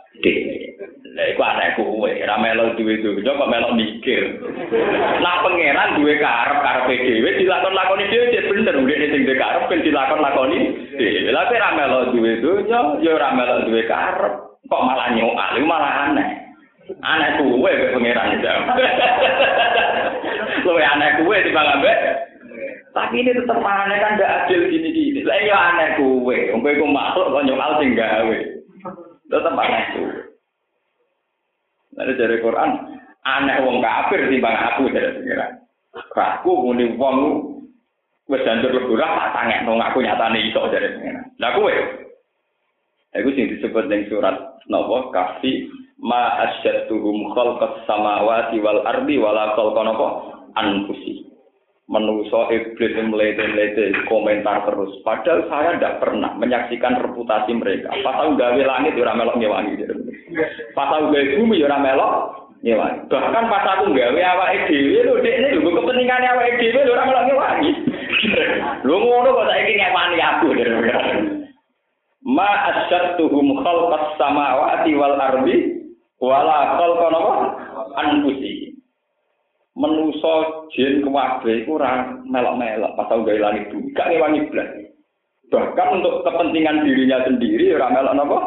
Lah 1.18 1.26
iku 1.34 1.42
anak 1.42 1.74
kowe, 1.74 2.10
ora 2.10 2.36
melo 2.38 2.78
duwe 2.78 2.98
duwe, 3.02 3.22
kok 3.26 3.50
melo 3.50 3.74
mikir. 3.74 4.38
Lah 5.18 5.42
pangeran 5.42 5.98
duwe 5.98 6.14
karep 6.18 6.58
karepe 6.62 6.94
dhewe 6.94 7.38
dilakon 7.38 7.74
lakoni 7.74 8.06
dhewe 8.06 8.30
cek 8.30 8.46
bener 8.46 8.76
ngene 8.78 9.06
sing 9.10 9.22
duwe 9.26 9.34
karep 9.34 9.66
ben 9.66 9.82
dilakon 9.82 10.22
lakoni 10.22 10.58
dhewe. 10.94 11.30
Lah 11.34 11.50
ora 11.50 11.68
melo 11.74 11.98
duwe 12.14 12.38
dunya, 12.38 12.80
ya 13.02 13.10
ora 13.14 13.34
melo 13.34 13.66
duwe 13.66 13.82
karep. 13.86 14.34
Kok 14.68 14.84
malah 14.84 15.08
nyok 15.14 15.34
malah 15.66 15.92
aneh. 16.06 16.28
Aneh 17.02 17.28
kok 17.34 17.66
pangeran 17.98 18.38
jam. 18.42 18.60
Kowe 20.66 20.82
aneh 20.82 21.08
kowe 21.22 21.36
timbang 21.40 21.78
ambek 21.78 21.98
tapi 22.96 23.20
ini 23.20 23.36
tetap 23.36 23.60
aneh 23.60 23.98
kan 24.00 24.16
ndak 24.16 24.32
adil 24.44 24.68
gini-gini. 24.72 25.20
Lah 25.22 25.38
ya 25.44 25.56
aneh 25.72 25.88
kowe, 26.00 26.36
wong 26.54 26.60
kowe 26.64 26.86
makhluk 26.88 27.30
kok 27.30 27.44
nyok 27.44 27.62
sing 27.80 27.90
gawe. 27.92 28.38
Tetap 29.28 29.54
aneh 29.54 29.84
kowe. 29.94 30.14
Lalu 31.98 32.12
dari 32.14 32.36
Quran, 32.40 32.70
aneh 33.26 33.56
wong 33.66 33.76
kafir 33.84 34.30
timbang 34.30 34.56
aku 34.56 34.88
dari 34.88 35.14
pengiran. 35.20 35.52
Aku 36.14 36.50
muni 36.64 36.94
wong 36.96 37.16
wis 38.28 38.44
janjur 38.44 38.70
leburah 38.70 39.08
tak 39.08 39.32
tangek 39.34 39.64
nang 39.64 39.80
aku 39.80 40.04
nyatane 40.04 40.38
iso 40.48 40.68
dari 40.72 40.88
pengiran. 40.96 41.26
Lah 41.38 41.50
kowe. 41.54 41.74
Iku 43.16 43.28
sing 43.32 43.52
disebut 43.56 43.88
ning 43.88 44.04
surat 44.12 44.36
napa 44.68 45.12
kafi 45.12 45.68
ma 46.00 46.44
asyatuhum 46.44 47.32
khalqas 47.32 47.82
samawati 47.88 48.60
wal 48.60 48.84
ardi 48.84 49.16
wala 49.16 49.56
khalqa 49.56 49.80
napa 49.84 50.06
anfusi. 50.56 51.37
Menuso 51.88 52.52
iblis 52.52 52.92
melete-melete 53.00 53.96
komentar 54.12 54.60
terus. 54.68 54.92
Padahal 55.00 55.48
saya 55.48 55.80
tidak 55.80 56.04
pernah 56.04 56.36
menyaksikan 56.36 57.00
reputasi 57.00 57.56
mereka. 57.56 57.88
Pas 58.04 58.12
tahu 58.12 58.36
gawe 58.36 58.60
langit, 58.60 58.92
ya 58.92 59.16
melok 59.16 59.40
ngewangi. 59.40 59.88
Pas 60.76 60.92
tahu 60.92 61.08
gawe 61.08 61.24
bumi, 61.40 61.64
ya 61.64 61.80
melok 61.80 62.12
ngewangi. 62.60 63.08
Bahkan 63.08 63.44
pas 63.48 63.64
aku 63.72 63.96
gawe 63.96 64.20
awak 64.20 64.68
dhewe 64.68 65.00
lho, 65.00 65.16
dek 65.24 65.36
ini 65.40 65.48
lho, 65.56 65.68
kepentingan 65.80 66.28
awak 66.28 66.60
dhewe 66.60 66.80
lho, 66.84 66.92
melok 66.92 67.24
ngewangi. 67.24 67.70
Lho 68.84 68.96
ngono 69.00 69.28
kok 69.32 69.48
saiki 69.48 69.72
ngewani 69.80 70.18
aku. 70.20 70.48
Ma 72.28 72.68
asyattuhum 72.68 73.64
khalqas 73.64 74.20
samawati 74.20 74.92
wal 74.92 75.16
ardi 75.16 75.88
wala 76.20 76.76
khalqa 76.76 77.06
napa 77.08 77.34
anfusi 77.96 78.67
menuso 79.78 80.66
jin 80.74 81.06
kuwabe 81.06 81.62
iku 81.62 81.78
ora 81.78 82.18
melok-melok 82.26 82.98
pas 82.98 83.06
tau 83.06 83.22
gawe 83.22 83.38
langit 83.38 83.70
bumi 83.70 83.94
gak 83.94 84.10
ngewangi 84.10 84.50
blas 84.50 84.68
bahkan 85.48 86.02
untuk 86.02 86.26
kepentingan 86.26 86.82
dirinya 86.82 87.22
sendiri 87.24 87.78
ora 87.78 87.88
melok 87.94 88.14
napa 88.18 88.38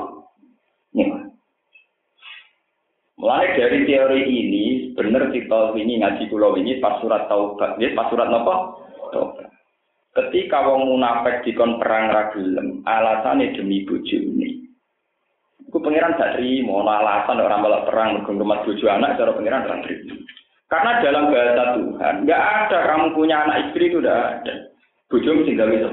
Mulai 3.21 3.53
dari 3.53 3.85
teori 3.85 4.25
ini, 4.25 4.65
benar 4.97 5.29
kita 5.29 5.77
ini 5.77 6.01
ngaji 6.01 6.25
kulo 6.33 6.57
ini 6.57 6.81
pas 6.81 6.97
surat 7.05 7.29
taubat, 7.29 7.77
ya, 7.77 7.93
pas 7.93 8.09
surat 8.09 8.25
napa? 8.25 8.81
Taubat. 9.13 9.45
Ketika 10.17 10.65
wong 10.65 10.89
munafik 10.89 11.45
dikon 11.45 11.77
perang 11.77 12.09
ragilem, 12.09 12.81
alasannya 12.81 13.53
demi 13.53 13.85
bojo 13.85 14.17
ini. 14.17 14.65
Iku 15.69 15.77
pangeran 15.85 16.17
gak 16.17 16.41
terima, 16.41 16.81
alasan 16.81 17.45
orang 17.45 17.61
malah 17.61 17.85
perang 17.85 18.09
mergo 18.25 18.33
bojo 18.41 18.85
anak, 18.89 19.13
cara 19.21 19.37
pangeran 19.37 19.69
gak 19.69 19.81
terima. 19.85 20.17
Karena 20.71 21.03
dalam 21.03 21.35
bahasa 21.35 21.63
Tuhan, 21.75 22.15
nggak 22.23 22.43
ada 22.63 22.77
kamu 22.87 23.11
punya 23.11 23.43
anak 23.43 23.67
istri 23.67 23.91
itu 23.91 23.99
udah 23.99 24.39
ada. 24.39 24.71
Bujum 25.11 25.43
itu. 25.43 25.91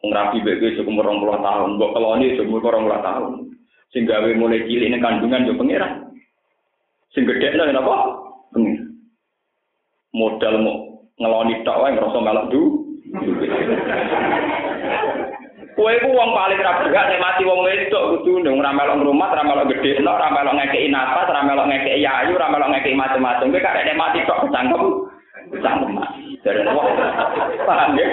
Wong 0.00 0.10
rapi 0.14 0.38
bebe 0.38 0.78
umur 0.86 1.10
20 1.10 1.42
tahun, 1.42 1.68
mbok 1.74 1.92
keloni 1.92 2.38
umur 2.38 2.62
20 2.62 3.02
tahun. 3.02 3.32
Sing 3.90 4.06
gawe 4.06 4.30
mulai 4.38 4.62
cilik 4.70 4.94
ning 4.94 5.02
kandungan 5.02 5.50
yo 5.50 5.58
pangeran. 5.58 6.14
Sing 7.10 7.26
nang 7.26 7.74
apa? 7.74 7.96
Pangeran. 8.54 8.86
Modal 10.14 10.54
mau 10.62 11.02
ngeloni 11.18 11.66
tok 11.66 11.78
wae 11.82 11.94
ngrasa 11.98 12.18
melok 12.22 12.48
du. 12.54 12.62
Kowe 15.80 15.96
ku 16.04 16.12
wong 16.12 16.36
paling 16.36 16.60
ra 16.60 16.76
berhak 16.76 17.16
mati 17.16 17.40
wong 17.48 17.64
wedok 17.64 18.20
kudu 18.20 18.44
ndung 18.44 18.60
ora 18.60 18.68
melok 18.68 19.00
ngrumat, 19.00 19.32
ora 19.32 19.48
melok 19.48 19.72
gedhe, 19.72 19.96
ora 20.04 20.28
melok 20.28 20.60
ngekeki 20.60 20.92
nafas, 20.92 21.24
ora 21.32 21.40
melok 21.40 21.72
ngekeki 21.72 22.04
ayu, 22.04 22.36
ora 22.36 22.52
melok 22.52 22.68
ngekeki 22.68 23.00
macam-macam. 23.00 23.48
Kowe 23.48 23.64
kak 23.64 23.76
nek 23.80 23.96
mati 23.96 24.20
tok 24.28 24.44
kecangkem. 24.44 24.82
Kecangkem 25.56 25.90
mati. 25.96 26.22
Dari 26.44 26.60
Allah. 26.68 26.84
Paham 27.64 27.96
ya? 27.96 28.06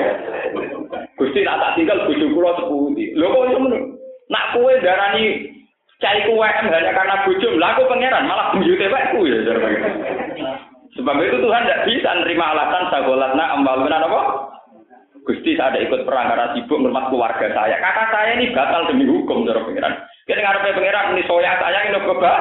Gusti 1.20 1.44
nak 1.44 1.60
tak 1.60 1.76
tinggal 1.76 2.08
bojo 2.08 2.26
kula 2.32 2.52
sepundi. 2.56 3.12
Lho 3.20 3.36
kok 3.36 3.46
iso 3.52 3.58
ngono? 3.60 3.78
Nak 4.32 4.46
kowe 4.56 4.72
darani 4.80 5.24
cari 6.00 6.24
kue 6.24 6.48
hanya 6.48 6.96
karena 6.96 7.16
bojo, 7.28 7.50
lah 7.60 7.76
aku 7.76 7.84
pangeran 7.92 8.32
malah 8.32 8.56
buyute 8.56 8.88
wekku 8.88 9.28
ya. 9.28 9.44
Sebab 10.96 11.20
itu 11.20 11.38
Tuhan 11.44 11.68
tidak 11.68 11.84
bisa 11.84 12.10
nerima 12.16 12.56
alasan 12.56 12.88
sagolatna 12.96 13.60
ambaluna 13.60 14.08
apa? 14.08 14.47
Gusti 15.28 15.60
saya 15.60 15.76
ada 15.76 15.84
ikut 15.84 16.08
perang 16.08 16.32
karena 16.32 16.56
sibuk 16.56 16.80
ngurmat 16.80 17.12
keluarga 17.12 17.52
saya. 17.52 17.76
Kakak 17.84 18.16
saya 18.16 18.40
ini 18.40 18.56
batal 18.56 18.88
demi 18.88 19.04
hukum 19.04 19.44
cara 19.44 19.60
pangeran. 19.60 20.00
Kita 20.24 20.40
ngarepe 20.40 20.80
pangeran 20.80 21.20
ini 21.20 21.24
soya 21.28 21.52
saya 21.60 21.80
ini 21.84 22.00
coba 22.00 22.32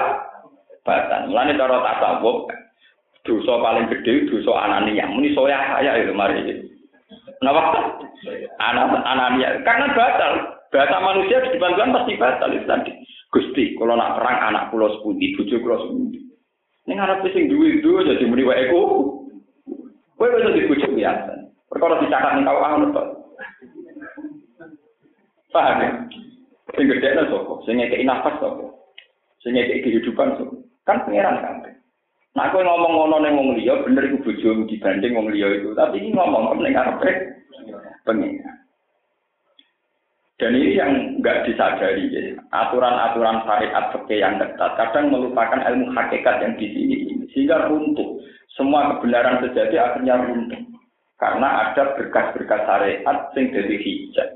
batal. 0.87 1.21
Mulane 1.27 1.59
cara 1.59 1.83
tasawuf 1.83 2.47
dosa 3.27 3.55
paling 3.59 3.91
gede 3.91 4.31
dosa 4.31 4.55
anania. 4.55 5.03
Ini 5.03 5.35
soya 5.35 5.59
saya 5.75 5.99
itu 5.99 6.15
mari. 6.15 6.47
Kenapa? 7.43 7.91
Anak 8.63 9.03
anania 9.03 9.59
karena 9.67 9.91
batal. 9.91 10.33
Bahasa 10.71 10.99
manusia 10.99 11.43
di 11.43 11.59
depan 11.59 11.75
Tuhan 11.79 11.95
pasti 11.95 12.13
batal 12.19 12.51
itu 12.55 12.67
tadi. 12.71 12.93
Gusti, 13.31 13.75
kalau 13.79 13.99
nak 13.99 14.19
perang 14.19 14.51
anak 14.51 14.71
pulau 14.71 14.91
sepundi, 14.99 15.35
bujuk 15.35 15.63
pulau 15.63 15.83
sepundi. 15.83 16.23
Ini 16.87 16.95
ngarep 16.95 17.27
sing 17.35 17.51
duwe 17.51 17.83
itu 17.83 17.91
jadi 18.03 18.23
muni 18.27 18.47
wae 18.47 18.71
ku. 18.71 18.83
Kowe 20.19 20.27
dibujuk 20.31 20.91
biasa. 20.95 21.46
Perkara 21.67 21.99
dicatat 21.99 22.33
ning 22.39 22.47
kau 22.47 22.63
anut 22.63 22.91
to. 22.95 23.05
Paham 25.51 25.83
ya? 25.83 25.91
Sing 26.79 26.87
gede 26.87 27.09
nang 27.15 27.27
sapa? 27.31 27.53
Sing 27.67 27.75
ngekeki 27.79 28.07
nafas 28.07 28.39
sapa? 28.39 28.65
Sing 29.43 29.57
ngekeki 29.57 29.83
kehidupan 29.83 30.39
sapa? 30.39 30.55
Kan 30.87 31.03
pangeran 31.03 31.43
kan. 31.43 31.57
Nah, 32.37 32.53
aku 32.53 32.61
ngomong 32.61 32.93
ngono 32.93 33.17
ning 33.25 33.33
wong 33.33 33.49
liya 33.57 33.81
bener 33.81 34.13
iku 34.13 34.29
bojomu 34.29 34.69
dibanding 34.69 35.17
wong 35.17 35.33
liya 35.33 35.49
itu. 35.59 35.73
Tapi 35.73 35.99
ini 35.99 36.15
ngomong 36.15 36.61
ning 36.63 36.77
ngarepe 36.77 37.11
pengen. 38.07 38.45
Dan 40.37 40.53
ini 40.53 40.77
yang 40.77 40.93
nggak 41.25 41.49
disadari, 41.49 42.13
ya. 42.13 42.37
aturan-aturan 42.53 43.41
syariat 43.49 43.89
fikih 43.89 44.21
yang 44.21 44.37
ketat 44.37 44.77
kadang 44.77 45.09
melupakan 45.09 45.65
ilmu 45.65 45.89
hakikat 45.97 46.45
yang 46.45 46.53
di 46.61 46.69
sini, 46.77 46.97
sehingga 47.33 47.73
runtuh. 47.73 48.21
Semua 48.53 49.01
kebenaran 49.01 49.41
sejati 49.41 49.81
akhirnya 49.81 50.21
runtuh 50.21 50.76
karena 51.17 51.73
ada 51.73 51.97
berkas-berkas 51.97 52.63
syariat 52.69 53.19
yang 53.33 53.45
jadi 53.53 53.77
hijab. 53.81 54.29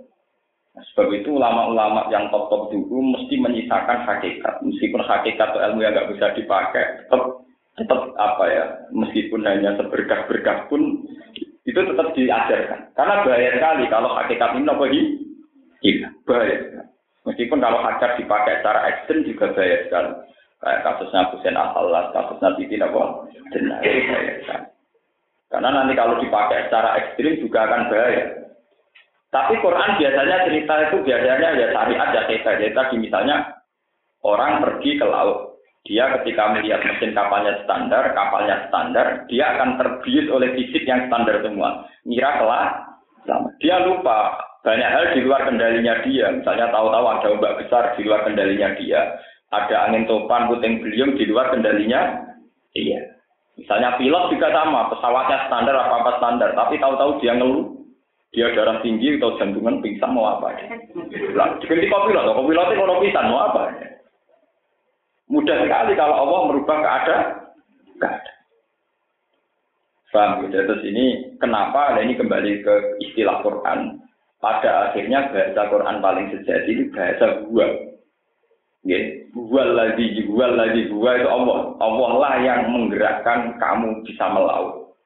Nah, 0.70 0.82
sebab 0.92 1.12
itu 1.12 1.34
ulama-ulama 1.34 2.08
yang 2.14 2.30
top-top 2.30 2.70
dulu 2.70 3.02
mesti 3.16 3.34
menyisakan 3.36 4.06
hakikat, 4.06 4.62
meskipun 4.62 5.02
hakikat 5.02 5.50
atau 5.50 5.60
ilmu 5.60 5.82
yang 5.82 5.92
nggak 5.92 6.10
bisa 6.14 6.30
dipakai, 6.38 7.04
tetap 7.04 7.42
tetap 7.74 8.00
apa 8.16 8.44
ya, 8.48 8.64
meskipun 8.94 9.42
hanya 9.44 9.74
seberkas-berkas 9.76 10.70
pun 10.70 11.04
itu 11.66 11.76
tetap 11.76 12.08
diajarkan. 12.16 12.80
Karena 12.96 13.14
bahaya 13.26 13.50
sekali 13.56 13.84
kalau 13.90 14.10
hakikat 14.16 14.50
ini 14.56 14.70
apa 14.70 14.84
Iya, 15.80 16.08
bahaya. 16.28 16.56
Meskipun 17.24 17.60
kalau 17.60 17.80
hajar 17.84 18.16
dipakai 18.16 18.60
secara 18.60 18.80
ekstrim 18.88 19.24
juga 19.24 19.52
bahaya 19.52 19.76
sekali. 19.88 20.12
Kayak 20.60 20.82
kasusnya 20.84 21.20
Hussein 21.32 21.56
Al-Halas, 21.56 22.12
kasusnya 22.12 22.52
Titi 22.60 22.76
Nawa, 22.76 23.24
dan 23.52 23.64
bahaya 23.80 24.32
sekali. 24.44 24.69
Karena 25.50 25.68
nanti 25.74 25.98
kalau 25.98 26.22
dipakai 26.22 26.70
secara 26.70 26.94
ekstrim 27.02 27.42
juga 27.42 27.66
akan 27.66 27.90
bahaya. 27.90 28.24
Tapi 29.30 29.54
Quran 29.62 29.90
biasanya 29.98 30.36
cerita 30.46 30.74
itu 30.90 30.96
biasanya 31.06 31.48
ya 31.58 31.66
syariat 31.74 32.08
ya 32.14 32.22
kita. 32.30 32.50
Jadi 32.58 32.74
tadi 32.74 32.94
misalnya 32.98 33.36
orang 34.22 34.62
pergi 34.62 34.98
ke 34.98 35.06
laut. 35.06 35.58
Dia 35.88 36.12
ketika 36.20 36.52
melihat 36.52 36.84
mesin 36.84 37.16
kapalnya 37.16 37.56
standar, 37.64 38.12
kapalnya 38.12 38.68
standar, 38.68 39.24
dia 39.32 39.56
akan 39.56 39.80
terbius 39.80 40.28
oleh 40.28 40.52
fisik 40.52 40.84
yang 40.84 41.08
standar 41.08 41.40
semua. 41.40 41.88
Ngira 42.04 42.36
kelah, 42.36 42.66
dia 43.64 43.80
lupa 43.88 44.36
banyak 44.60 44.90
hal 44.92 45.04
di 45.16 45.20
luar 45.24 45.48
kendalinya 45.48 46.04
dia. 46.04 46.36
Misalnya 46.36 46.68
tahu-tahu 46.68 47.06
ada 47.08 47.26
ombak 47.32 47.56
besar 47.64 47.96
di 47.96 48.04
luar 48.04 48.28
kendalinya 48.28 48.76
dia. 48.76 49.00
Ada 49.50 49.88
angin 49.88 50.04
topan, 50.04 50.52
puting 50.52 50.84
beliung 50.84 51.16
di 51.16 51.24
luar 51.26 51.48
kendalinya 51.48 52.28
dia. 52.76 53.00
Misalnya 53.60 54.00
pilot 54.00 54.32
juga 54.32 54.48
sama, 54.56 54.88
pesawatnya 54.88 55.44
standar 55.46 55.76
apa-apa 55.76 56.16
standar, 56.16 56.50
tapi 56.56 56.80
tahu-tahu 56.80 57.20
dia 57.20 57.36
ngeluh. 57.36 57.76
Dia 58.30 58.46
darah 58.54 58.78
tinggi 58.80 59.18
atau 59.18 59.34
jantungan 59.42 59.82
pingsan 59.82 60.14
mau 60.14 60.38
apa? 60.38 60.54
Lah, 61.34 61.58
diganti 61.58 61.90
pilot, 61.90 62.24
kok 62.24 62.46
pilotnya 62.46 62.78
kalau 62.78 63.02
pingsan 63.02 63.26
mau 63.28 63.40
apa? 63.50 63.62
Mudah 65.30 65.56
sekali 65.62 65.92
kalau 65.94 66.16
Allah 66.26 66.40
merubah 66.48 66.78
keadaan. 66.78 67.24
Keadaan. 68.00 68.30
Paham 70.10 70.42
gitu? 70.42 70.58
Terus 70.58 70.82
ini 70.90 71.06
kenapa 71.38 71.94
ini 72.02 72.18
kembali 72.18 72.66
ke 72.66 72.74
istilah 72.98 73.46
Quran 73.46 74.02
pada 74.42 74.90
akhirnya 74.90 75.30
bahasa 75.30 75.70
Quran 75.70 75.96
paling 76.02 76.26
sejati 76.34 76.70
itu 76.74 76.84
bahasa 76.90 77.46
gua. 77.46 77.66
Ya, 78.80 78.96
gua 79.36 79.60
lagi, 79.76 80.24
gua 80.24 80.56
lagi, 80.56 80.88
gua 80.88 81.20
itu 81.20 81.28
Allah. 81.28 81.76
Allah 81.84 82.10
lah 82.16 82.34
yang 82.40 82.72
menggerakkan 82.72 83.60
kamu 83.60 84.00
bisa 84.08 84.24
melaut. 84.32 84.96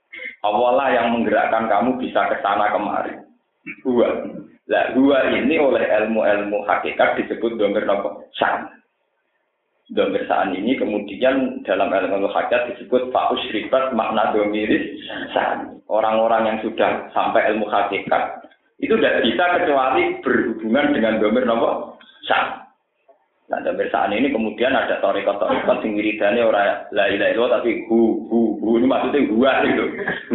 Allah 0.46 0.70
lah 0.78 0.88
yang 0.94 1.10
menggerakkan 1.10 1.66
kamu 1.66 1.98
bisa 1.98 2.22
ke 2.30 2.38
sana 2.38 2.70
kemari. 2.70 3.18
Gua. 3.82 4.30
Lah, 4.70 4.94
gua 4.94 5.26
ini 5.34 5.58
oleh 5.58 5.90
ilmu-ilmu 5.90 6.62
hakikat 6.70 7.18
disebut 7.18 7.58
domir 7.58 7.82
nopo 7.82 8.30
san. 8.38 8.70
Domir 9.90 10.22
san 10.30 10.54
ini 10.54 10.78
kemudian 10.78 11.66
dalam 11.66 11.90
ilmu 11.90 12.30
hakikat 12.30 12.78
disebut 12.78 13.10
faus 13.10 13.42
ribat 13.50 13.90
makna 13.90 14.30
domiris 14.30 15.02
san. 15.34 15.82
Orang-orang 15.90 16.46
yang 16.46 16.58
sudah 16.62 17.10
sampai 17.10 17.50
ilmu 17.50 17.66
hakikat 17.66 18.38
itu 18.78 18.94
tidak 19.02 19.20
bisa 19.26 19.44
kecuali 19.58 20.22
berhubungan 20.22 20.94
dengan 20.94 21.18
domir 21.18 21.42
nopo 21.42 21.98
sah. 22.24 22.63
Nah, 23.44 23.60
domir 23.60 23.92
sah 23.92 24.08
ini 24.08 24.32
kemudian 24.32 24.72
ada 24.72 25.04
torikot 25.04 25.36
torikot 25.36 25.84
sing 25.84 25.92
wiridane 25.92 26.40
ora 26.40 26.88
la 26.96 27.12
ilaha 27.12 27.28
illallah 27.28 27.60
tapi 27.60 27.84
hu 27.92 28.24
hu 28.24 28.56
hu 28.56 28.80
ini 28.80 28.88
maksudnya 28.88 29.20
gua 29.28 29.60
itu. 29.68 29.84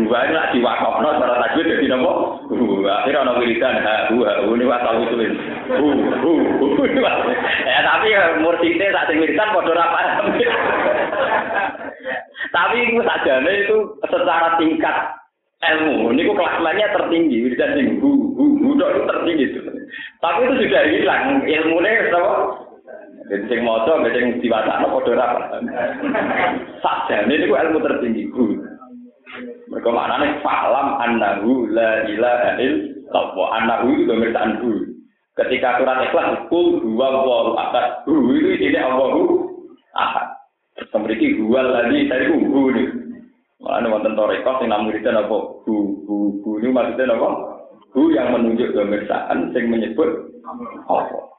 Gua 0.05 0.29
ini 0.29 0.37
lagi 0.37 0.61
wakofno 0.61 1.17
cara 1.17 1.41
tajwid 1.41 1.73
jadi 1.73 1.89
nopo. 1.89 2.37
Hu 2.53 2.85
akhirnya 2.85 3.25
ono 3.25 3.41
wiridan 3.41 3.81
ha 3.81 4.13
hu 4.13 4.21
ha 4.21 4.45
hu 4.45 4.53
ini 4.53 4.69
wasal 4.69 5.01
itu. 5.01 5.25
Hu 5.73 5.89
hu 6.21 6.31
hu. 6.61 6.85
Ya 7.65 7.81
tapi 7.81 8.13
murtite 8.45 8.93
tak 8.93 9.09
sing 9.09 9.17
wiridan 9.25 9.57
padha 9.57 9.73
ora 9.73 9.85
paham. 9.89 10.25
Tapi 12.53 12.77
itu 12.93 13.01
sajane 13.01 13.51
itu 13.65 13.77
secara 14.05 14.53
tingkat 14.61 14.97
ilmu. 15.65 16.13
Ini 16.13 16.29
kok 16.29 16.37
kelas-kelasnya 16.37 16.93
tertinggi, 16.93 17.41
wiridan 17.41 17.73
sing 17.73 17.87
hu 17.97 18.37
hu 18.37 18.53
hu 18.53 18.77
itu 18.77 19.01
tertinggi. 19.09 19.45
Tapi 20.21 20.45
itu 20.45 20.53
sudah 20.61 20.83
hilang 20.93 21.41
ilmunya 21.49 22.13
apa? 22.13 22.68
Jadi 23.29 23.45
sing 23.45 23.61
maca 23.61 24.01
mbek 24.01 24.13
sing 24.17 24.25
diwacana 24.41 24.89
padha 24.89 25.13
ora 25.13 25.25
paham. 25.37 25.63
Sakjane 26.81 27.29
niku 27.29 27.53
ilmu 27.53 27.77
tertinggi. 27.85 28.25
Mereka 29.69 29.89
maknanya 29.93 30.41
falam 30.41 30.97
annahu 30.97 31.69
la 31.69 32.09
ilaha 32.09 32.57
illallah. 32.57 33.47
Annahu 33.61 33.85
itu 33.93 34.09
pemeriksaan 34.09 34.57
hu. 34.65 34.81
Ketika 35.37 35.77
surat 35.77 36.09
ikhlas, 36.09 36.49
kul 36.49 36.81
huwa 36.81 37.07
wallahu 37.21 37.53
ahad. 37.53 38.01
Hu 38.09 38.33
itu 38.33 38.59
ini 38.65 38.81
Allahu 38.81 39.45
ahad. 39.93 40.33
Terus 40.73 40.89
memiliki 40.97 41.37
huwa 41.37 41.61
lagi, 41.69 42.09
tadi 42.09 42.33
hu 42.33 42.37
hu 42.49 42.61
nih. 42.73 42.87
Mana 43.61 43.93
wonten 43.93 44.17
torekot 44.17 44.65
yang 44.65 44.73
namun 44.73 44.97
itu 44.97 45.05
apa? 45.05 45.37
Hu 45.69 46.01
hu 46.09 46.15
hu 46.41 46.49
ini 46.59 46.73
maksudnya 46.73 47.13
apa? 47.13 47.29
Hu 47.93 48.09
yang 48.09 48.33
menunjuk 48.33 48.73
pemeriksaan, 48.73 49.53
yang 49.53 49.63
menyebut 49.69 50.33
apa? 50.89 51.38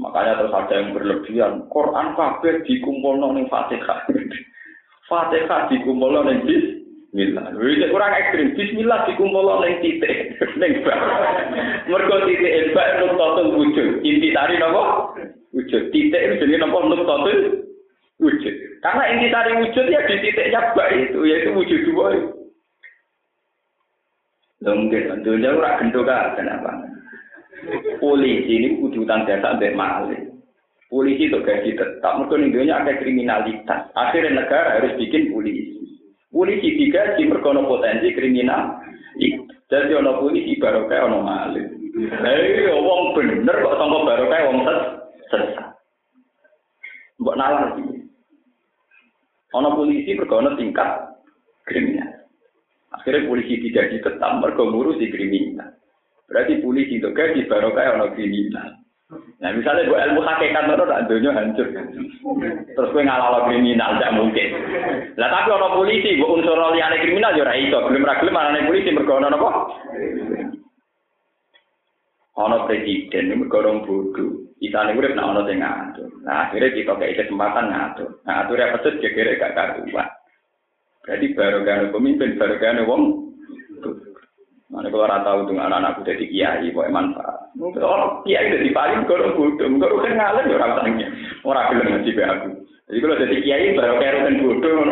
Makanya 0.00 0.40
terus 0.40 0.56
ada 0.56 0.74
yang 0.80 0.96
berlebihan. 0.96 1.68
Quran 1.68 2.16
kabeh 2.16 2.64
dikumpul 2.64 3.20
ning 3.36 3.44
Fatihah. 3.52 4.08
Fatihah 5.04 5.68
dikumpul 5.68 6.16
ning 6.24 6.40
Bismillah. 7.10 7.52
Wis 7.58 7.84
kurang 7.90 8.16
ekstrim. 8.16 8.56
Bismillah 8.56 9.04
dikumpul 9.04 9.44
ning 9.60 9.76
titik 9.84 10.40
ning 10.56 10.80
bak. 10.80 10.98
Mergo 11.84 12.16
titik 12.24 12.72
bak 12.72 12.88
nuktatul 13.04 13.60
wujud. 13.60 14.00
Inti 14.00 14.32
tari 14.32 14.56
napa? 14.56 15.12
Wujud. 15.52 15.92
Titik 15.92 16.16
itu 16.16 16.34
jenenge 16.40 16.64
napa 16.64 16.78
nuktatul 16.80 17.68
wujud. 18.24 18.54
Karena 18.80 19.04
inti 19.12 19.28
tari 19.28 19.52
wujud 19.60 19.84
ya 19.84 20.00
di 20.08 20.16
titiknya 20.24 20.72
bak 20.72 20.88
itu, 20.96 21.20
yaitu 21.28 21.52
wujud 21.52 21.80
dua. 21.92 22.08
Lho 24.60 24.76
mungkin, 24.76 25.08
tentunya 25.08 25.56
ora 25.56 25.80
gendho 25.80 26.04
kan, 26.04 26.36
kenapa? 26.36 26.68
Polisi 28.00 28.52
ini 28.56 28.68
utang 28.80 29.28
jasa 29.28 29.60
mbek 29.60 29.76
maling. 29.76 30.40
Polisi 30.90 31.30
itu 31.30 31.38
gaji 31.38 31.78
tetap, 31.78 32.18
mereka 32.18 32.82
ada 32.82 32.92
kriminalitas. 32.98 33.80
Akhirnya 33.94 34.42
negara 34.42 34.80
harus 34.80 34.98
bikin 34.98 35.30
polisi. 35.30 35.78
Polisi 36.34 36.74
digaji 36.74 37.30
mereka 37.30 37.54
potensi 37.62 38.10
kriminal. 38.10 38.80
Jadi 39.70 39.92
ono 39.94 40.18
polisi 40.18 40.58
baru 40.58 40.90
kayak 40.90 41.06
ono 41.06 41.18
maling. 41.22 41.68
Eh, 41.90 42.70
wong 42.74 43.14
bener 43.14 43.54
kok 43.54 43.76
sangka 43.78 43.98
baru 44.02 44.24
kayak 44.26 44.46
wong 44.50 44.58
ses 44.66 44.80
sesat. 45.30 45.68
Mbok 47.22 47.38
nalar 47.38 47.78
iki. 47.78 48.02
Ono 49.54 49.68
polisi 49.78 50.10
mereka 50.14 50.42
ono 50.42 50.50
tingkat 50.58 50.90
kriminal. 51.66 52.10
Akhirnya 52.94 53.30
polisi 53.30 53.62
digaji 53.62 54.02
tetap 54.02 54.42
mereka 54.42 54.62
ngurusi 54.66 55.06
kriminal. 55.06 55.70
Berarti 56.30 56.62
polisi 56.62 57.02
itu 57.02 57.10
gaji 57.10 57.50
baru 57.50 57.74
kayak 57.74 57.98
ono 57.98 58.06
kriminal. 58.14 58.70
Nah 59.42 59.50
misalnya 59.50 59.90
gue 59.90 59.98
ilmu 59.98 60.22
hakikat 60.22 60.70
itu 60.70 60.86
tak 60.86 61.04
dunia 61.10 61.30
hancur. 61.34 61.66
Terus 62.70 62.92
gue 62.94 63.02
ngalah 63.02 63.50
kriminal 63.50 63.98
tidak 63.98 64.14
mungkin. 64.14 64.48
Lah 65.18 65.28
tapi 65.34 65.48
orang 65.50 65.74
polisi 65.74 66.14
gue 66.14 66.30
unsur 66.30 66.54
liane 66.70 67.02
kriminal 67.02 67.34
ya 67.34 67.50
itu. 67.58 67.74
Belum 67.74 68.06
ragil 68.06 68.30
mana 68.30 68.54
nih 68.54 68.70
polisi 68.70 68.94
berkonon 68.94 69.34
apa? 69.34 69.50
Ono 72.46 72.56
presiden 72.70 73.34
ini 73.34 73.42
berkorong 73.42 73.82
bodoh. 73.82 74.54
Isane 74.62 74.94
urip 74.94 75.18
nak 75.18 75.34
ono 75.34 75.42
sing 75.50 75.58
ngatur. 75.58 76.08
Nah 76.22 76.46
akhirnya 76.46 76.70
kita 76.70 76.94
kayak 76.94 77.26
kesempatan 77.26 77.74
ngatur. 77.74 78.22
Nah 78.22 78.46
aturnya 78.46 78.70
pedes 78.78 79.02
kira 79.02 79.34
gak 79.34 79.56
karuan. 79.58 80.08
Berarti 81.00 81.26
baru 81.34 81.90
pemimpin, 81.90 82.38
baru 82.38 82.86
wong. 82.86 83.29
Mana 84.70 84.86
kalau 84.86 85.02
orang 85.02 85.26
tahu 85.26 85.50
dengan 85.50 85.66
anak-anakku 85.66 86.06
jadi 86.06 86.24
kiai, 86.30 86.70
boleh 86.70 86.94
manfaat. 86.94 87.50
Mungkin 87.58 87.82
orang 87.82 88.22
kiai 88.22 88.54
jadi 88.54 88.70
paling 88.70 89.02
kalau 89.10 89.34
bodoh, 89.34 89.66
kalau 89.66 89.98
kan 89.98 90.14
ngalir 90.14 90.46
ya 90.46 90.54
orang 90.62 90.72
tanya, 90.78 91.06
orang 91.42 91.66
bilang 91.74 91.88
ngaji 91.98 92.10
be 92.14 92.22
aku. 92.22 92.48
Jadi 92.86 92.98
kalau 93.02 93.16
jadi 93.18 93.36
kiai 93.42 93.74
baru 93.74 93.94
kayak 93.98 94.14
kan 94.22 94.34
bodoh, 94.38 94.78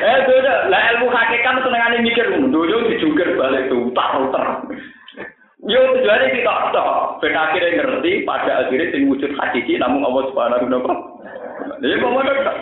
Eh, 0.00 0.16
tuh, 0.24 0.40
lah 0.72 0.80
ilmu 0.96 1.12
hakikat 1.12 1.60
senengane 1.60 2.00
mikir, 2.00 2.24
dojo 2.48 2.88
dijungkir 2.88 3.36
balik 3.36 3.68
tuh, 3.68 3.92
utar-utar. 3.92 4.64
Yo 5.68 5.76
tujuannya 5.92 6.40
kita 6.40 6.72
tok, 6.72 7.20
ben 7.20 7.36
akhirnya 7.36 7.84
ngerti, 7.84 8.24
pada 8.24 8.64
akhirnya 8.64 8.96
sing 8.96 9.12
wujud 9.12 9.36
hakiki 9.36 9.76
namun 9.76 10.00
Allah 10.08 10.24
Subhanahu 10.32 10.72
wa 10.72 10.72
taala. 10.72 11.76
Jadi 11.84 11.94
mau 12.00 12.24
tok. 12.24 12.56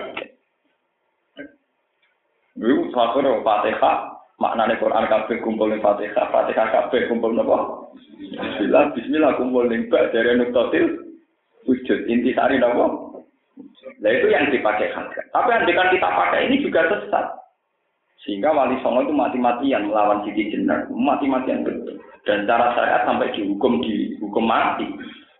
Dulu 2.59 2.91
satu 2.91 3.23
Fatihah, 3.47 4.18
maknanya 4.39 4.79
Quran 4.79 5.07
kabeh 5.11 5.37
kumpul 5.43 5.69
ning 5.69 5.83
Fatihah, 5.83 6.31
Fatihah 6.31 6.67
kabeh 6.71 7.11
kumpul 7.11 7.35
napa? 7.35 7.91
Bismillah, 8.19 8.95
bismillah 8.95 9.33
kumpul 9.35 9.67
ning 9.67 9.91
bak 9.91 10.15
dari 10.15 10.39
nuktatil 10.39 11.19
wujud 11.67 11.99
inti 12.07 12.33
sari 12.33 12.63
napa? 12.63 13.19
Nah 13.99 14.11
itu 14.15 14.27
yang 14.31 14.47
dipakai 14.55 14.95
harga. 14.95 15.21
Tapi 15.35 15.49
yang 15.51 15.65
dengan 15.67 15.91
kita 15.91 16.09
pakai 16.09 16.47
ini 16.51 16.63
juga 16.63 16.87
sesat. 16.87 17.27
Sehingga 18.23 18.51
wali 18.51 18.79
songo 18.83 19.07
itu 19.07 19.15
mati-matian 19.15 19.91
melawan 19.91 20.27
Siti 20.27 20.51
Jenar, 20.51 20.91
mati-matian 20.91 21.63
betul. 21.63 21.99
Dan 22.27 22.45
cara 22.51 22.75
syariat 22.75 23.07
sampai 23.07 23.31
dihukum 23.35 23.79
dihukum 23.83 24.45
mati. 24.45 24.87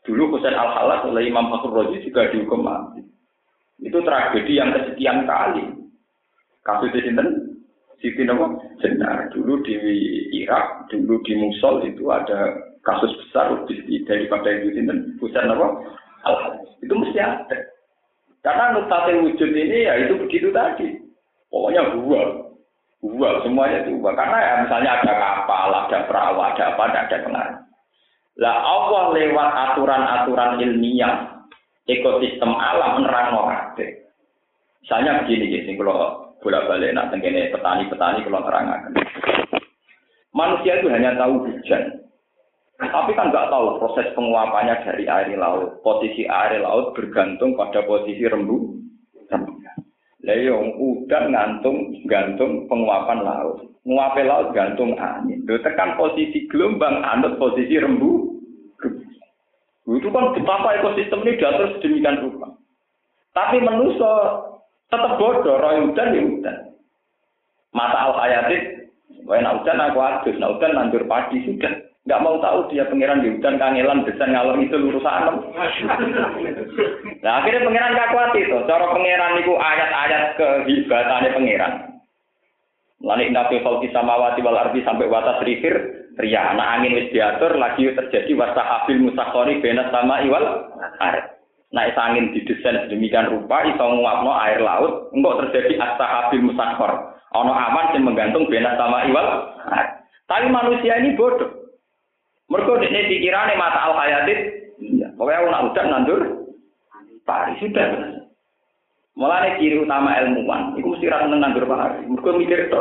Dulu 0.07 0.33
Husain 0.33 0.57
al 0.57 0.73
halas 0.73 1.05
oleh 1.05 1.27
Imam 1.27 1.51
Fakhur 1.53 1.75
Rozi 1.75 2.01
juga 2.07 2.31
dihukum 2.31 2.65
mati. 2.65 3.03
Itu 3.83 4.03
tragedi 4.03 4.59
yang 4.59 4.75
kesekian 4.75 5.27
kali. 5.27 5.69
Kasus 6.65 6.91
di 6.95 7.01
sini 7.03 7.23
Siti 7.99 8.23
Nopo 8.23 8.63
Jenar 8.79 9.31
dulu 9.35 9.59
di 9.67 9.75
Irak, 10.45 10.87
dulu 10.87 11.19
di 11.27 11.35
Musul 11.35 11.83
itu 11.91 12.07
ada 12.15 12.55
kasus 12.87 13.11
besar 13.27 13.59
daripada 14.07 14.49
itu 14.55 14.71
sinten 14.75 15.19
Husain 15.19 15.51
Nopo 15.51 15.83
al 16.23 16.35
halas 16.39 16.69
Itu 16.79 16.95
mesti 16.95 17.19
ada. 17.19 17.59
Karena 18.47 18.79
nuktate 18.79 19.19
wujud 19.19 19.51
ini 19.51 19.91
ya 19.91 19.99
itu 19.99 20.15
begitu 20.15 20.55
tadi. 20.55 20.95
Pokoknya 21.51 21.91
dua. 21.99 22.23
Dua, 23.03 23.43
semuanya 23.43 23.83
dua. 23.87 24.15
Karena 24.15 24.39
ya 24.39 24.55
misalnya 24.63 24.91
ada 25.03 25.13
kapal, 25.19 25.69
ada 25.75 25.99
perahu, 26.07 26.39
ada 26.39 26.65
apa, 26.75 26.83
ada 26.91 27.19
pengaruh. 27.23 27.59
Lah 28.39 28.57
Allah 28.63 29.05
lewat 29.19 29.49
aturan-aturan 29.51 30.63
ilmiah, 30.63 31.43
ekosistem 31.91 32.55
alam 32.55 33.03
menerang 33.03 33.35
kabeh. 33.35 34.07
Misalnya 34.87 35.27
begini, 35.27 35.67
sing 35.67 35.75
kalau 35.75 36.28
bolak-balik 36.41 36.95
nak 36.95 37.11
tengene 37.11 37.51
petani-petani 37.51 38.25
kalau 38.27 38.45
terangkan. 38.47 38.93
Manusia 40.33 40.79
itu 40.79 40.89
hanya 40.93 41.19
tahu 41.19 41.51
hujan, 41.51 41.99
tapi 42.79 43.11
kan 43.19 43.35
nggak 43.35 43.51
tahu 43.51 43.83
proses 43.83 44.07
penguapannya 44.15 44.87
dari 44.87 45.11
air 45.11 45.35
laut. 45.35 45.83
Posisi 45.83 46.31
air 46.31 46.63
laut 46.63 46.95
bergantung 46.95 47.59
pada 47.59 47.83
posisi 47.83 48.23
rembu. 48.23 48.79
Leong 50.23 50.67
iya, 50.75 50.83
udah 50.83 51.23
ngantung 51.31 51.95
gantung 52.07 52.71
penguapan 52.71 53.27
laut. 53.27 53.67
Nguape 53.83 54.23
laut 54.23 54.55
gantung 54.55 54.95
angin. 54.95 55.43
Tekan 55.47 55.99
posisi 55.99 56.47
gelombang 56.47 57.03
anut 57.03 57.35
posisi 57.43 57.83
rembu. 57.83 58.39
Itu 59.89 60.13
kan 60.15 60.37
betapa 60.37 60.79
ekosistem 60.79 61.25
ini 61.25 61.41
diatur 61.41 61.81
sedemikian 61.81 62.21
rupa. 62.21 62.53
Tapi 63.33 63.59
manusia 63.65 64.13
tetap 64.89 65.21
bodoh, 65.21 65.61
roy 65.61 65.85
udan 65.93 66.17
ya 66.17 66.23
udan. 66.25 66.57
Masa 67.77 67.99
al 68.09 68.15
hayatit, 68.17 68.63
Wah, 69.29 69.41
nak 69.45 69.61
udan 69.61 69.85
aku 69.85 69.99
adus, 70.01 70.37
nak 70.41 70.57
udan 70.57 70.73
nandur 70.73 71.05
padi 71.05 71.45
sudah. 71.45 71.89
Nggak 72.09 72.25
mau 72.25 72.41
tahu 72.41 72.73
dia 72.73 72.89
pangeran 72.89 73.21
di 73.21 73.37
hutan 73.37 73.61
kangelan 73.61 74.01
desain 74.09 74.33
ngalor 74.33 74.57
itu 74.65 74.81
urusan 74.81 75.29
Nah 77.21 77.33
akhirnya 77.37 77.69
pangeran 77.69 77.93
gak 78.01 78.11
kuat 78.17 78.33
itu. 78.33 78.57
Cara 78.65 78.97
pangeran 78.97 79.37
itu 79.37 79.53
ayat-ayat 79.53 80.23
kehebatannya 80.41 81.37
pangeran. 81.37 81.73
Lalu 83.05 83.29
nabi 83.29 83.61
falki 83.61 83.93
samawati 83.93 84.41
wal 84.41 84.57
ardi 84.57 84.81
sampai 84.89 85.05
watas 85.05 85.45
rifir 85.45 85.77
ria. 86.17 86.57
Nah 86.57 86.81
angin 86.81 86.97
wis 86.97 87.13
diatur 87.13 87.61
lagi 87.61 87.93
terjadi 87.93 88.33
wasta 88.41 88.65
habil 88.65 89.05
musakori 89.05 89.61
benas 89.61 89.93
sama 89.93 90.25
iwal. 90.25 90.45
Itu 91.69 92.01
angin 92.01 92.33
didesain 92.33 92.89
sedemikian 92.89 93.29
rupa 93.29 93.61
iso 93.69 93.85
nguapno 93.85 94.33
air 94.41 94.65
laut. 94.65 95.13
Enggak 95.13 95.45
terjadi 95.45 95.77
asta 95.77 96.05
habil 96.05 96.49
musakor. 96.49 97.13
Ono 97.37 97.53
aman 97.53 97.93
yang 97.93 98.09
menggantung 98.09 98.49
benas 98.49 98.81
sama 98.81 99.05
iwal. 99.05 99.53
Tapi 100.25 100.49
manusia 100.49 100.97
ini 100.97 101.13
bodoh. 101.13 101.77
Mereka 102.49 102.81
ini 102.89 103.13
pikirannya 103.13 103.61
mata 103.61 103.85
al 103.85 103.93
hayatit. 104.01 104.41
Iya. 104.81 105.13
Pokoknya 105.21 105.53
nak 105.53 105.65
udah 105.69 105.85
nandur. 105.85 106.21
Pari 107.29 107.61
sudah. 107.61 108.17
Mulanya 109.13 109.61
ciri 109.61 109.77
utama 109.85 110.17
ilmuwan. 110.25 110.73
Iku 110.81 110.97
mesti 110.97 111.13
rasa 111.13 111.29
seneng 111.29 111.45
nandur 111.45 111.69
pari. 111.69 112.09
Mereka 112.09 112.31
mikir 112.41 112.59
itu. 112.73 112.81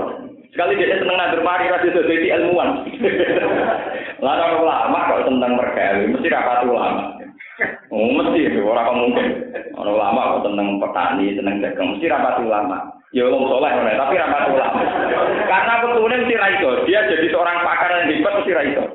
Sekali 0.55 0.79
dia 0.79 0.95
seneng 0.95 1.19
nandur 1.19 1.43
pari, 1.43 1.67
rasa 1.67 1.91
itu 1.91 2.07
jadi 2.07 2.39
ilmuwan. 2.39 2.87
Lalu 4.23 4.63
lama 4.63 4.99
kok 5.11 5.23
tentang 5.27 5.51
mereka. 5.59 6.07
Mesti 6.07 6.27
rapat 6.31 6.63
ulama. 6.63 7.26
Oh, 7.89 8.13
mesti 8.13 8.39
itu 8.45 8.61
orang 8.61 9.01
mungkin. 9.01 9.27
Orang 9.73 9.97
lama 9.97 10.37
kok 10.37 10.43
tentang 10.45 10.77
petani, 10.77 11.33
seneng 11.33 11.57
dagang. 11.57 11.97
Mesti 11.97 12.05
rapat 12.05 12.35
ulama. 12.45 12.77
Ya 13.15 13.23
wong 13.25 13.49
soleh 13.49 13.71
tapi 13.71 14.19
rapat 14.19 14.43
ulama. 14.53 14.81
Karena 15.47 15.73
betulnya 15.81 16.21
mesti 16.21 16.35
raiso. 16.37 16.69
Dia 16.85 17.07
jadi 17.09 17.27
seorang 17.33 17.65
pakar 17.65 17.89
yang 17.97 18.09
hebat 18.13 18.33
mesti 18.41 18.53
raiso. 18.53 18.85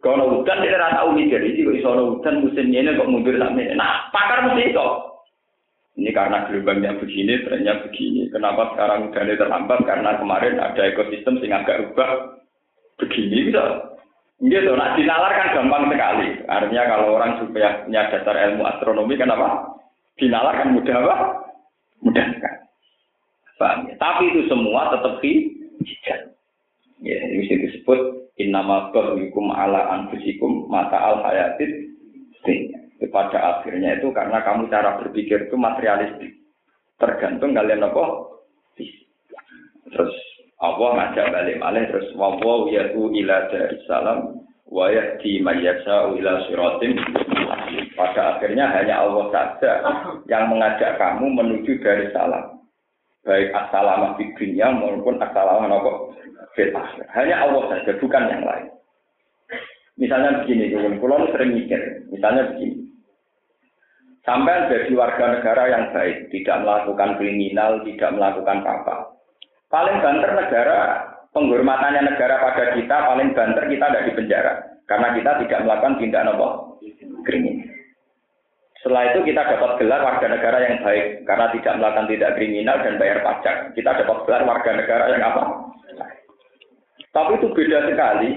Kalau 0.00 0.32
hutan 0.32 0.64
dia 0.64 0.80
rasa 0.80 1.04
tahu 1.04 1.12
mikir, 1.12 1.44
ini 1.44 1.60
kok 1.60 1.76
iso 1.76 1.90
hutan 1.92 2.40
musim 2.40 2.72
ini 2.72 2.96
kok 2.96 3.10
mundur 3.10 3.36
sampai 3.36 3.76
Nah, 3.76 4.08
pakar 4.14 4.48
mesti 4.48 4.72
itu. 4.72 4.88
Ini 6.00 6.16
karena 6.16 6.48
gelombangnya 6.48 6.96
begini, 6.96 7.44
trennya 7.44 7.82
begini. 7.84 8.30
Kenapa 8.32 8.72
sekarang 8.72 9.10
hujannya 9.10 9.36
terlambat? 9.36 9.84
Karena 9.84 10.16
kemarin 10.16 10.56
ada 10.56 10.82
ekosistem 10.86 11.36
sing 11.42 11.52
agak 11.52 11.82
rubah 11.82 12.40
begini 12.96 13.52
bisa. 13.52 13.89
Gitu, 14.40 14.72
nah 14.72 14.96
dinalar 14.96 15.36
kan 15.36 15.52
gampang 15.52 15.92
sekali. 15.92 16.28
Artinya 16.48 16.82
kalau 16.88 17.20
orang 17.20 17.36
supaya 17.44 17.84
punya 17.84 18.08
dasar 18.08 18.34
ilmu 18.48 18.64
astronomi 18.64 19.14
kenapa? 19.20 19.76
Dinalar 20.16 20.64
kan 20.64 20.72
mudah 20.72 20.96
apa? 20.96 21.16
Mudah 22.00 22.24
kan. 22.40 22.54
Paham 23.60 23.92
ya? 23.92 23.94
Tapi 24.00 24.32
itu 24.32 24.48
semua 24.48 24.88
tetap 24.96 25.20
hijau. 25.20 26.20
Ya, 27.04 27.16
ini 27.32 27.68
disebut 27.68 28.20
Innama 28.40 28.88
hukum 28.92 29.52
ala 29.52 30.00
anfusikum 30.00 30.68
mata 30.72 30.96
al 30.96 31.20
hayatit 31.20 31.92
Pada 33.12 33.60
akhirnya 33.60 34.00
itu 34.00 34.12
karena 34.12 34.40
kamu 34.40 34.72
cara 34.72 34.96
berpikir 35.00 35.48
itu 35.48 35.56
materialistik. 35.56 36.40
Tergantung 36.96 37.52
kalian 37.52 37.84
apa? 37.84 38.04
Terus 39.90 40.14
Allah 40.60 40.88
ngajak 40.92 41.26
balik 41.32 41.56
malih 41.56 41.84
terus 41.88 42.12
wawaw 42.16 42.68
yatu 42.68 43.08
ila 43.08 43.48
dari 43.48 43.80
salam 43.88 44.44
wa 44.68 44.92
yahdi 44.92 45.40
mayyasa 45.40 46.12
ila 46.14 46.32
siratim 46.46 47.00
pada 47.96 48.36
akhirnya 48.36 48.68
hanya 48.68 49.02
Allah 49.02 49.26
saja 49.32 49.72
yang 50.28 50.52
mengajak 50.52 51.00
kamu 51.00 51.32
menuju 51.32 51.80
dari 51.80 52.12
salam 52.12 52.60
baik 53.24 53.52
assalamah 53.52 54.16
di 54.16 54.32
dunia 54.36 54.72
maupun 54.72 55.20
assalamah 55.20 55.68
apa? 55.68 55.92
Hanya 57.16 57.46
Allah 57.46 57.62
saja, 57.72 57.96
bukan 58.00 58.26
yang 58.28 58.42
lain. 58.44 58.68
Misalnya 60.00 60.42
begini, 60.42 60.72
kulon 60.98 61.28
sering 61.32 61.56
mikir. 61.56 62.08
Misalnya 62.08 62.52
begini. 62.52 62.88
Sampai 64.24 64.68
jadi 64.68 64.92
warga 64.92 65.40
negara 65.40 65.64
yang 65.72 65.84
baik, 65.96 66.28
tidak 66.32 66.60
melakukan 66.60 67.16
kriminal, 67.16 67.80
tidak 67.84 68.10
melakukan 68.12 68.60
apa-apa. 68.60 69.09
Paling 69.70 69.96
banter 70.02 70.30
negara, 70.34 70.80
penghormatannya 71.30 72.02
negara 72.10 72.42
pada 72.42 72.74
kita, 72.74 72.96
paling 73.06 73.30
banter 73.38 73.64
kita 73.70 73.86
tidak 73.86 74.06
di 74.10 74.12
penjara. 74.18 74.52
Karena 74.90 75.14
kita 75.14 75.30
tidak 75.46 75.60
melakukan 75.62 75.94
tindak 76.02 76.26
apa? 76.26 76.48
Kriminal. 77.22 77.70
Setelah 78.80 79.12
itu 79.12 79.18
kita 79.28 79.44
dapat 79.44 79.76
gelar 79.76 80.00
warga 80.02 80.26
negara 80.26 80.58
yang 80.66 80.82
baik, 80.82 81.22
karena 81.28 81.46
tidak 81.54 81.74
melakukan 81.78 82.08
tindak 82.10 82.34
kriminal 82.34 82.76
dan 82.82 82.94
bayar 82.98 83.18
pajak. 83.22 83.56
Kita 83.78 83.90
dapat 84.02 84.16
gelar 84.26 84.42
warga 84.42 84.70
negara 84.74 85.04
yang 85.14 85.22
apa? 85.22 85.42
Tapi 87.10 87.42
itu 87.42 87.48
beda 87.54 87.78
sekali 87.90 88.30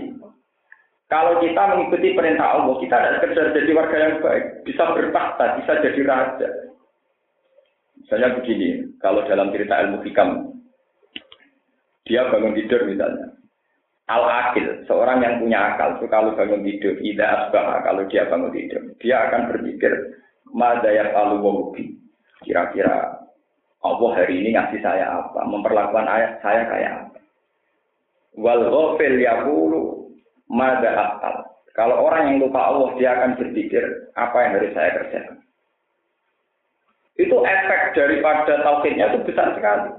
kalau 1.13 1.37
kita 1.45 1.61
mengikuti 1.69 2.17
perintah 2.17 2.57
Allah, 2.57 2.73
kita 2.81 2.95
tidak 2.97 3.15
sekedar 3.21 3.47
jadi 3.53 3.71
warga 3.77 3.97
yang 4.01 4.13
baik, 4.17 4.65
bisa 4.65 4.83
bertahta, 4.97 5.45
bisa 5.61 5.71
jadi 5.85 6.01
raja. 6.09 6.49
Misalnya 8.01 8.33
begini, 8.41 8.97
kalau 8.97 9.21
dalam 9.29 9.53
cerita 9.53 9.77
ilmu 9.85 10.01
hikam, 10.01 10.52
dia 12.07 12.27
bangun 12.27 12.55
tidur 12.55 12.83
misalnya. 12.87 13.31
Al-Akil, 14.11 14.83
seorang 14.83 15.23
yang 15.23 15.39
punya 15.39 15.59
akal, 15.73 15.95
itu 15.95 16.11
kalau 16.11 16.35
bangun 16.35 16.59
tidur, 16.67 16.99
tidak 16.99 17.29
asbah, 17.39 17.79
kalau 17.87 18.03
dia 18.11 18.27
bangun 18.27 18.51
tidur, 18.51 18.83
dia 18.99 19.15
akan 19.31 19.47
berpikir, 19.51 19.93
Madayak 20.53 21.17
alu 21.17 21.73
Kira-kira 22.43 23.23
Allah 23.81 24.11
hari 24.15 24.43
ini 24.43 24.53
ngasih 24.53 24.79
saya 24.85 25.23
apa? 25.23 25.41
Memperlakukan 25.49 26.05
ayat 26.05 26.39
saya 26.45 26.61
kayak 26.69 26.91
apa? 26.93 27.19
Wal 28.37 28.61
ghafil 28.69 29.17
yaqulu 29.17 29.81
Mada 30.51 30.91
akal. 30.93 31.35
Kalau 31.73 32.05
orang 32.05 32.29
yang 32.29 32.37
lupa 32.45 32.69
Allah, 32.69 32.93
dia 33.01 33.17
akan 33.17 33.33
berpikir, 33.33 33.81
apa 34.13 34.37
yang 34.45 34.51
harus 34.61 34.71
saya 34.77 34.89
kerjakan. 34.93 35.37
Itu 37.17 37.41
efek 37.41 37.97
daripada 37.97 38.61
tauhidnya 38.61 39.09
itu 39.09 39.25
besar 39.25 39.57
sekali. 39.57 39.89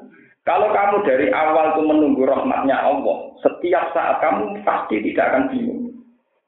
Kalau 0.45 0.69
kamu 0.77 1.09
dari 1.09 1.33
awal 1.33 1.73
itu 1.73 1.83
menunggu 1.89 2.29
rahmatnya 2.29 2.77
Allah, 2.77 3.33
setiap 3.41 3.97
saat 3.97 4.21
kamu 4.21 4.61
pasti 4.61 5.01
tidak 5.01 5.33
akan 5.33 5.49
bingung. 5.49 5.89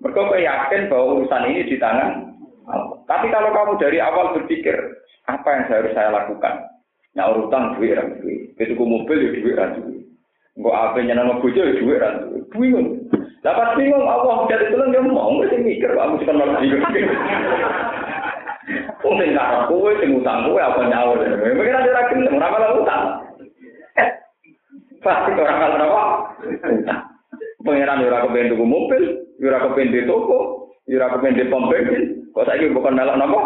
Mereka 0.05 0.37
yakin 0.37 0.93
bahwa 0.93 1.25
urusan 1.25 1.49
ini 1.49 1.65
di 1.65 1.81
tangan 1.81 2.29
Allah. 2.69 3.01
Tapi 3.09 3.33
kalau 3.33 3.57
kamu 3.57 3.73
dari 3.81 3.97
awal 4.05 4.37
berpikir, 4.37 4.77
apa 5.33 5.49
yang 5.49 5.65
harus 5.73 5.97
saya 5.97 6.13
lakukan? 6.13 6.61
Nyaur 7.17 7.49
utang 7.49 7.81
duit 7.81 7.97
orang 7.97 8.21
duit. 8.21 8.53
Itu 8.61 8.77
mobil 8.77 9.17
ya 9.17 9.31
duit 9.41 9.57
orang 9.57 9.73
duit. 9.81 10.05
Enggak 10.61 10.77
apa 10.77 10.99
nyenang 11.01 11.41
bojo 11.41 11.57
ya 11.57 11.75
duit 11.81 11.97
orang 11.97 12.17
duit. 12.29 12.45
Bingung. 12.53 12.89
Dapat 13.41 13.81
bingung 13.81 14.05
Allah 14.05 14.45
dari 14.53 14.69
tulang 14.77 14.93
dia 14.93 15.01
mau 15.01 15.41
nggak 15.41 15.57
mikir 15.57 15.97
aku 15.97 16.21
cuma 16.21 16.45
malah 16.45 16.61
bingung. 16.61 16.85
Oh 19.07 19.15
sing 19.17 19.33
karep 19.33 19.63
kowe 19.73 19.91
sing 20.05 20.21
utang 20.21 20.45
kowe 20.45 20.61
apa 20.61 20.85
nyawa. 20.85 21.17
Mikir 21.25 21.73
aja 21.73 21.91
ra 21.97 22.03
gelem 22.13 22.37
ora. 22.37 23.26
Pasti 25.07 25.31
orang 25.39 25.59
kalau 25.63 25.87
apa? 25.87 26.05
Pengiran 27.63 28.03
ora 28.03 28.27
kepen 28.27 28.51
tuku 28.51 28.67
mobil, 28.67 29.03
ora 29.39 29.59
kepen 29.63 29.95
di 29.95 30.03
toko, 30.03 30.39
ora 30.83 31.07
kepen 31.15 31.39
di 31.39 31.47
pom 31.47 31.71
bensin. 31.71 32.27
Kok 32.35 32.43
saiki 32.43 32.75
bukan 32.75 32.99
melok 32.99 33.15
napa? 33.15 33.43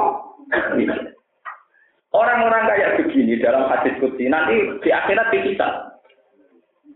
Orang-orang 2.11 2.65
kayak 2.67 2.97
begini 3.05 3.39
dalam 3.39 3.69
hadis 3.69 3.93
kutsi 4.01 4.27
nanti 4.27 4.57
di 4.81 4.89
akhirat 4.89 5.31
dipisah. 5.31 6.01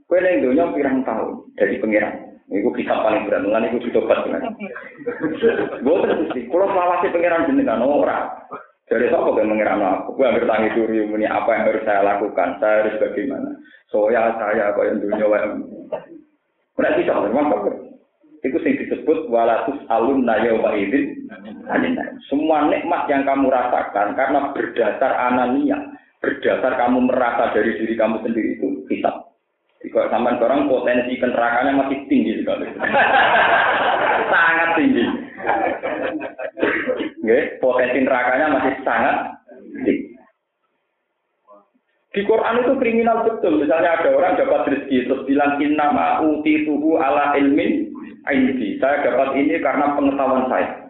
Kue 0.08 0.20
yang 0.20 0.42
dunia 0.42 0.72
pirang 0.72 1.04
tahun 1.04 1.44
dari 1.60 1.76
pengiran. 1.80 2.34
Iku 2.52 2.76
kita 2.76 2.92
paling 2.92 3.24
berat, 3.24 3.40
mulai 3.40 3.72
iku 3.72 3.88
ditobat 3.88 4.20
dengan. 4.28 4.52
Gue 5.80 5.96
terus 6.04 6.28
sih, 6.36 6.44
kalau 6.52 6.68
selawasi 6.68 7.08
pangeran 7.08 7.48
jenengan 7.48 7.80
orang. 7.80 8.28
Dari 8.85 9.09
siapa 9.09 9.32
yang 9.41 9.49
mengira 9.49 9.80
aku? 9.80 10.20
Gue 10.20 10.28
ambil 10.28 10.45
tangi 10.45 10.68
suri 10.76 11.09
ini 11.09 11.24
apa 11.24 11.57
yang 11.57 11.64
harus 11.72 11.85
saya 11.89 12.05
lakukan? 12.05 12.61
Saya 12.61 12.85
harus 12.85 13.01
bagaimana? 13.01 13.51
Soya 13.89 14.37
saya 14.37 14.76
kau 14.76 14.85
yang 14.85 15.01
dunia 15.01 15.24
yang 15.24 15.64
Berarti 16.74 17.07
sama 17.09 17.30
memang 17.30 17.49
kau 17.49 17.72
itu 18.45 18.61
sing 18.61 18.76
disebut 18.76 19.32
walatus 19.32 19.80
alun 19.89 20.28
nayo 20.28 20.61
wahidin 20.61 21.16
Semua 22.28 22.68
nikmat 22.68 23.09
yang 23.09 23.24
kamu 23.24 23.49
rasakan 23.49 24.12
karena 24.12 24.53
berdasar 24.53 25.12
anania, 25.16 25.80
berdasar 26.20 26.76
kamu 26.76 27.09
merasa 27.09 27.57
dari 27.57 27.72
diri 27.80 27.97
kamu 27.97 28.20
sendiri 28.20 28.61
itu 28.61 28.85
hisap. 28.93 29.32
Jika 29.80 30.12
sampai 30.12 30.37
orang 30.41 30.68
potensi 30.68 31.16
kenerakanya 31.16 31.72
masih 31.72 32.05
tinggi 32.09 32.41
sekali. 32.41 32.68
sangat 34.32 34.70
tinggi. 34.76 35.05
Oke, 37.25 37.57
potensi 37.57 38.05
nerakanya 38.05 38.53
masih 38.53 38.75
sangat 38.85 39.16
tinggi. 39.81 40.12
Di 42.12 42.20
Quran 42.29 42.61
itu 42.61 42.77
kriminal 42.77 43.25
betul. 43.25 43.64
Misalnya 43.64 43.97
ada 43.97 44.12
orang 44.12 44.37
dapat 44.37 44.68
rezeki 44.68 45.09
terus 45.09 45.25
bilang 45.25 45.57
inna 45.57 45.89
ma'uti 45.89 46.68
tuhu 46.68 47.01
ala 47.01 47.33
ilmin 47.41 47.89
aindi. 48.29 48.77
Saya 48.77 49.09
dapat 49.09 49.41
ini 49.41 49.57
karena 49.57 49.97
pengetahuan 49.97 50.53
saya. 50.53 50.85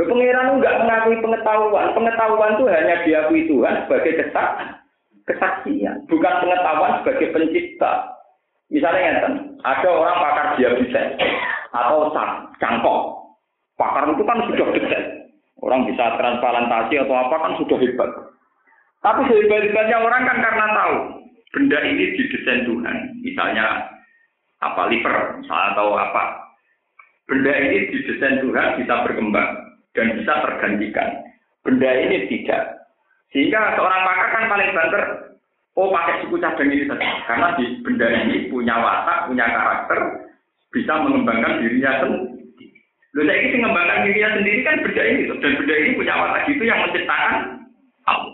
Lu 0.00 0.08
pangeran 0.08 0.56
enggak 0.56 0.78
mengakui 0.80 1.20
pengetahuan. 1.20 1.92
Pengetahuan 1.92 2.56
itu 2.56 2.64
hanya 2.72 2.96
diakui 3.04 3.44
Tuhan 3.44 3.74
sebagai 3.84 4.24
kesak 4.24 4.48
kesaksian, 5.28 6.08
bukan 6.08 6.34
pengetahuan 6.40 7.04
sebagai 7.04 7.28
pencipta. 7.36 8.08
Misalnya 8.72 9.28
ada 9.68 9.88
orang 9.92 10.16
pakar 10.16 10.46
diabetes 10.56 11.20
atau 11.76 12.08
cangkok. 12.56 13.19
Pakar 13.80 14.12
itu 14.12 14.20
kan 14.28 14.44
sudah 14.44 14.68
detail. 14.76 15.04
Orang 15.64 15.88
bisa 15.88 16.04
transplantasi 16.20 17.00
atau 17.00 17.16
apa 17.16 17.36
kan 17.40 17.52
sudah 17.56 17.80
hebat. 17.80 18.10
Tapi 19.00 19.24
sehebat-hebatnya 19.24 19.96
orang 20.04 20.28
kan 20.28 20.38
karena 20.44 20.66
tahu 20.76 20.96
benda 21.56 21.78
ini 21.88 22.12
didesain 22.12 22.68
Tuhan. 22.68 22.96
Misalnya 23.24 23.88
apa 24.60 24.92
liver, 24.92 25.40
misalnya 25.40 25.66
atau 25.72 25.96
apa. 25.96 26.24
Benda 27.24 27.52
ini 27.56 27.88
didesain 27.88 28.44
Tuhan 28.44 28.84
bisa 28.84 28.94
berkembang 29.08 29.48
dan 29.96 30.06
bisa 30.20 30.32
tergantikan. 30.44 31.08
Benda 31.64 31.88
ini 31.88 32.28
tidak. 32.28 32.84
Sehingga 33.32 33.80
seorang 33.80 34.02
pakar 34.04 34.28
kan 34.36 34.44
paling 34.50 34.70
banter, 34.76 35.02
oh 35.80 35.88
pakai 35.88 36.20
suku 36.26 36.36
cadang 36.36 36.68
ini 36.68 36.84
saja. 36.84 37.08
Karena 37.24 37.48
di 37.56 37.64
benda 37.80 38.06
ini 38.12 38.52
punya 38.52 38.76
watak, 38.76 39.32
punya 39.32 39.46
karakter, 39.48 40.00
bisa 40.68 40.92
mengembangkan 41.00 41.64
dirinya 41.64 41.92
sendiri. 42.04 42.39
Loh, 43.10 43.26
saya 43.26 43.42
ini 43.42 43.58
mengembangkan 43.58 44.06
dirinya 44.06 44.38
sendiri 44.38 44.60
kan 44.62 44.82
benda 44.86 45.02
ini. 45.02 45.22
Dan 45.26 45.58
benda 45.58 45.74
ini 45.74 45.98
punya 45.98 46.14
watak 46.14 46.46
itu 46.46 46.62
yang 46.62 46.78
menciptakan. 46.86 47.34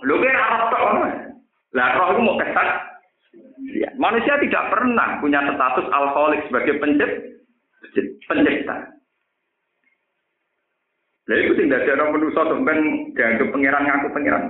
Loh, 0.04 0.16
kira 0.20 0.36
Arab 0.36 0.68
tak 0.68 0.82
Lah, 1.76 1.88
roh 1.96 2.08
itu 2.12 2.20
mau 2.24 2.36
kesak. 2.40 2.68
Ya. 3.76 3.88
Manusia 3.96 4.36
tidak 4.40 4.68
pernah 4.72 5.20
punya 5.20 5.40
status 5.44 5.86
alkoholik 5.92 6.44
sebagai 6.48 6.76
pencipta. 6.80 7.24
pencipta. 8.28 8.76
Lah 11.26 11.36
itu 11.42 11.52
tidak 11.58 11.82
ada 11.82 12.06
orang 12.06 12.22
manusia 12.22 12.42
sampai 12.46 12.78
dianggap 13.18 13.48
pangeran 13.50 13.82
ngaku 13.82 14.08
pangeran. 14.14 14.42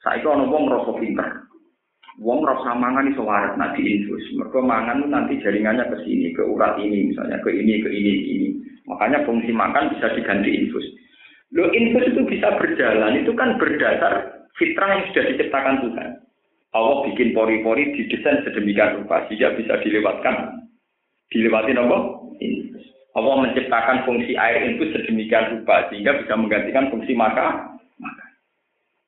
Saiki 0.00 0.24
ana 0.24 0.44
wong 0.48 0.72
rasa 0.72 0.92
pinter. 0.96 1.28
Wong 2.18 2.40
rasa 2.42 2.72
mangan 2.72 3.12
iso 3.12 3.22
waras 3.28 3.52
nak 3.60 3.76
diinfus. 3.76 4.24
Mergo 4.40 4.64
mangan 4.64 5.04
nanti 5.04 5.36
jaringannya 5.44 5.84
ke 5.84 5.96
sini, 6.02 6.32
ke 6.32 6.42
urat 6.42 6.80
ini 6.80 7.12
misalnya, 7.12 7.38
ke 7.44 7.50
ini, 7.52 7.74
ke 7.84 7.88
ini, 7.92 8.12
ke 8.16 8.26
ini. 8.26 8.48
Makanya 8.88 9.22
fungsi 9.28 9.52
makan 9.52 9.92
bisa 9.94 10.10
diganti 10.16 10.50
infus. 10.52 10.86
Lo 11.52 11.68
infus 11.72 12.08
itu 12.08 12.24
bisa 12.24 12.56
berjalan, 12.56 13.20
itu 13.20 13.32
kan 13.36 13.60
berdasar 13.60 14.44
fitrah 14.56 14.90
yang 14.96 15.02
sudah 15.12 15.24
diciptakan 15.32 15.76
Tuhan. 15.84 16.08
Allah 16.76 16.96
bikin 17.08 17.32
pori-pori 17.32 17.96
didesain 17.96 18.44
sedemikian 18.44 19.00
rupa 19.00 19.24
sehingga 19.28 19.56
bisa 19.56 19.80
dilewatkan. 19.80 20.68
Dilewati 21.32 21.72
apa? 21.76 21.98
Infus. 22.40 22.84
Allah 23.16 23.34
menciptakan 23.44 24.04
fungsi 24.04 24.36
air 24.36 24.68
infus 24.68 24.92
sedemikian 24.92 25.60
rupa 25.60 25.88
sehingga 25.88 26.20
bisa 26.20 26.34
menggantikan 26.36 26.92
fungsi 26.92 27.16
makan 27.16 27.77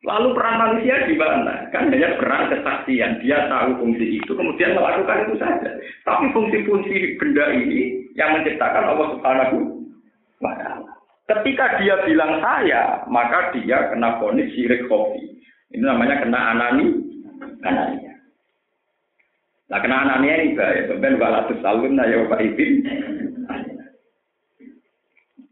Lalu 0.01 0.33
peran 0.33 0.57
manusia 0.57 1.05
di 1.05 1.13
mana? 1.13 1.69
Kan 1.77 1.93
hanya 1.93 2.17
peran 2.17 2.49
kesaksian. 2.49 3.21
Dia 3.21 3.53
tahu 3.53 3.85
fungsi 3.85 4.17
itu, 4.17 4.33
kemudian 4.33 4.73
melakukan 4.73 5.29
itu 5.29 5.35
saja. 5.37 5.77
Tapi 6.09 6.33
fungsi-fungsi 6.33 7.21
benda 7.21 7.53
ini 7.53 8.09
yang 8.17 8.33
menciptakan 8.33 8.97
Allah 8.97 9.07
Subhanahu 9.13 9.57
wa. 10.41 10.53
Ketika 11.29 11.85
dia 11.85 12.01
bilang 12.09 12.41
saya, 12.41 13.05
maka 13.13 13.53
dia 13.53 13.93
kena 13.93 14.17
ponis 14.17 14.49
syirik 14.57 14.89
kopi. 14.89 15.37
Ini 15.71 15.85
namanya 15.85 16.25
kena 16.25 16.41
anani, 16.57 16.87
anania. 17.63 18.15
Nah, 19.71 19.79
kena 19.85 19.97
anania 20.03 20.35
ini 20.43 20.57
bahaya. 20.57 20.89
Sebenarnya 20.91 21.21
walatus 21.21 21.61
salun 21.61 22.01
ya 22.01 22.27
Pak 22.27 22.41
Ibin. 22.41 22.73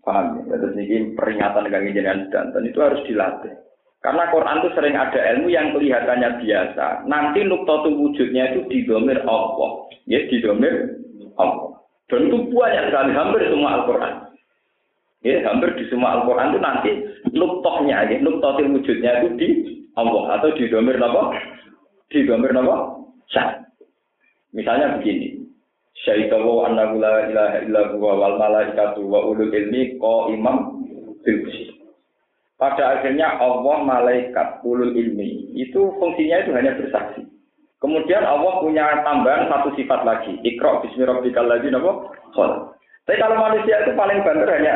Paham 0.03 0.41
ya? 0.41 0.57
Terus 0.57 0.75
ini 0.81 1.13
peringatan 1.13 1.69
dengan 1.69 1.85
jenengan 1.93 2.49
dan 2.51 2.65
itu 2.65 2.81
harus 2.81 3.05
dilatih. 3.05 3.68
Karena 3.99 4.31
Quran 4.31 4.63
itu 4.63 4.71
sering 4.79 4.95
ada 4.95 5.21
ilmu 5.35 5.51
yang 5.51 5.75
kelihatannya 5.75 6.39
biasa. 6.39 7.03
Nanti 7.11 7.43
nuktotu 7.43 7.91
wujudnya 7.91 8.55
itu 8.55 8.61
didomir 8.71 9.19
Allah. 9.27 9.91
Ya, 10.07 10.23
didomir 10.31 11.03
Allah. 11.35 11.83
Dan 12.07 12.31
itu 12.31 12.39
banyak 12.55 12.89
sekali, 12.89 13.11
hampir 13.13 13.43
semua 13.51 13.83
Al-Quran. 13.83 14.15
Ya, 15.27 15.43
hampir 15.51 15.75
di 15.75 15.85
semua 15.91 16.23
Al-Quran 16.23 16.55
itu 16.55 16.61
nanti 16.63 16.91
nuktohnya, 17.35 18.07
ya, 18.07 18.17
nuktohil 18.23 18.71
wujudnya 18.79 19.13
itu 19.19 19.29
di 19.35 19.49
Allah 19.99 20.39
atau 20.39 20.55
di 20.55 20.71
domir 20.71 20.95
apa? 21.03 21.35
Di 22.07 22.23
domir 22.23 22.55
apa? 22.55 23.03
Syah. 23.35 23.67
Misalnya 24.55 24.95
begini. 24.97 25.43
Syaidawu 26.07 26.71
annahu 26.71 27.03
la 27.03 27.27
ilaha 27.27 27.57
illa 27.67 27.83
huwa 27.91 28.13
wal 28.15 28.35
malaikatu 28.39 29.03
wa 29.03 29.27
ulul 29.27 29.51
ilmi 29.51 29.99
ko 29.99 30.31
imam 30.31 30.87
bil 31.27 31.43
Pada 32.59 32.99
akhirnya 32.99 33.39
Allah, 33.39 33.87
malaikat, 33.87 34.67
ulul 34.67 34.91
ilmi 34.91 35.55
itu 35.55 35.95
fungsinya 36.03 36.43
itu 36.43 36.51
hanya 36.59 36.75
bersaksi. 36.75 37.23
Kemudian 37.79 38.27
Allah 38.27 38.59
punya 38.59 39.07
tambahan 39.07 39.47
satu 39.47 39.71
sifat 39.79 40.03
lagi. 40.03 40.35
Ikra 40.43 40.83
bismi 40.83 41.07
rabbikal 41.07 41.47
ladzi 41.47 41.71
napa? 41.71 42.11
Tapi 43.07 43.17
kalau 43.17 43.39
manusia 43.39 43.87
itu 43.87 43.95
paling 43.95 44.21
banter 44.27 44.51
hanya 44.51 44.75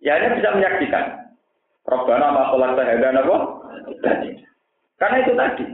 ya 0.00 0.16
hanya 0.16 0.32
bisa 0.32 0.48
menyaksikan. 0.56 1.04
Rabbana 1.84 2.32
ma 2.32 2.42
hadza 2.56 3.08
napa? 3.12 3.36
Karena 4.96 5.16
itu 5.20 5.32
tadi. 5.36 5.64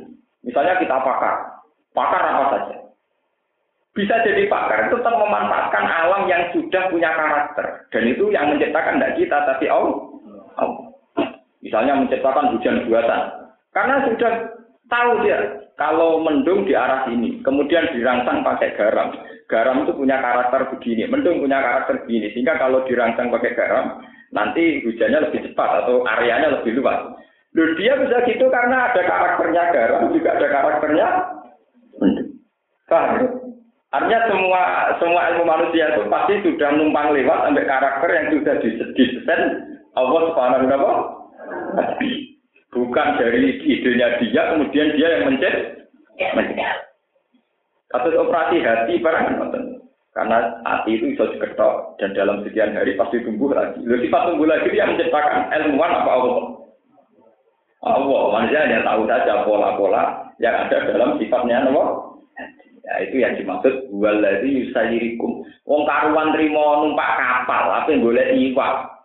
Misalnya 0.43 0.83
kita 0.83 0.99
pakar. 0.99 1.63
Pakar 1.95 2.23
apa 2.27 2.45
saja. 2.51 2.77
Bisa 3.95 4.15
jadi 4.27 4.51
pakar 4.51 4.91
tetap 4.91 5.15
memanfaatkan 5.15 5.85
alam 5.87 6.27
yang 6.27 6.51
sudah 6.51 6.91
punya 6.91 7.11
karakter. 7.15 7.87
Dan 7.95 8.03
itu 8.11 8.31
yang 8.35 8.51
menciptakan 8.51 8.99
tidak 8.99 9.15
kita, 9.19 9.39
tapi 9.47 9.67
Allah. 9.71 10.08
Misalnya 11.69 12.01
menciptakan 12.01 12.57
hujan 12.57 12.89
buatan. 12.89 13.23
Karena 13.77 14.09
sudah 14.09 14.33
tahu 14.89 15.11
dia 15.21 15.69
kalau 15.77 16.25
mendung 16.25 16.65
di 16.65 16.73
arah 16.73 17.05
sini, 17.05 17.45
kemudian 17.45 17.93
dirangsang 17.93 18.41
pakai 18.41 18.73
garam. 18.73 19.13
Garam 19.47 19.85
itu 19.85 19.93
punya 19.93 20.17
karakter 20.19 20.73
begini, 20.73 21.05
mendung 21.13 21.45
punya 21.45 21.61
karakter 21.61 22.09
begini. 22.09 22.33
Sehingga 22.33 22.57
kalau 22.57 22.89
dirangsang 22.89 23.29
pakai 23.29 23.53
garam, 23.53 24.01
nanti 24.33 24.81
hujannya 24.81 25.29
lebih 25.29 25.53
cepat 25.53 25.85
atau 25.85 26.09
areanya 26.09 26.57
lebih 26.57 26.81
luas. 26.81 27.13
Loh, 27.53 27.69
dia 27.77 28.01
bisa 28.01 28.25
gitu 28.25 28.49
karena 28.49 28.89
ada 28.89 29.03
karakternya 29.05 29.63
garam, 29.77 30.09
juga 30.17 30.41
ada 30.41 30.47
karakternya 30.49 31.07
mendung. 32.01 32.29
Paham? 32.89 33.39
Artinya 33.89 34.21
semua 34.29 34.63
semua 35.01 35.21
ilmu 35.33 35.45
manusia 35.49 35.93
itu 35.93 36.05
pasti 36.09 36.35
sudah 36.45 36.77
numpang 36.77 37.13
lewat 37.13 37.49
sampai 37.49 37.65
karakter 37.65 38.09
yang 38.13 38.27
sudah 38.37 38.55
didesain 38.93 39.43
Allah 39.97 40.21
Subhanahu 40.29 40.69
wa 40.69 41.18
Bukan 42.69 43.09
dari 43.17 43.59
idenya 43.65 44.21
dia, 44.21 44.43
kemudian 44.55 44.93
dia 44.95 45.09
yang 45.19 45.25
mencet. 45.33 45.55
Kasus 47.89 48.15
operasi 48.21 48.61
hati 48.61 49.01
barang 49.01 49.41
nonton. 49.41 49.81
Karena 50.13 50.61
hati 50.67 50.99
itu 50.99 51.15
bisa 51.15 51.31
diketok 51.31 51.95
dan 52.03 52.11
dalam 52.11 52.43
sekian 52.43 52.75
hari 52.75 52.99
pasti 52.99 53.23
tumbuh 53.23 53.55
lagi. 53.55 53.81
Lalu 53.87 54.03
sifat 54.09 54.23
tumbuh 54.27 54.51
lagi 54.51 54.69
yang 54.75 54.99
menciptakan 54.99 55.47
ilmuwan 55.55 55.95
apa 55.95 56.11
Allah? 56.11 56.37
Allah, 57.87 58.23
manusia 58.35 58.67
hanya 58.67 58.83
tahu 58.83 59.07
saja 59.07 59.47
pola-pola 59.47 60.35
yang 60.43 60.67
ada 60.67 60.91
dalam 60.91 61.23
sifatnya 61.23 61.71
Allah. 61.71 62.19
Ya, 62.83 62.95
itu 63.07 63.17
yang 63.23 63.39
dimaksud 63.39 63.95
waladhi 63.95 64.67
yusayirikum. 64.67 65.47
Wong 65.69 65.87
karuan 65.87 66.35
trimo 66.35 66.83
numpak 66.83 67.15
kapal, 67.15 67.71
apa 67.71 67.89
yang 67.95 68.03
boleh 68.03 68.27
iwak. 68.35 68.98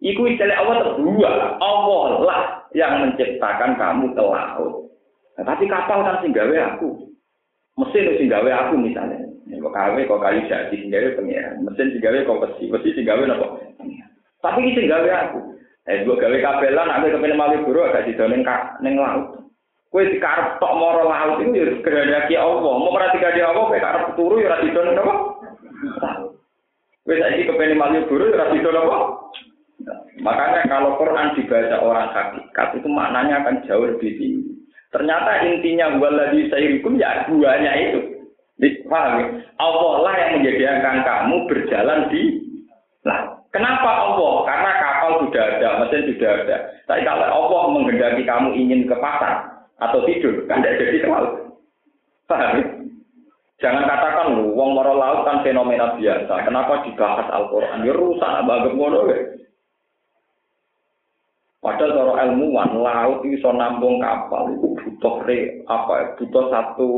Iku 0.00 0.24
istilah 0.32 0.56
Allah 0.56 0.76
terdua. 0.80 1.32
Allah 1.60 2.08
lah 2.24 2.42
yang 2.72 3.04
menciptakan 3.04 3.76
kamu 3.76 4.16
ke 4.16 4.22
laut. 4.24 4.88
Nah, 5.36 5.44
tapi 5.44 5.68
kapal 5.68 6.00
kan 6.00 6.24
singgawe 6.24 6.56
aku. 6.72 7.12
Mesin 7.76 8.08
itu 8.08 8.24
singgawe 8.24 8.48
aku 8.48 8.80
misalnya. 8.80 9.28
Ya, 9.48 9.60
kawe 9.60 10.00
kok 10.00 10.22
kali 10.24 10.48
jadi 10.48 10.72
singgawe 10.72 11.16
pengiran. 11.20 11.60
Mesin 11.68 11.92
singgawe 11.92 12.16
kok 12.24 12.40
besi. 12.48 12.64
Besi 12.72 12.96
singgawe 12.96 13.24
apa? 13.28 13.46
Tapi 14.40 14.58
ini 14.64 14.76
singgawe 14.76 15.10
aku. 15.28 15.38
Eh, 15.88 16.04
gua 16.04 16.16
gawe 16.16 16.36
kabelan, 16.38 16.92
aku 16.92 17.12
kepengen 17.12 17.40
malu 17.40 17.64
buru 17.64 17.80
agak 17.88 18.04
di 18.08 18.12
neng 18.16 18.44
neng 18.84 18.94
laut. 19.00 19.48
Kue 19.90 20.06
di 20.06 20.22
karep 20.22 20.62
tok 20.62 20.76
moro 20.76 21.08
laut 21.08 21.42
itu 21.42 21.50
ya 21.50 21.66
kehendaki 21.82 22.38
Allah. 22.38 22.72
Mau 22.78 22.94
perhatikan 22.94 23.34
dia 23.34 23.48
Allah, 23.48 23.64
kue 23.68 23.80
karep 23.80 24.04
turu 24.14 24.38
ya 24.40 24.54
rasi 24.54 24.70
neng 24.70 24.96
apa? 24.96 25.14
Kue 27.04 27.16
saiki 27.16 27.48
kepengen 27.48 27.80
malu 27.80 28.06
buru 28.06 28.32
ya 28.32 28.48
rasi 28.48 28.64
apa? 28.64 28.98
Makanya 30.20 30.68
kalau 30.68 31.00
Quran 31.00 31.32
dibaca 31.36 31.76
orang 31.80 32.12
hakikat 32.12 32.68
itu 32.76 32.88
maknanya 32.88 33.40
akan 33.40 33.64
jauh 33.64 33.88
lebih 33.88 34.12
tinggi. 34.20 34.52
Ternyata 34.90 35.46
intinya 35.46 35.96
waladhi 35.96 36.50
sayrikum 36.50 36.98
ya 37.00 37.24
duanya 37.30 37.72
itu. 37.78 38.00
Paham 38.90 39.24
ya? 39.24 39.26
Allah 39.56 39.92
lah 40.04 40.14
yang 40.20 40.30
menjadikan 40.36 41.00
kamu 41.00 41.48
berjalan 41.48 42.12
di 42.12 42.22
lah. 43.08 43.40
Kenapa 43.50 43.90
Allah? 44.06 44.46
Karena 44.46 44.70
kapal 44.78 45.10
sudah 45.26 45.42
ada, 45.56 45.68
mesin 45.82 46.06
sudah 46.12 46.30
ada. 46.44 46.56
Tapi 46.86 47.02
kalau 47.02 47.26
Allah 47.26 47.62
menghendaki 47.72 48.22
kamu 48.22 48.54
ingin 48.54 48.86
ke 48.86 48.94
pasar 49.00 49.48
atau 49.80 50.04
tidur, 50.06 50.44
kan 50.46 50.62
tidak 50.62 50.78
jadi 50.86 51.08
laut. 51.08 51.56
Paham 52.30 52.62
ya? 52.62 52.64
Jangan 53.60 53.84
katakan 53.90 54.26
lu, 54.38 54.54
wong 54.54 54.72
moro 54.72 54.94
laut 54.94 55.26
kan 55.26 55.42
fenomena 55.42 55.98
biasa. 55.98 56.32
Kenapa 56.46 56.86
dibahas 56.86 57.26
Al-Quran? 57.28 57.84
Ya 57.84 57.92
rusak, 57.92 58.30
ngono 58.46 59.08
ya. 59.10 59.18
Padahal 61.60 61.92
cara 61.92 62.24
ilmuwan 62.24 62.72
laut 62.80 63.20
iso 63.28 63.52
nampung 63.52 64.00
kapal 64.00 64.48
itu 64.56 64.80
butuh 64.80 65.20
re, 65.28 65.60
apa 65.68 65.92
ya, 65.92 66.06
butuh 66.16 66.44
satu 66.48 66.90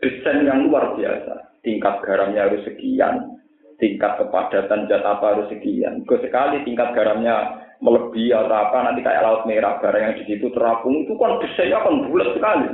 desain 0.00 0.48
yang 0.48 0.64
luar 0.64 0.96
biasa. 0.96 1.60
Tingkat 1.60 2.00
garamnya 2.00 2.48
harus 2.48 2.64
sekian, 2.64 3.36
tingkat 3.76 4.16
kepadatan 4.16 4.88
zat 4.88 5.04
apa 5.04 5.36
harus 5.36 5.46
sekian. 5.52 6.08
Ke 6.08 6.24
sekali 6.24 6.64
tingkat 6.64 6.96
garamnya 6.96 7.60
melebihi 7.84 8.32
atau 8.32 8.56
apa 8.56 8.78
nanti 8.80 9.04
kayak 9.04 9.22
laut 9.28 9.42
merah 9.44 9.76
barang 9.82 10.02
yang 10.02 10.16
di 10.16 10.24
situ 10.24 10.48
terapung 10.56 11.04
itu 11.04 11.12
kan 11.20 11.36
desainnya 11.44 11.84
kan 11.84 11.94
bulat 12.08 12.28
sekali. 12.32 12.68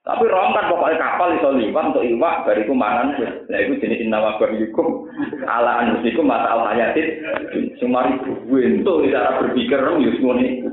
Tapi 0.00 0.24
rom 0.32 0.56
kan 0.56 0.72
pokoknya 0.72 0.96
kapal 0.96 1.28
itu 1.36 1.48
liwat 1.60 1.92
untuk 1.92 2.08
iwak 2.08 2.48
bariku 2.48 2.72
mangan 2.72 3.20
Nah 3.20 3.58
itu 3.60 3.84
jenis 3.84 4.00
nama 4.08 4.40
barikum 4.40 5.04
ala 5.44 5.84
anusikum 5.84 6.24
mata 6.24 6.56
al 6.56 6.64
hayatin 6.72 7.20
sumari 7.76 8.16
buento 8.48 9.04
cara 9.12 9.44
berpikir 9.44 9.76
rom 9.76 10.00
yus 10.00 10.16
ngene. 10.16 10.64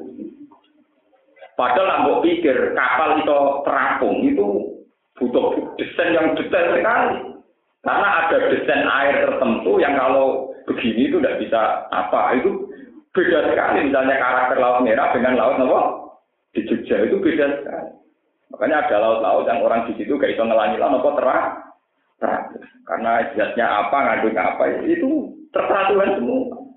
Padahal 1.59 2.07
nambah 2.07 2.17
pikir 2.23 2.71
kapal 2.71 3.19
itu 3.19 3.39
terapung 3.67 4.17
itu 4.23 4.47
butuh 5.19 5.75
desain 5.75 6.15
yang 6.15 6.31
detail 6.37 6.79
sekali. 6.79 7.17
Karena 7.83 8.07
ada 8.23 8.37
desain 8.47 8.85
air 8.87 9.27
tertentu 9.27 9.75
yang 9.83 9.99
kalau 9.99 10.55
begini 10.71 11.11
itu 11.11 11.19
tidak 11.19 11.39
bisa 11.43 11.89
apa 11.91 12.39
itu 12.39 12.67
beda 13.11 13.49
sekali 13.49 13.91
misalnya 13.91 14.21
karakter 14.21 14.57
laut 14.61 14.85
merah 14.85 15.09
dengan 15.11 15.33
laut 15.35 15.57
apa 15.57 15.81
di 16.53 16.61
Jogja 16.69 16.95
itu 17.03 17.17
beda 17.19 17.45
sekali. 17.59 17.96
Makanya 18.47 18.87
ada 18.87 18.95
laut-laut 19.03 19.43
yang 19.43 19.59
orang 19.59 19.91
di 19.91 19.99
situ 19.99 20.15
gak 20.15 20.31
bisa 20.31 20.43
ngelangi 20.47 20.79
laut 20.79 21.03
apa 21.03 21.11
terang. 21.19 21.45
Terang. 22.17 22.43
Karena 22.87 23.11
jasnya 23.35 23.65
apa, 23.67 23.97
ngandung 23.99 24.37
apa, 24.39 24.63
itu 24.87 25.09
terserah 25.51 25.91
Tuhan 25.91 26.11
semua. 26.15 26.67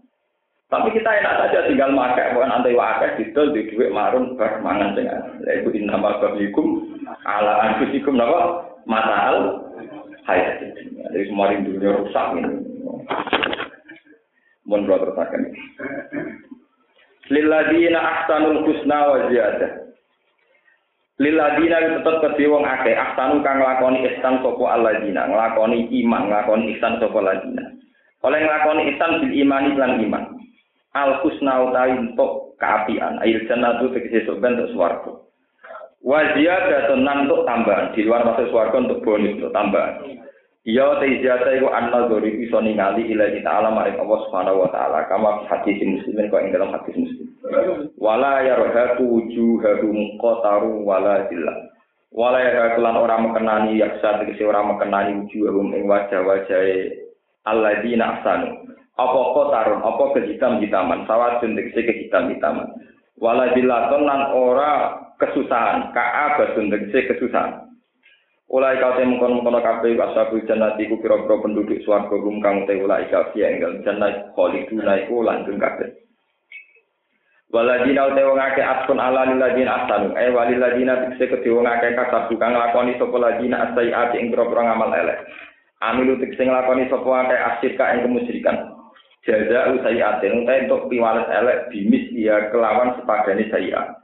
Tapi 0.70 0.94
kita 0.94 1.10
enak 1.10 1.34
saja 1.34 1.66
tinggal 1.66 1.90
makai, 1.90 2.30
bukan 2.30 2.54
antai 2.54 2.78
wakai, 2.78 3.18
didol, 3.18 3.50
di 3.50 3.66
duit 3.74 3.90
marun, 3.90 4.38
bar, 4.38 4.62
mangan 4.62 4.94
dengan. 4.94 5.42
Yaitu 5.42 5.74
innama 5.74 6.22
babikum, 6.22 6.94
ala 7.26 7.66
anfusikum, 7.66 8.14
nama, 8.14 8.70
matal, 8.86 9.66
hayat. 10.30 10.62
Jadi 11.10 11.26
semua 11.26 11.50
rindunya 11.50 11.90
rusak 11.90 12.26
ini. 12.38 12.62
Mohon 14.62 14.86
berapa 14.86 15.04
tertakan. 15.10 15.42
Lilladina 17.34 17.98
ahsanul 17.98 18.62
husna 18.62 18.98
wa 19.10 19.18
ziyadah. 19.26 19.89
Liladina 21.20 22.00
tetep 22.00 22.16
kedhe 22.24 22.48
wong 22.48 22.64
akeh 22.64 22.96
ahsanu 22.96 23.44
kang 23.44 23.60
nglakoni 23.60 24.08
ihsan 24.08 24.40
sapa 24.40 24.64
alladzina? 24.72 25.28
Nglakoni 25.28 25.92
iman 26.00 26.32
nglakoni 26.32 26.72
ihsan 26.76 26.96
sapa 26.96 27.20
alladzina? 27.20 27.76
Oleh 28.24 28.40
nglakoni 28.40 28.88
ihsan 28.96 29.20
bil 29.20 29.32
imani 29.36 29.76
lan 29.76 30.00
iman. 30.00 30.24
Al 30.96 31.20
husna 31.20 31.68
utawi 31.68 31.92
untuk 32.00 32.56
kaapian 32.56 33.20
air 33.20 33.44
jannatu 33.44 33.92
tegese 33.92 34.24
sok 34.24 34.40
bentuk 34.40 34.72
swarga. 34.72 35.12
Wa 36.00 36.24
ziyadatun 36.32 37.04
nan 37.04 37.28
untuk 37.28 37.44
tambahan. 37.44 37.92
Di 37.92 38.00
luar 38.08 38.24
masuk 38.24 38.48
swarga 38.48 38.80
untuk 38.80 39.04
bonus 39.04 39.36
untuk 39.36 39.52
tambahan 39.52 40.20
Iya 40.60 41.00
te 41.00 41.08
ijazah 41.08 41.56
iku 41.56 41.72
anna 41.72 42.04
dzori 42.04 42.36
iso 42.44 42.60
ningali 42.60 43.08
ilahi 43.08 43.40
ta'ala 43.40 43.72
maring 43.72 43.96
Allah 43.96 44.18
Subhanahu 44.28 44.60
wa 44.60 44.68
taala 44.68 45.08
kama 45.08 45.48
hadis 45.48 45.80
muslimin 45.80 46.28
kok 46.28 46.44
ing 46.44 46.52
dalam 46.52 46.68
hadis 46.76 47.00
muslim. 47.00 47.32
Wala 47.96 48.44
yarhaqu 48.44 49.00
wujuhahum 49.00 50.20
qataru 50.20 50.84
wala 50.84 51.24
zillah. 51.32 51.56
Wala 52.12 52.44
yarhaqulan 52.44 52.92
ora 52.92 53.16
mekenani 53.16 53.80
yaksa 53.80 54.20
tegese 54.20 54.44
ora 54.44 54.60
mekenani 54.60 55.24
wujuhahum 55.24 55.72
ing 55.72 55.88
wajah-wajahe 55.88 57.08
alladzina 57.48 58.20
ahsanu. 58.20 58.60
Apa 59.00 59.20
qatarun 59.32 59.80
apa 59.80 60.04
kehitam-hitaman 60.12 61.08
sawatun 61.08 61.56
tegese 61.56 61.88
kehitam-hitaman. 61.88 62.68
Wala 63.16 63.56
zillatun 63.56 64.04
lan 64.04 64.36
ora 64.36 64.92
kesusahan, 65.16 65.88
ka'abatun 65.96 66.68
tegese 66.68 67.16
kesusahan. 67.16 67.69
Ulai 68.50 68.82
kau 68.82 68.98
temu 68.98 69.22
kono 69.22 69.46
kono 69.46 69.62
kabeh 69.62 69.94
ashabul 69.94 70.42
jannati 70.42 70.90
ku 70.90 70.98
pira-pira 70.98 71.38
penduduk 71.38 71.86
swarga 71.86 72.18
rum 72.18 72.42
kang 72.42 72.66
te 72.66 72.82
ulai 72.82 73.06
kau 73.06 73.30
yang 73.38 73.62
enggal 73.62 73.78
jannah 73.86 74.10
khaliduna 74.34 75.06
iku 75.06 75.22
langgeng 75.22 75.62
kabeh. 75.62 75.86
Waladina 77.54 78.10
uta 78.10 78.22
wong 78.26 78.42
akeh 78.42 78.66
atkun 78.66 78.98
ala 78.98 79.30
liladina 79.30 79.86
asanu 79.86 80.18
eh 80.18 80.34
waliladina 80.34 80.98
tikse 80.98 81.30
kedhe 81.30 81.50
wong 81.50 81.66
akeh 81.66 81.94
kasab 81.94 82.26
kang 82.42 82.58
lakoni 82.58 82.98
sapa 82.98 83.16
ladina 83.22 83.70
asaiati 83.70 84.18
ing 84.18 84.34
pira-pira 84.34 84.66
ngamal 84.66 84.98
elek. 84.98 85.18
Amilu 85.86 86.18
tikse 86.18 86.42
nglakoni 86.42 86.90
sapa 86.90 87.06
akeh 87.06 87.38
asyik 87.54 87.78
ka 87.78 87.94
ing 87.94 88.02
kemusyrikan. 88.02 88.70
Jaza 89.26 89.78
usayiatin 89.78 90.42
uta 90.42 90.54
untuk 90.66 90.90
piwales 90.90 91.30
elek 91.30 91.70
bimis 91.70 92.10
iya 92.18 92.50
kelawan 92.50 92.98
sepadane 92.98 93.46
sayiat. 93.46 93.94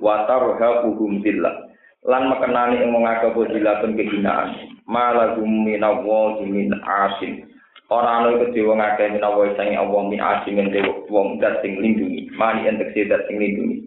Watarha 0.00 0.88
uhum 0.88 1.20
billah. 1.20 1.69
lan 2.06 2.32
mekenani 2.32 2.80
ing 2.80 2.96
wong 2.96 3.04
akeh 3.04 3.32
bodilaten 3.36 3.96
kehinaan. 3.96 4.56
Malagum 4.88 5.68
minawo 5.68 6.40
min 6.42 6.72
asim 6.80 7.50
ora 7.90 8.22
ana 8.22 8.38
iku 8.38 8.54
dewa 8.54 8.78
ngakeh 8.78 9.18
minawa 9.18 9.50
sing 9.58 9.74
Allah 9.74 10.02
min 10.06 10.22
asin 10.22 10.54
min 10.54 10.70
dewa 10.70 10.94
wong 11.10 11.42
dat 11.42 11.58
sing 11.58 11.74
lindungi 11.82 12.30
mani 12.38 12.70
endek 12.70 12.94
sing 12.94 13.10
dat 13.10 13.26
sing 13.26 13.42
lindungi 13.42 13.82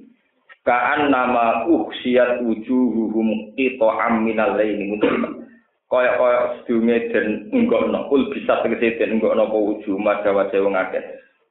kaan 0.68 1.07
nama 1.07 1.64
uhsiat 1.72 2.43
wujuhuhum 2.43 3.55
ito 3.55 3.88
aminal 3.88 4.59
laini 4.59 4.91
mutlima 4.91 5.32
kaya-kaya 5.88 6.64
sedunge 6.64 7.11
den 7.16 7.47
enggak 7.55 7.84
ana 7.88 8.07
bisa 8.32 8.59
tegese 8.64 8.99
den 8.99 9.20
enggak 9.20 9.39
ana 9.39 9.47
apa 9.47 9.57
wujuh 9.57 9.95
madawa 9.95 10.51
dewa 10.51 10.70
ngakeh. 10.76 11.03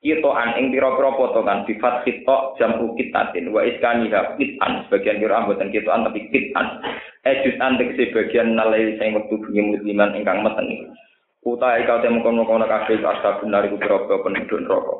Itoan 0.02 0.58
ing 0.58 0.74
pira-pira 0.74 1.14
potongan 1.14 1.62
bifat 1.62 2.02
khitok 2.02 2.58
jamu 2.58 2.90
kitatin. 2.98 3.54
Wa 3.54 3.62
iskaniha 3.62 4.34
kitan 4.34 4.82
sebagian 4.90 5.22
kira 5.22 5.38
amboten 5.38 5.70
kitoan 5.70 6.02
tapi 6.02 6.26
kitan. 6.34 6.82
Ejutan 7.22 7.78
tegese 7.78 8.10
bagian 8.10 8.58
nalai 8.58 8.98
sing 8.98 9.14
wektu 9.14 9.38
bengi 9.46 9.78
musliman 9.78 10.10
ingkang 10.18 10.42
metengi 10.42 10.90
utai 11.42 11.82
kau 11.86 11.98
temu 11.98 12.22
kono 12.22 12.46
kono 12.46 12.70
kabeh 12.70 13.02
asal 13.02 13.42
benar 13.42 13.66
iku 13.66 13.76
pira-pira 13.78 14.22
penduduk 14.22 14.62
neraka. 14.62 14.94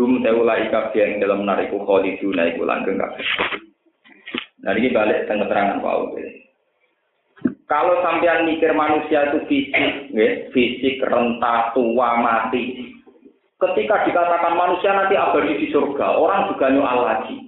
Hum 0.00 0.24
kabeh 0.24 1.04
ing 1.04 1.20
dalam 1.20 1.44
nariku 1.44 1.84
khaliduna 1.84 2.48
iku 2.52 2.64
langgeng 2.64 2.96
kabeh. 2.96 3.26
Nah 4.64 4.72
ini 4.72 4.96
balik 4.96 5.28
tentang 5.28 5.44
keterangan 5.44 5.84
Paul. 5.84 6.16
Kalau 7.68 7.96
sampean 8.00 8.48
mikir 8.48 8.72
manusia 8.76 9.28
itu 9.28 9.44
fisik, 9.48 10.12
ya, 10.12 10.28
fisik 10.52 11.00
renta 11.04 11.72
tua 11.76 12.16
mati, 12.20 12.92
Ketika 13.54 14.02
dikatakan 14.02 14.58
manusia 14.58 14.90
nanti 14.90 15.14
abadi 15.14 15.54
di 15.62 15.70
surga, 15.70 16.18
orang 16.18 16.50
juga 16.50 16.74
nyual 16.74 16.98
lagi. 17.06 17.38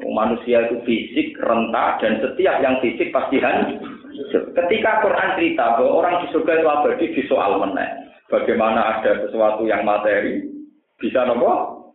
Manusia 0.00 0.66
itu 0.66 0.80
fisik, 0.88 1.38
renta, 1.38 2.00
dan 2.00 2.18
setiap 2.18 2.58
yang 2.64 2.80
fisik 2.80 3.12
pasti 3.14 3.38
hancur. 3.38 3.92
Ketika 4.32 5.04
Quran 5.04 5.36
cerita 5.38 5.78
bahwa 5.78 6.02
orang 6.02 6.14
di 6.24 6.26
surga 6.32 6.52
itu 6.58 6.66
abadi 6.66 7.06
di 7.12 7.22
soal 7.28 7.60
meneh. 7.60 7.90
Bagaimana 8.32 8.98
ada 8.98 9.20
sesuatu 9.20 9.68
yang 9.68 9.84
materi, 9.84 10.48
bisa 10.96 11.28
nopo? 11.28 11.92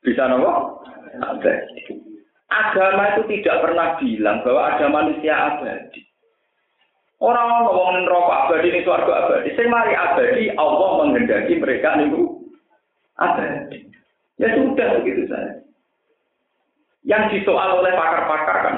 Bisa 0.00 0.24
nopo? 0.26 0.80
Ada. 1.20 1.52
Agama 2.48 3.12
itu 3.14 3.22
tidak 3.38 3.60
pernah 3.60 3.88
bilang 4.00 4.40
bahwa 4.40 4.62
ada 4.72 4.86
manusia 4.88 5.34
abadi. 5.36 6.00
Orang 7.20 7.48
ngomongin 7.64 8.08
rokok 8.08 8.38
abadi 8.48 8.66
ini 8.72 8.80
suarga 8.82 9.12
abadi. 9.24 9.48
Saya 9.54 9.68
mari 9.68 9.92
abadi, 9.94 10.44
Allah 10.56 10.90
menghendaki 11.04 11.60
mereka 11.60 11.96
niku 11.96 12.35
abadi. 13.20 13.88
Ya 14.36 14.52
sudah 14.52 15.00
begitu 15.00 15.24
saja. 15.28 15.64
Yang 17.06 17.40
disoal 17.40 17.80
oleh 17.80 17.94
pakar-pakar 17.94 18.56
kan, 18.66 18.76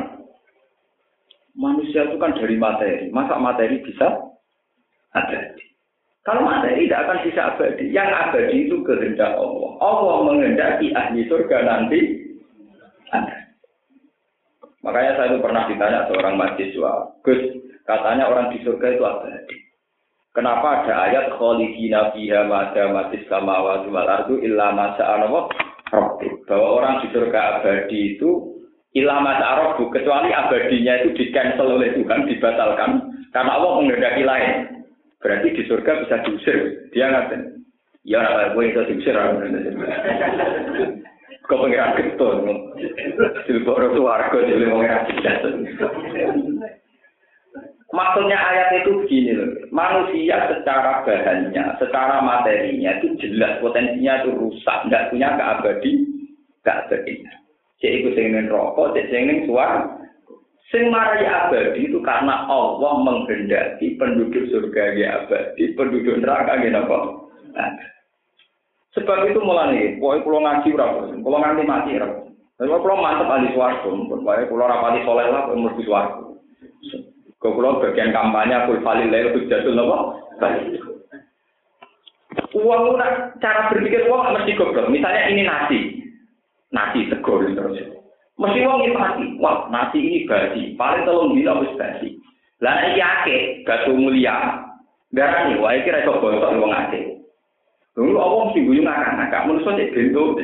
manusia 1.56 2.06
itu 2.06 2.16
kan 2.20 2.36
dari 2.36 2.54
materi. 2.54 3.08
Masa 3.10 3.40
materi 3.40 3.82
bisa 3.82 4.06
abadi? 5.16 5.64
Kalau 6.22 6.44
materi 6.44 6.86
tidak 6.86 7.08
akan 7.08 7.18
bisa 7.24 7.40
abadi. 7.56 7.84
Yang 7.90 8.10
abadi 8.12 8.56
itu 8.68 8.76
kehendak 8.84 9.32
Allah. 9.34 9.70
Allah 9.80 10.16
menghendaki 10.28 10.92
ahli 10.92 11.24
surga 11.26 11.58
nanti 11.64 11.98
ada. 13.10 13.48
Makanya 14.84 15.12
saya 15.18 15.28
itu 15.34 15.38
pernah 15.42 15.64
ditanya 15.66 16.06
seorang 16.06 16.38
mahasiswa, 16.38 16.92
Gus, 17.26 17.40
katanya 17.82 18.30
orang 18.30 18.54
di 18.54 18.62
surga 18.62 18.86
itu 18.94 19.02
abadi. 19.02 19.56
Kenapa 20.38 20.86
ada 20.86 21.10
ayat 21.10 21.34
khalidina 21.34 22.14
fiha 22.14 22.46
mada 22.46 22.94
matis 22.94 23.26
samawati 23.26 23.90
wal 23.90 24.06
ardu 24.06 24.38
illa 24.38 24.70
masa 24.70 25.18
Allah 25.18 25.50
bahwa 26.46 26.78
orang 26.78 27.02
di 27.02 27.10
surga 27.10 27.58
abadi 27.58 28.14
itu 28.14 28.62
illa 28.94 29.18
masa 29.18 29.66
rabbu 29.66 29.90
kecuali 29.90 30.30
abadinya 30.30 31.02
itu 31.02 31.10
di 31.18 31.34
cancel 31.34 31.74
oleh 31.74 31.90
Tuhan 31.90 32.30
dibatalkan 32.30 32.90
karena 33.34 33.50
Allah 33.50 33.82
menghendaki 33.82 34.22
lain. 34.22 34.78
Berarti 35.18 35.58
di 35.58 35.62
surga 35.66 36.06
bisa 36.06 36.22
diusir. 36.22 36.86
Dia 36.94 37.10
ngatain, 37.10 37.58
ya 38.06 38.22
nak 38.22 38.54
gue 38.54 38.62
itu 38.62 38.94
diusir 38.94 39.18
Kau 41.50 41.66
pengiran 41.66 41.98
getun, 41.98 42.46
silboro 43.42 43.90
suarga 43.90 44.38
jadi 44.46 44.70
pengiran 44.70 45.02
Maksudnya 47.88 48.36
ayat 48.36 48.84
itu 48.84 49.00
begini 49.00 49.32
loh, 49.32 49.48
manusia 49.72 50.36
secara 50.52 51.08
bahannya, 51.08 51.72
secara 51.80 52.20
materinya 52.20 53.00
itu 53.00 53.16
jelas 53.16 53.56
potensinya 53.64 54.20
itu 54.20 54.36
rusak, 54.36 54.92
nggak 54.92 55.08
punya 55.08 55.32
keabadi, 55.40 56.04
keabadian. 56.68 57.32
Jadi 57.80 57.94
itu 58.04 58.08
sing 58.12 58.36
rokok, 58.52 58.92
jadi 58.92 59.08
sing 59.08 59.48
suar. 59.48 59.88
Sing 60.68 60.92
abadi 60.92 61.88
itu 61.88 61.96
karena 62.04 62.44
Allah 62.44 62.92
menghendaki 63.00 63.96
penduduk 63.96 64.52
surga 64.52 64.84
ya 64.92 65.24
abadi, 65.24 65.72
penduduk 65.72 66.20
neraka 66.20 66.60
ya? 66.60 66.84
Nah. 67.56 67.72
Sebab 68.92 69.32
itu 69.32 69.40
mulai, 69.40 69.96
pokoknya 69.96 70.24
pulau 70.28 70.40
ngaji 70.44 70.68
berapa, 70.76 71.00
pulau 71.24 71.40
nganti 71.40 71.64
mati 71.64 71.96
berapa. 71.96 72.20
Kalau 72.58 73.00
mantep 73.00 73.30
ahli 73.32 73.48
suarga, 73.56 73.88
pokoknya 73.88 74.48
pulau 74.50 74.68
rapati 74.68 75.00
soleh 75.08 75.24
lah, 75.30 75.48
mesti 75.56 75.82
suarga. 75.88 76.28
Kau 76.28 77.17
pulau 77.38 77.78
bagian 77.78 78.10
kampanye 78.10 78.66
full 78.66 78.82
valid 78.82 79.08
lain 79.10 79.30
itu 79.30 79.46
jatuh 79.46 79.72
nopo. 79.74 80.18
Uang 82.54 82.96
cara 83.38 83.70
berpikir 83.70 84.06
uang 84.08 84.34
mesti 84.34 84.56
goblok. 84.58 84.90
Misalnya 84.90 85.30
ini 85.30 85.42
nasi, 85.46 85.78
nasi 86.74 87.06
tegor 87.10 87.46
terus. 87.46 87.78
Mesti 88.38 88.58
uang 88.62 88.78
ini 88.86 88.94
mati. 88.94 89.26
Wah 89.42 89.66
nasi 89.70 89.98
ini 89.98 90.26
basi. 90.26 90.74
Paling 90.78 91.02
tolong 91.06 91.34
bila 91.34 91.58
harus 91.58 91.74
basi. 91.78 92.18
Lah 92.62 92.74
ini 92.90 92.98
ake, 93.02 93.36
batu 93.66 93.94
mulia. 93.94 94.66
Darah 95.14 95.48
nih, 95.48 95.56
wah 95.62 95.72
ini 95.72 95.88
rasa 95.88 96.18
bosok 96.18 96.52
uang 96.58 96.72
ake. 96.74 97.00
Dulu 97.94 98.14
awam 98.14 98.54
sih 98.54 98.62
gue 98.62 98.82
ngakak 98.82 99.14
ngakak. 99.18 99.42
Menurut 99.46 99.64
saya 99.66 99.90
bentuk. 99.90 100.38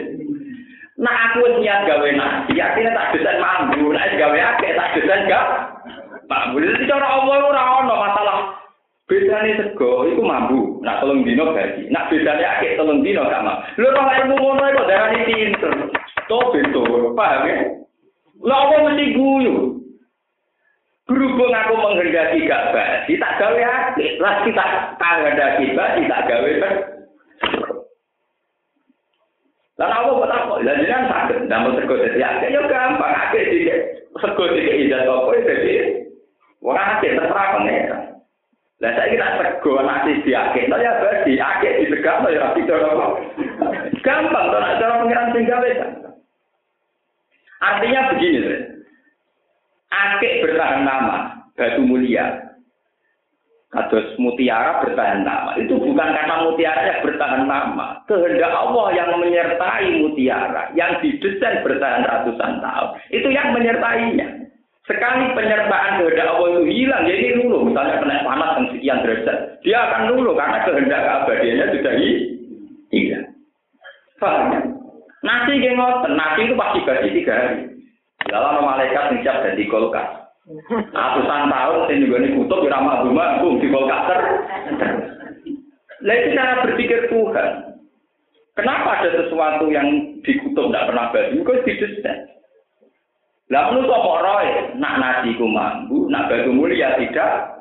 Nah 0.95 1.15
aku 1.31 1.59
niat 1.59 1.91
gawe 1.91 2.09
nasi, 2.15 2.55
akhirnya 2.59 2.95
tak 2.95 3.19
desain 3.19 3.43
mampu. 3.43 3.91
Nah 3.91 4.07
gawe 4.15 4.39
ake, 4.55 4.69
tak 4.79 4.91
desain 4.95 5.27
gak. 5.27 5.47
Boleh 6.29 6.71
itu 6.73 6.85
cara 6.89 7.07
Allah 7.21 7.37
ora 7.45 7.63
ono 7.83 7.95
masalah. 7.99 8.39
Bedane 9.05 9.61
sego 9.61 10.09
iku 10.09 10.25
mambu, 10.25 10.81
nak 10.81 11.05
telung 11.05 11.29
dino 11.29 11.53
gaji. 11.53 11.93
Nak 11.93 12.09
bedane 12.09 12.41
akeh 12.41 12.73
telung 12.81 13.05
dino 13.05 13.29
gak 13.29 13.45
mau. 13.45 13.61
Lho 13.77 13.93
kok 13.93 14.17
ilmu 14.25 14.37
ngono 14.41 14.65
kok 14.65 14.89
darani 14.89 15.29
pinter. 15.29 15.73
To 16.25 16.41
betul, 16.57 17.13
paham 17.13 17.45
ya? 17.45 17.57
Lah 18.41 18.65
apa 18.65 18.89
mesti 18.89 19.13
guyu? 19.13 19.77
Berhubung 21.05 21.53
aku 21.53 21.75
menghendaki 21.77 22.49
gak 22.49 22.73
basi, 22.73 23.21
tak 23.21 23.37
gawe 23.37 23.61
akeh. 23.61 24.17
Lah 24.25 24.41
kita 24.49 24.65
menghendaki 24.97 25.77
basi, 25.77 26.01
tak 26.09 26.25
gawe 26.25 26.51
kan. 26.65 26.75
Lah 29.77 29.89
apa 30.01 30.11
kok 30.17 30.29
tak 30.33 30.43
kok? 30.49 30.59
Lah 30.65 30.75
jenengan 30.81 31.11
saged 31.13 31.39
ndamel 31.45 31.77
sego 31.77 31.95
dadi 32.01 32.25
akeh 32.25 32.49
ya 32.57 32.61
gampang 32.73 33.13
akeh 33.29 33.43
iki. 33.53 33.77
Sego 34.17 34.49
iki 34.49 34.89
ijazah 34.89 35.13
apa 35.13 35.45
dadi 35.45 36.05
Wong 36.65 36.81
akeh 36.81 37.13
terserah 37.13 37.61
pangeran. 37.61 38.03
Lah 38.81 38.91
saya 38.97 39.13
kira 39.13 39.37
sego 39.37 39.85
nasi 39.85 40.25
diakeh, 40.25 40.65
ya 40.67 40.93
berarti 40.97 41.33
akeh 41.37 41.73
di 41.85 41.87
tegak 41.93 42.25
ya 42.33 42.41
rapi 42.41 42.61
apa. 42.65 43.07
Gampang 44.01 44.47
to 44.49 44.59
nek 44.59 44.77
cara 44.81 45.01
pangeran 45.05 45.33
sing 45.37 45.45
gawe 45.45 45.71
Artinya 47.65 48.01
begini, 48.13 48.41
akeh 49.89 50.33
bertahan 50.45 50.85
nama, 50.89 51.17
batu 51.53 51.85
mulia. 51.85 52.45
Kados 53.75 54.15
mutiara 54.23 54.87
bertahan 54.87 55.27
nama. 55.27 55.59
Itu 55.59 55.75
bukan 55.83 56.15
karena 56.15 56.47
mutiara 56.47 56.95
yang 56.95 57.03
bertahan 57.03 57.43
nama. 57.51 57.99
Kehendak 58.07 58.55
Allah 58.55 58.87
yang 58.95 59.19
menyertai 59.19 59.99
mutiara. 59.99 60.71
Yang 60.79 61.03
didesain 61.03 61.67
bertahan 61.67 62.07
ratusan 62.07 62.63
tahun. 62.63 62.91
Itu 63.11 63.35
yang 63.35 63.51
menyertainya. 63.51 64.44
Sekali 64.85 65.33
penyertaan 65.33 65.97
kehendak 65.97 66.29
Allah 66.29 66.49
itu 66.61 66.63
hilang, 66.69 67.09
jadi 67.09 67.41
lulu. 67.41 67.73
Misalnya 67.73 68.05
kena 68.05 68.21
panas 68.21 68.53
yang 68.61 68.67
sekian 68.69 68.99
derajat, 69.01 69.39
dia 69.65 69.79
akan 69.81 70.13
lulu 70.13 70.37
karena 70.37 70.61
kehendak 70.69 71.01
keabadiannya 71.01 71.67
sudah 71.73 71.93
hilang. 72.93 73.27
Paham 74.21 74.53
ya? 74.53 74.61
Nasi 75.25 75.53
gengot, 75.57 76.05
nasi 76.13 76.41
itu 76.45 76.55
pasti 76.55 76.79
bagi 76.85 77.17
tiga 77.17 77.33
hari. 77.33 77.61
Dalam 78.29 78.61
malaikat 78.61 79.25
siap 79.25 79.41
jadi 79.41 79.65
kulkas. 79.73 80.09
Atusan 80.93 81.49
tahun 81.49 81.89
saya 81.89 81.97
juga 82.05 82.21
ini 82.21 82.37
kutub 82.37 82.61
di 82.61 82.69
ramah 82.69 83.01
rumah, 83.01 83.41
di 83.41 83.69
kolkater. 83.73 84.21
Lah 86.05 86.15
itu 86.21 86.29
cara 86.37 86.61
berpikir 86.69 87.09
Tuhan. 87.09 87.51
Kenapa 88.53 89.01
ada 89.01 89.11
sesuatu 89.25 89.73
yang 89.73 90.21
dikutuk 90.21 90.69
tidak 90.69 90.93
pernah 90.93 91.09
baju? 91.11 91.39
Kau 91.41 91.65
didesain. 91.65 92.29
Lah 93.53 93.69
menurut 93.69 93.93
apa 93.93 94.13
roy? 94.25 94.47
Nak 94.81 94.95
nasi 94.97 95.37
ku 95.37 95.45
mampu, 95.45 96.09
nak 96.09 96.33
batu 96.33 96.49
mulia 96.49 96.97
tidak. 96.97 97.61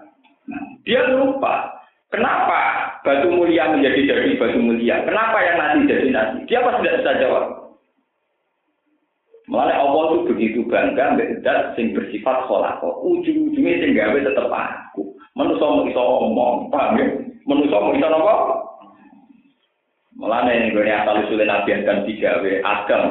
Dia 0.88 1.04
lupa. 1.12 1.76
Kenapa 2.08 2.94
batu 3.04 3.28
mulia 3.28 3.68
menjadi 3.74 4.08
jadi 4.08 4.40
batu 4.40 4.60
mulia? 4.64 5.04
Kenapa 5.04 5.44
yang 5.44 5.60
nasi 5.60 5.90
jadi 5.92 6.08
nasi? 6.08 6.38
Dia 6.48 6.64
pasti 6.64 6.88
tidak 6.88 6.98
bisa 7.04 7.12
jawab. 7.20 7.46
Malah 9.52 9.76
Allah 9.76 10.04
itu 10.08 10.20
begitu 10.32 10.60
bangga 10.72 11.20
mbek 11.20 11.44
sing 11.76 11.92
bersifat 11.92 12.48
kholako. 12.48 13.04
Ujung-ujungnya 13.04 13.84
sing 13.84 13.92
gawe 13.92 14.18
tetep 14.24 14.48
aku. 14.48 15.20
Manusa 15.36 15.66
mau 15.68 15.84
iso 15.84 16.00
omong, 16.00 16.72
paham 16.72 16.96
ya? 16.96 17.08
Manusa 17.44 17.76
mau 17.76 17.92
iso 17.92 18.08
napa? 18.08 18.36
Malah 20.16 20.48
nih 20.48 20.72
gue 20.72 20.88
asal 20.88 21.26
usulin 21.28 21.50
nabi 21.50 21.76
dan 21.84 22.06
digawe 22.08 22.52
agam. 22.64 23.04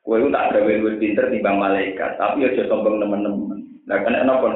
Itu 0.00 0.26
tak 0.32 0.56
gawe 0.56 0.72
gue 0.80 0.96
pinter 0.96 1.28
timbang 1.28 1.60
malaikat, 1.60 2.16
tapi 2.16 2.48
aja 2.48 2.66
sombong 2.66 2.98
temen-temen. 2.98 3.58
Nah 3.84 4.00
kan 4.00 4.16
enak 4.16 4.40
pun. 4.40 4.54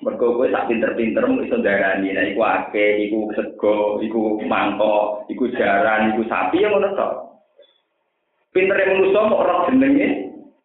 Mereka 0.00 0.24
gue 0.24 0.48
tak 0.48 0.66
pinter-pinter 0.72 1.28
mau 1.28 1.44
iso 1.44 1.60
darani. 1.60 2.08
Nah 2.14 2.24
iku 2.32 2.40
ake, 2.40 3.10
iku 3.10 3.28
sego, 3.36 4.00
iku 4.00 4.40
mangkok, 4.48 5.28
iku 5.28 5.52
jaran, 5.52 6.16
iku 6.16 6.24
sapi 6.24 6.64
yang 6.64 6.80
tok. 6.96 7.36
Pinter 8.56 8.80
yang 8.80 8.98
manusia 8.98 9.20
mau 9.28 9.44
orang 9.44 9.68
jenenge 9.68 10.08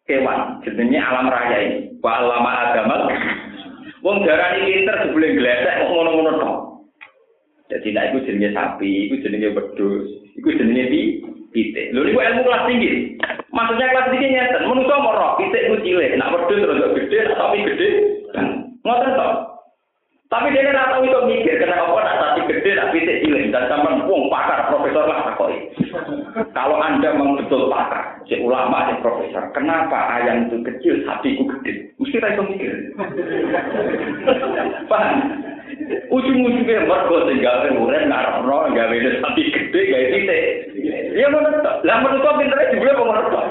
hewan, 0.08 0.64
jenenge 0.64 0.98
alam 0.98 1.28
raya 1.28 1.56
ini. 1.68 1.78
Wa 2.00 2.24
alama 2.24 2.50
agamal. 2.72 3.12
Wong 4.00 4.24
darani 4.24 4.64
pinter 4.64 4.96
sebelum 5.04 5.36
gledek 5.36 5.76
kok 5.84 5.90
ngono-ngono. 5.92 6.50
Jadi 7.66 7.90
nak 7.92 8.14
itu 8.14 8.30
jenenge 8.30 8.54
sapi, 8.54 9.10
itu 9.10 9.20
jenenge 9.20 9.52
wedhus, 9.52 10.06
itu 10.38 10.48
jenenge 10.54 10.84
pi 10.88 11.00
pitik. 11.50 11.90
Lho 11.90 12.06
niku 12.06 12.22
ilmu 12.22 12.46
kelas 12.46 12.64
tinggi. 12.70 12.90
Maksudnya 13.56 13.88
kelas 13.88 14.10
tinggi 14.12 14.28
nyeten, 14.36 14.68
manusa 14.68 15.00
mau 15.00 15.16
roh 15.16 15.32
pitik 15.40 15.72
ku 15.72 15.80
cilik, 15.80 16.12
nak 16.20 16.28
wedhus 16.28 16.60
terus 16.60 16.92
gede, 16.92 17.18
nak 17.24 17.38
sapi 17.40 17.64
gede. 17.64 17.88
Ngoten 18.84 19.16
to. 19.16 19.28
Tapi 20.26 20.52
dia 20.52 20.68
ora 20.68 20.90
tahu 20.92 21.06
itu 21.06 21.20
mikir 21.24 21.56
kenapa 21.64 21.88
apa 21.88 22.00
nak 22.04 22.18
sapi 22.20 22.40
gede, 22.52 22.70
nak 22.76 22.92
pitik 22.92 23.24
cilik 23.24 23.48
dan 23.48 23.64
sampean 23.72 24.04
wong 24.04 24.28
pakar 24.28 24.68
profesor 24.68 25.08
lah 25.08 25.32
takoki. 25.32 25.72
Kalau 26.52 26.76
Anda 26.76 27.16
memang 27.16 27.40
betul 27.40 27.72
pakar, 27.72 28.20
si 28.28 28.36
ulama, 28.44 28.92
si 28.92 29.00
profesor, 29.00 29.48
kenapa 29.56 30.20
ayam 30.20 30.52
itu 30.52 30.60
kecil, 30.60 31.00
sapi 31.08 31.40
itu 31.40 31.48
gede? 31.48 31.72
Mesti 31.96 32.20
ra 32.20 32.36
mikir. 32.36 32.72
Paham? 34.92 35.16
Ujung-ujungnya 36.08 36.88
mergo 36.88 37.28
sing 37.28 37.44
gawe 37.44 37.68
urip 37.68 38.02
ngarepno 38.08 38.58
gawe 38.72 38.96
sapi 38.96 39.42
gede 39.52 39.80
gawe 39.92 40.04
titik. 40.08 40.44
Ya 41.12 41.28
ngono 41.28 41.52
to. 41.60 41.72
Lah 41.84 41.96
menurut 42.00 42.24
kok 42.24 42.36
pintere 42.40 42.72
juga 42.72 42.96
kok 42.96 43.06
ngono 43.06 43.22
to. 43.28 43.42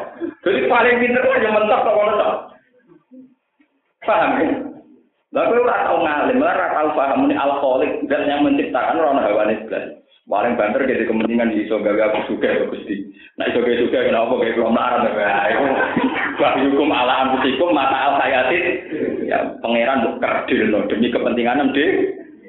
Jadi 0.41 0.59
paling 0.65 0.95
pinter 0.97 1.21
kok 1.21 1.37
ya 1.37 1.49
mentok 1.53 1.83
kok 1.85 1.95
ngono 1.95 2.13
to. 2.17 2.29
Paham 4.05 4.31
ya? 4.41 4.47
Lah 5.35 5.43
kowe 5.51 5.59
ora 5.59 5.83
tau 5.83 5.97
ngalim, 5.99 6.39
ora 6.39 6.67
tau 6.71 6.89
paham 6.95 7.27
ini 7.27 7.35
alkoholik 7.35 7.91
dan 8.07 8.23
yang 8.23 8.41
menciptakan 8.47 9.01
rono 9.03 9.19
hawane 9.19 9.59
sebelah. 9.61 9.83
Paling 10.25 10.57
banter 10.57 10.89
jadi 10.89 11.05
kepentingan 11.05 11.53
di 11.53 11.69
iso 11.69 11.77
gawe 11.77 12.01
aku 12.09 12.33
suka 12.33 12.49
ya 12.49 12.65
Gusti. 12.65 13.13
Nah 13.37 13.45
iso 13.45 13.61
gawe 13.61 13.77
suka 13.77 14.09
kenapa 14.09 14.33
gawe 14.33 14.51
belum 14.57 14.73
larang 14.73 15.05
ya. 15.05 15.53
Iku 15.53 15.65
bagi 16.41 16.61
hukum 16.65 16.89
ala 16.89 17.13
anfusikum 17.29 17.69
mata 17.77 17.93
al 17.93 18.13
hayatit 18.17 18.65
ya 19.29 19.53
pangeran 19.61 20.01
mbok 20.01 20.17
kerdil 20.17 20.73
demi 20.89 21.13
kepentingan 21.13 21.69
de. 21.77 21.85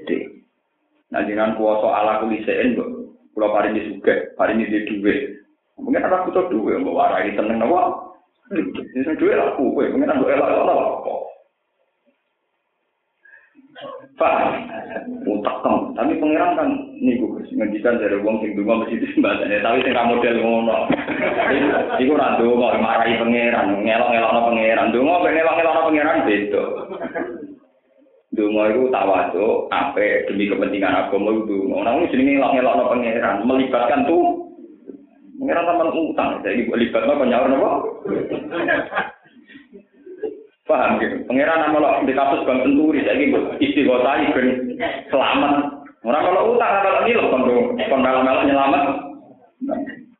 de. 0.08 0.16
Nah 1.12 1.20
jenengan 1.28 1.60
kuasa 1.60 1.88
ala 1.92 2.24
kulisein 2.24 2.80
mbok 2.80 2.88
kula 3.36 3.52
paringi 3.52 3.92
suka, 3.92 4.32
paringi 4.40 4.72
di 4.72 4.88
duwe. 4.88 5.14
Mungkin 5.76 6.00
ada 6.00 6.24
butuh 6.24 6.48
duwe 6.48 6.80
mbok 6.80 6.96
warai 6.96 7.36
seneng 7.36 7.60
napa? 7.60 7.92
Ini 8.56 9.20
duwe 9.20 9.36
lah 9.36 9.52
kowe, 9.52 9.84
mungkin 9.92 10.16
mbok 10.16 10.32
elak 10.32 10.48
apa. 10.48 11.25
Pak, 14.16 14.32
utak 15.28 15.60
Tapi 15.92 16.16
pangeran 16.16 16.56
kan 16.56 16.68
niku 16.96 17.36
ngendikan 17.52 18.00
dari 18.00 18.16
wong 18.24 18.40
sing 18.40 18.56
donga 18.56 18.80
mesti 18.80 18.96
disembadane, 18.96 19.60
tapi 19.60 19.84
sing 19.84 19.92
model 19.92 20.34
ngono. 20.40 20.76
Iku 22.00 22.16
ora 22.16 22.40
donga 22.40 22.80
marahi 22.80 23.20
pangeran, 23.20 23.84
ngelok-ngelokno 23.84 24.40
pangeran. 24.48 24.92
Donga 24.96 25.20
ben 25.20 25.36
ngelok-ngelokno 25.36 25.86
pangeran 25.92 26.24
beda. 26.24 26.64
Donga 28.32 28.62
iku 28.72 28.82
tawadhu, 28.88 29.46
ape 29.68 30.08
demi 30.32 30.48
kepentingan 30.48 30.96
agama 30.96 31.36
itu. 31.36 31.68
Ora 31.68 31.92
ngono 31.92 32.08
jenenge 32.08 32.40
ngelok-ngelokno 32.40 32.84
pangeran, 32.88 33.36
melibatkan 33.44 34.08
tuh 34.08 34.46
Pangeran 35.36 35.68
sampean 35.68 35.92
utang, 35.92 36.40
jadi 36.40 36.64
libatno 36.64 37.20
penyaur 37.20 37.44
napa? 37.52 37.70
Paham 40.66 40.98
gitu. 40.98 41.22
Pangeran 41.30 41.70
nama 41.70 42.02
di 42.02 42.10
kasus 42.10 42.42
Bang 42.42 42.58
Senturi, 42.66 43.06
saya 43.06 43.22
gitu 43.22 43.38
istighosah 43.62 44.18
ben 44.34 44.74
selamat. 45.14 45.52
Orang 46.02 46.22
kalau 46.26 46.54
utang, 46.54 46.82
kalau 46.82 47.02
ngilu, 47.06 47.22
kon 47.30 48.02
melo-melo 48.02 48.42
nyelamat. 48.46 48.82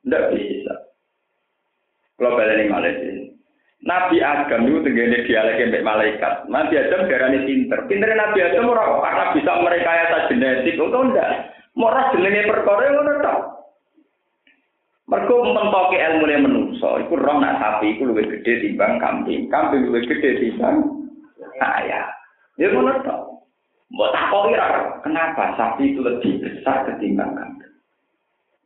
Tidak 0.06 0.24
bisa. 0.34 0.74
Kalau 2.18 2.38
balik 2.38 2.70
Malaysia. 2.70 3.26
Nabi 3.86 4.18
Adam 4.18 4.66
itu 4.66 4.82
tenggene 4.82 5.22
dialek 5.30 5.62
mbek 5.70 5.86
malaikat. 5.86 6.50
Nabi 6.50 6.74
Adam 6.74 7.06
darane 7.06 7.38
pinter. 7.46 7.78
Pintere 7.86 8.18
Nabi 8.18 8.38
Adam 8.42 8.66
ora 8.66 8.98
karena 8.98 9.24
bisa 9.30 9.52
merekayasa 9.62 10.26
genetik, 10.26 10.74
itu 10.74 10.82
enggak. 10.90 11.54
Mau 11.78 11.92
jenenge 12.16 12.50
perkara 12.50 12.88
ngono 12.90 13.12
tok. 13.22 13.40
Mergo 15.06 15.54
mentoke 15.54 15.94
ilmu 15.94 16.26
ne 16.26 16.36
menungso, 16.42 16.98
iku 16.98 17.14
roh 17.14 17.38
nak 17.38 17.62
sapi 17.62 17.94
iku 17.94 18.10
luwih 18.10 18.26
gede 18.26 18.58
timbang 18.58 18.98
kambing, 18.98 19.46
kambing 19.46 19.86
luwih 19.86 20.02
gede 20.02 20.42
timbang 20.42 20.82
saya. 21.62 22.10
Ya 22.58 22.66
ngono 22.74 22.90
to. 23.06 23.16
Mbok 23.94 24.10
takoki 24.10 24.58
ra, 24.58 24.98
kenapa 25.06 25.54
sapi 25.54 25.94
itu 25.94 26.02
lebih 26.02 26.42
besar 26.42 26.90
ketimbang 26.90 27.38
kambing? 27.38 27.70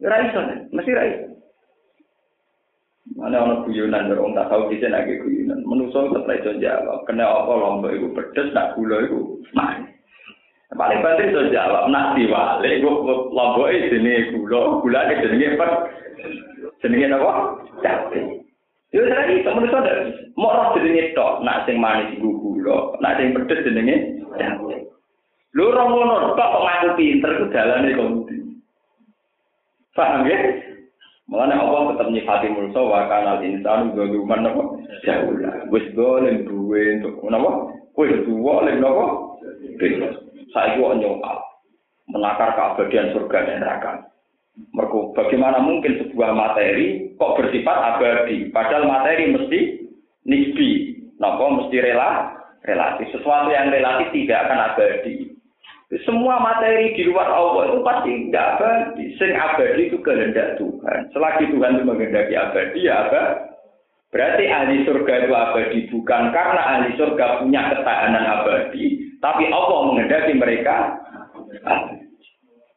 Ya 0.01 0.09
ra 0.09 0.17
iso, 0.25 0.41
mesti 0.73 0.97
ra 0.97 1.05
iso. 1.13 1.29
Mana 3.21 3.45
ono 3.45 3.69
guyonan 3.69 4.09
orang 4.09 4.33
tak 4.33 4.49
tahu 4.49 4.73
kita 4.73 4.89
lagi 4.89 5.21
guyonan. 5.21 5.61
Menungso 5.69 6.09
tetap 6.09 6.41
iso 6.41 6.57
jawab. 6.57 7.05
Kena 7.05 7.29
apa 7.29 7.53
lombok 7.53 7.93
itu 7.93 8.09
pedes, 8.17 8.49
nak 8.57 8.81
gula 8.81 9.05
itu 9.05 9.45
manis. 9.53 10.00
Paling 10.71 11.03
batin 11.03 11.35
itu 11.35 11.51
jawab, 11.51 11.91
nak 11.91 12.15
diwalik, 12.15 12.79
gue 12.79 12.95
lomboi 13.35 13.91
jenis 13.91 14.31
gula, 14.31 14.79
gula 14.79 15.03
ini 15.11 15.19
jenisnya 15.19 15.59
pek, 15.59 15.73
jenisnya 16.79 17.19
apa? 17.19 17.33
Jati. 17.83 18.39
Itu 18.95 19.03
saya 19.03 19.35
itu, 19.35 19.51
menurut 19.51 19.75
saya, 19.75 20.15
mau 20.39 20.55
roh 20.55 20.71
jenisnya 20.79 21.11
tok, 21.19 21.43
nak 21.43 21.67
sing 21.67 21.83
manis 21.83 22.15
gue 22.23 22.39
gula, 22.39 22.95
nak 23.03 23.19
sing 23.19 23.35
pedes 23.35 23.67
jenisnya, 23.67 23.99
jati. 24.39 24.87
Lu 25.59 25.75
roh 25.75 25.87
ngono, 25.91 26.39
tok 26.39 26.51
kok 26.55 26.63
ngaku 26.63 26.89
pinter, 26.95 27.31
itu 27.35 27.47
jalan 27.51 27.87
ini 27.91 27.99
kondi. 27.99 28.37
Paham 29.99 30.23
ya? 30.23 30.39
Mulanya 31.27 31.67
Allah 31.67 31.95
tetap 31.95 32.15
nyifati 32.15 32.47
mulsa, 32.47 32.79
wakanal 32.79 33.43
insan, 33.43 33.91
gue 33.99 34.07
duman 34.07 34.47
apa? 34.47 34.63
Jauh 35.03 35.35
lah. 35.35 35.67
Gue 35.67 35.83
sebalik 35.91 36.47
duwe, 36.47 37.03
untuk 37.03 37.27
apa? 37.27 37.51
Gue 37.99 38.23
sebalik 38.23 38.79
apa? 38.79 39.07
Bebas. 39.83 40.30
Kok 40.53 40.97
nyokal. 40.99 41.39
Menakar 42.11 42.59
keabadian 42.59 43.15
surga 43.15 43.39
dan 43.47 43.59
neraka. 43.63 43.93
Mergo 44.75 45.15
bagaimana 45.15 45.63
mungkin 45.63 46.03
sebuah 46.03 46.35
materi 46.35 47.15
kok 47.15 47.39
bersifat 47.39 47.79
abadi, 47.97 48.51
padahal 48.51 48.85
materi 48.85 49.31
mesti 49.31 49.61
nisbi, 50.27 50.71
napa 51.23 51.45
mesti 51.49 51.77
rela 51.79 52.35
relatif. 52.67 53.09
Sesuatu 53.15 53.55
yang 53.55 53.71
relatif 53.71 54.11
tidak 54.13 54.51
akan 54.51 54.59
abadi. 54.75 55.15
Semua 56.07 56.39
materi 56.39 56.95
di 56.95 57.03
luar 57.11 57.27
Allah 57.31 57.75
itu 57.75 57.79
pasti 57.83 58.11
tidak 58.31 58.47
abadi. 58.59 59.05
Sing 59.19 59.31
abadi 59.35 59.83
itu 59.91 59.99
kehendak 60.03 60.55
Tuhan. 60.59 61.01
Selagi 61.11 61.51
Tuhan 61.51 61.79
itu 61.79 61.85
menghendaki 61.87 62.35
abadi, 62.39 62.87
ya 62.87 63.07
abadi. 63.07 63.51
Berarti 64.11 64.45
ahli 64.51 64.83
surga 64.83 65.13
itu 65.23 65.31
abadi 65.31 65.79
bukan 65.87 66.23
karena 66.35 66.63
ahli 66.67 66.99
surga 66.99 67.47
punya 67.47 67.63
ketahanan 67.71 68.27
abadi, 68.27 69.00
tapi 69.21 69.53
Allah 69.53 69.79
menghendaki 69.93 70.33
mereka. 70.37 70.97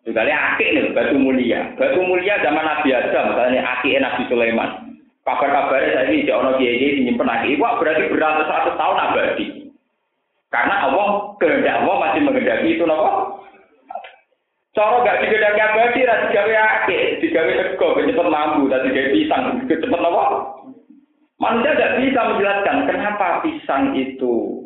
Juga 0.04 0.28
ini 0.28 0.36
akik 0.36 0.70
nih, 0.76 0.92
batu 0.92 1.16
mulia. 1.16 1.72
Batu 1.80 2.04
mulia 2.04 2.36
zaman 2.44 2.68
Nabi 2.68 2.92
Adam, 2.92 3.32
misalnya 3.32 3.64
akik 3.80 3.96
Nabi 4.04 4.22
Sulaiman. 4.28 5.00
Kabar-kabarnya 5.24 6.04
saya 6.04 6.12
ini, 6.12 6.28
jono 6.28 6.60
kiai 6.60 6.76
kiai 6.76 7.00
nyimpen 7.08 7.32
akik. 7.32 7.56
Wah 7.56 7.80
berarti 7.80 8.12
beratus 8.12 8.52
ratus 8.52 8.76
tahun 8.76 9.00
abadi. 9.00 9.48
Karena 10.52 10.92
Allah 10.92 11.08
kehendak 11.40 11.80
Allah 11.80 11.96
masih 12.04 12.22
menghendaki 12.28 12.76
itu 12.76 12.84
nopo. 12.84 13.40
Cara 14.76 15.06
gak 15.06 15.24
digedaki 15.24 15.62
abadi, 15.64 16.00
rasa 16.04 16.28
digawe 16.28 16.56
akik, 16.60 17.04
digawe 17.24 17.52
sego, 17.56 17.88
cepet 18.04 18.28
mampu, 18.28 18.68
dan 18.68 18.84
digawe 18.84 19.10
pisang, 19.16 19.44
cepet 19.72 19.88
nopo. 19.88 20.26
Manusia 21.40 21.80
tidak 21.80 21.96
bisa 22.04 22.22
menjelaskan 22.28 22.78
kenapa 22.92 23.28
pisang 23.40 23.84
itu 23.96 24.63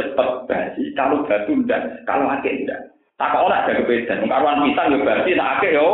cepat 0.00 0.48
basi, 0.48 0.82
kalau 0.96 1.22
batu 1.28 1.52
ndak, 1.52 2.04
kalau 2.08 2.26
akeh 2.32 2.64
ndak. 2.64 2.80
Tak 3.20 3.36
ora 3.36 3.68
ada 3.68 3.76
kebedaan. 3.76 4.24
Karuan 4.24 4.64
pisang 4.64 4.96
yo 4.96 5.04
basi, 5.04 5.36
nak 5.36 5.60
akeh 5.60 5.76
yo. 5.76 5.88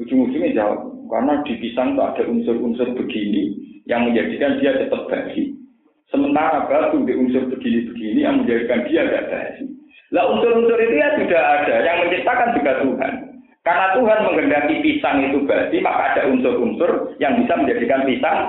Ujung-ujungnya 0.00 0.56
jawab, 0.56 0.80
karena 1.12 1.44
di 1.44 1.54
pisang 1.60 1.92
itu 1.92 2.00
ada 2.00 2.22
unsur-unsur 2.24 2.88
begini 2.96 3.52
yang 3.84 4.08
menjadikan 4.08 4.56
dia 4.58 4.74
cepat 4.80 5.06
basi. 5.06 5.54
Sementara 6.10 6.66
batu 6.66 7.04
di 7.06 7.14
unsur 7.14 7.46
begini-begini 7.52 8.24
yang 8.24 8.42
menjadikan 8.42 8.82
dia 8.88 9.06
tidak 9.06 9.28
basi. 9.30 9.64
Lah 10.10 10.26
unsur-unsur 10.26 10.78
itu 10.80 10.94
ya 10.98 11.08
sudah 11.20 11.42
ada, 11.42 11.74
yang 11.86 11.96
menciptakan 12.02 12.56
juga 12.58 12.72
Tuhan. 12.82 13.12
Karena 13.60 13.86
Tuhan 13.92 14.18
menghendaki 14.24 14.74
pisang 14.80 15.20
itu 15.22 15.44
basi, 15.44 15.76
maka 15.84 16.16
ada 16.16 16.22
unsur-unsur 16.32 17.14
yang 17.22 17.36
bisa 17.38 17.54
menjadikan 17.60 18.02
pisang 18.08 18.40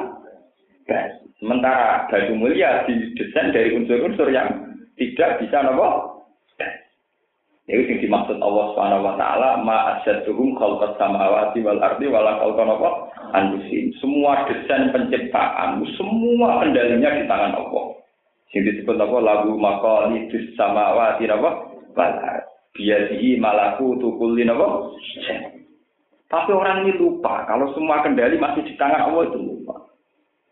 basi. 0.87 1.21
Sementara 1.41 2.05
batu 2.05 2.37
mulia 2.37 2.85
didesain 2.85 3.49
dari 3.49 3.73
unsur-unsur 3.73 4.29
yang 4.29 4.77
tidak 4.93 5.41
bisa 5.41 5.65
nopo 5.65 6.21
itu 7.71 7.87
yang 7.87 8.01
dimaksud 8.03 8.37
Allah 8.43 8.65
Subhanahu 8.75 9.05
wa 9.07 9.15
taala 9.15 9.49
ma 9.63 9.95
asyadduhum 9.95 10.59
khalqas 10.59 10.91
samawati 10.99 11.63
wal 11.63 11.79
ardi 11.79 12.09
wala 12.11 12.35
khalqan 12.43 12.67
apa 12.67 12.89
anfusin. 13.31 13.95
Semua 14.03 14.43
desain 14.51 14.91
penciptaan, 14.91 15.79
semua 15.95 16.59
kendalinya 16.59 17.15
di 17.15 17.23
tangan 17.31 17.55
Allah. 17.55 17.85
Yang 18.51 18.83
disebut 18.83 18.99
apa 18.99 19.17
lagu 19.23 19.55
maqalidus 19.55 20.51
samawati 20.59 21.31
apa 21.31 21.49
wal 21.95 22.13
biadihi 22.75 23.39
malakutu 23.39 24.19
kulli 24.19 24.43
apa 24.47 24.67
tapi 26.31 26.55
orang 26.55 26.87
ini 26.87 26.95
lupa 26.95 27.43
kalau 27.43 27.75
semua 27.75 27.99
kendali 28.07 28.39
masih 28.39 28.63
di 28.63 28.79
tangan 28.79 29.11
Allah 29.11 29.27
itu 29.27 29.39
lupa. 29.39 29.80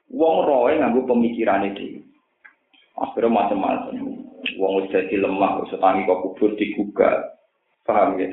Wong 0.09 0.35
roe 0.45 0.73
nganggo 0.73 1.05
pemikiran 1.05 1.69
itu. 1.69 2.01
Akhirnya 2.97 3.29
macam-macam. 3.29 3.95
Wong 4.57 4.71
wis 4.81 4.91
dadi 4.91 5.15
lemah, 5.21 5.61
wis 5.61 5.73
tangi 5.77 6.09
kok 6.09 6.21
kubur 6.25 6.57
digugah. 6.57 7.37
Paham 7.85 8.21
ya? 8.21 8.29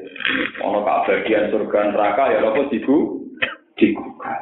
Ono 0.65 0.85
keabadian 0.85 1.49
surga 1.49 1.93
neraka 1.93 2.33
ya 2.33 2.45
apa 2.45 2.69
dibu 2.73 3.25
digugah. 3.77 4.41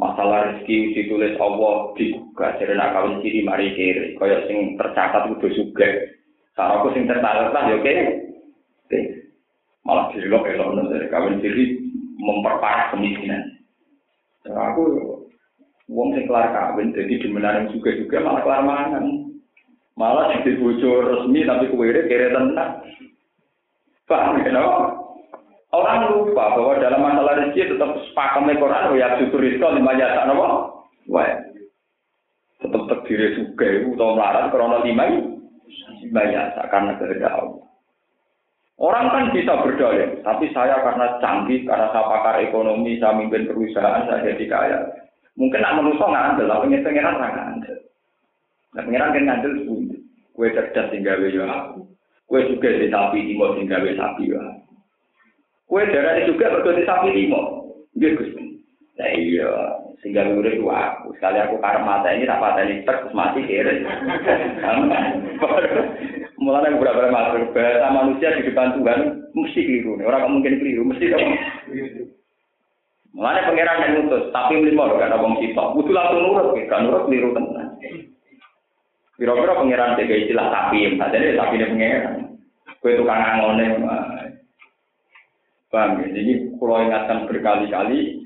Masalah 0.00 0.52
rezeki 0.52 0.96
ditulis 0.96 1.36
Allah 1.40 1.92
digugah 1.96 2.56
jadi 2.60 2.72
nak 2.76 2.92
kawin 2.92 3.20
ciri 3.24 3.40
mari 3.44 3.72
kiri. 3.72 4.16
Kaya 4.20 4.44
sing 4.48 4.76
tercatat 4.76 5.28
kudu 5.32 5.48
sugih. 5.52 5.92
Saraku 6.56 6.92
sing 6.92 7.08
tercatat 7.08 7.52
ya 7.52 7.76
oke. 7.80 7.94
Malah 9.84 10.08
dilok 10.16 10.48
elok 10.48 10.88
dari 10.88 11.06
kawin 11.12 11.40
ciri 11.40 11.64
memperparah 12.20 12.92
kemiskinan. 12.92 13.42
aku 14.44 14.84
wong 15.88 16.16
sing 16.16 16.24
kelar 16.24 16.52
kawin 16.52 16.96
jadi 16.96 17.20
dimenaring 17.20 17.72
juga-juga 17.72 18.24
malah 18.24 18.42
kelar 18.44 18.62
mangan. 18.64 19.04
Malah 19.94 20.34
jadi 20.34 20.58
bocor 20.58 21.02
resmi 21.06 21.46
tapi 21.46 21.70
kue 21.70 21.86
kere 21.92 22.34
tenang. 22.34 22.82
Paham 24.04 24.42
ya, 24.42 24.50
no? 24.52 24.66
Orang 25.74 26.06
lupa 26.12 26.54
bahwa 26.54 26.78
dalam 26.78 27.02
masalah 27.02 27.34
rezeki 27.40 27.74
tetap 27.74 27.98
sepakat 28.10 28.46
Quran, 28.58 28.94
ya 28.94 29.18
syukur 29.18 29.42
rizko 29.42 29.74
lima 29.74 29.98
jasa, 29.98 30.28
no? 30.30 30.70
Wah, 31.10 31.26
tetap 32.62 32.82
terdiri 32.90 33.38
juga 33.38 33.66
itu 33.68 33.92
atau 33.98 34.14
melarat 34.14 34.48
karena 34.54 34.78
lima 34.86 35.04
lima 36.04 36.22
jasa 36.30 36.62
karena 36.70 36.92
kehendak 37.00 37.32
Allah. 37.32 37.64
Orang 38.74 39.06
kan 39.14 39.30
bisa 39.30 39.54
berdalih, 39.62 40.18
tapi 40.26 40.50
saya 40.50 40.82
karena 40.82 41.22
canggih, 41.22 41.62
karena 41.62 41.94
saya 41.94 42.10
pakar 42.10 42.42
ekonomi, 42.42 42.98
saya 42.98 43.14
mimpin 43.14 43.46
perusahaan, 43.46 44.02
saya 44.10 44.34
jadi 44.34 44.44
kaya. 44.50 44.78
Mungkin 45.34 45.60
nak 45.60 45.76
manusia 45.82 46.04
nggak 46.06 46.26
andel, 46.34 46.46
tapi 46.46 46.78
pengen 46.78 47.04
nggak 47.04 47.48
andel. 47.50 47.76
Nah, 48.74 48.82
pengiran 48.82 49.14
kan 49.14 49.22
ngandel 49.22 49.52
sepuluh. 49.62 49.98
Kue 50.34 50.50
cerdas 50.50 50.90
tinggal 50.90 51.22
ya 51.30 51.46
aku. 51.46 51.86
Kue 52.26 52.42
juga 52.50 52.74
di 52.74 52.90
sapi 52.90 53.18
limo 53.22 53.54
tinggal 53.54 53.86
sapi 53.94 54.34
ya. 54.34 54.42
Kue 55.70 55.86
darah 55.86 56.26
juga 56.26 56.50
betul 56.58 56.82
di 56.82 56.84
sapi 56.86 57.08
limo. 57.14 57.70
Dia 57.94 58.18
gus. 58.18 58.34
Nah 58.94 59.10
iya, 59.10 59.50
sehingga 60.02 60.26
udah 60.26 60.54
dua 60.58 60.74
aku. 60.94 61.14
Sekali 61.18 61.38
aku 61.38 61.58
karena 61.62 61.82
mata 61.86 62.10
ini 62.10 62.26
tak 62.26 62.38
pada 62.42 62.62
ini 62.66 62.82
terus 62.86 63.14
mati 63.14 63.42
kira. 63.46 63.74
Mulai 66.44 66.74
beberapa 66.74 67.10
masuk 67.10 67.54
bahasa 67.54 67.88
manusia 67.94 68.34
di 68.38 68.50
depan 68.50 68.74
Tuhan 68.74 69.00
mesti 69.32 69.60
keliru. 69.64 70.02
Orang 70.02 70.38
mungkin 70.38 70.58
keliru, 70.60 70.82
mesti 70.86 71.10
dong. 71.14 71.30
Mulai 73.14 73.46
pangeran 73.46 73.82
yang 73.86 73.92
ngutus, 73.94 74.34
tapi 74.34 74.58
lima 74.58 74.90
gak 74.90 75.06
ada 75.06 75.22
bang 75.22 75.38
sitok. 75.38 75.78
Butuh 75.78 75.94
langsung 75.94 76.20
nurut, 76.26 76.58
kan 76.66 76.82
nurut 76.82 77.06
keliru 77.06 77.30
tenan. 77.30 77.78
Kira-kira 79.14 79.54
pangeran 79.54 79.94
tiga 79.94 80.14
istilah 80.18 80.46
sapi, 80.50 80.98
jadi 80.98 81.38
sapi 81.38 81.54
ini 81.54 81.70
pangeran. 81.70 82.14
Kue 82.82 82.98
tukang 82.98 83.22
angone, 83.22 83.80
paham 85.74 86.02
ya? 86.02 86.06
Jadi 86.14 86.32
kalau 86.58 86.82
ingatkan 86.82 87.26
berkali-kali, 87.30 88.22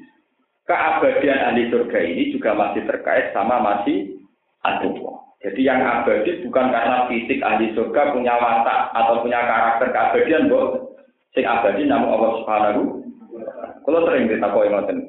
keabadian 0.69 1.41
ahli 1.53 1.73
surga 1.73 1.99
ini 2.05 2.33
juga 2.33 2.53
masih 2.53 2.85
terkait 2.85 3.33
sama 3.33 3.61
masih 3.61 4.21
aduh. 4.67 5.17
Jadi 5.39 5.63
yang 5.63 5.81
abadi 5.81 6.43
bukan 6.43 6.75
karena 6.75 7.07
fisik 7.07 7.39
ahli 7.41 7.71
surga 7.73 8.11
punya 8.11 8.35
watak 8.37 8.91
atau 8.93 9.23
punya 9.23 9.39
karakter 9.39 9.89
keabadian, 9.95 10.51
boh. 10.51 10.99
Sing 11.33 11.47
abadi 11.47 11.87
namun 11.87 12.11
Allah 12.11 12.33
Subhanahu. 12.43 12.98
Kalau 13.89 14.05
sering 14.05 14.29
kita 14.29 14.53
kau 14.53 14.69
ingatkan, 14.69 15.01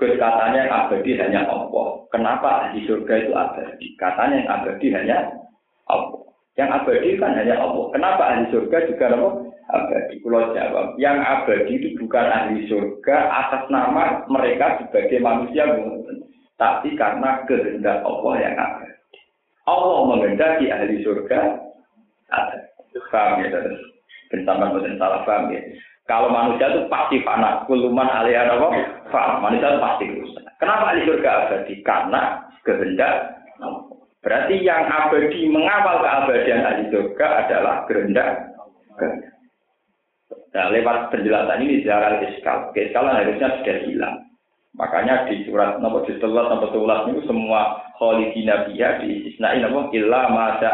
Gus 0.00 0.16
katanya 0.16 0.64
yang 0.64 0.72
abadi 0.72 1.12
hanya 1.20 1.44
Allah. 1.44 2.08
Kenapa 2.08 2.72
di 2.72 2.88
surga 2.88 3.14
itu 3.20 3.36
abadi? 3.36 3.86
Katanya 4.00 4.40
yang 4.40 4.48
abadi 4.48 4.86
hanya 4.96 5.16
Allah. 5.92 6.24
Yang 6.56 6.68
abadi 6.80 7.20
kan 7.20 7.36
hanya 7.36 7.60
Allah. 7.60 7.84
Kenapa 7.92 8.22
ahli 8.32 8.48
surga 8.48 8.88
juga 8.88 9.12
apa? 9.12 9.28
Abadi. 9.76 10.14
Kalau 10.24 10.56
jawab, 10.56 10.86
yang 10.96 11.20
abadi 11.20 11.72
itu 11.76 11.88
bukan 12.00 12.26
ahli 12.32 12.64
surga 12.64 13.16
atas 13.28 13.68
nama 13.68 14.24
mereka 14.32 14.80
sebagai 14.80 15.20
manusia, 15.20 15.68
tapi 16.56 16.96
karena 16.96 17.44
kehendak 17.44 18.00
Allah 18.08 18.34
yang 18.40 18.56
abadi. 18.56 19.20
Allah 19.68 20.00
menghendaki 20.08 20.72
ahli 20.72 21.04
surga 21.04 21.60
ada. 22.32 22.56
Paham 23.14 23.46
ya, 23.46 23.62
bersama 24.26 24.74
dengan 24.74 24.98
salah 24.98 25.22
paham 25.22 25.54
ya. 25.54 25.62
Kalau 26.04 26.28
manusia 26.28 26.68
itu 26.68 26.84
pasti 26.92 27.24
fana, 27.24 27.64
kuluman 27.64 28.04
alih 28.04 28.36
apa? 28.36 28.68
Fana. 29.08 29.40
Manusia 29.40 29.72
itu 29.72 29.80
pasti 29.80 30.04
rusak. 30.12 30.44
Kenapa 30.60 30.92
ahli 30.92 31.08
surga 31.08 31.30
abadi? 31.48 31.74
Karena 31.80 32.20
kehendak. 32.60 33.14
Berarti 34.20 34.54
yang 34.60 34.84
abadi 34.88 35.48
mengawal 35.48 36.04
keabadian 36.04 36.64
ahli 36.64 36.84
surga 36.92 37.26
adalah 37.44 37.76
kehendak. 37.88 38.52
Nah, 40.54 40.70
lewat 40.70 41.10
penjelasan 41.10 41.66
ini 41.66 41.82
secara 41.82 42.22
fiskal, 42.22 42.70
fiskalan 42.70 43.18
harusnya 43.18 43.58
sudah 43.58 43.76
hilang. 43.90 44.16
Makanya 44.74 45.26
di 45.30 45.46
surat 45.46 45.78
nomor 45.78 46.02
di 46.06 46.18
setelah 46.18 46.50
nomor 46.50 46.70
sebelas 46.74 47.06
itu 47.10 47.22
semua 47.30 47.78
kholidina 47.94 48.66
biha 48.66 49.02
diistisnai 49.02 49.62
nama 49.62 49.86
illa 49.94 50.20
masa 50.30 50.68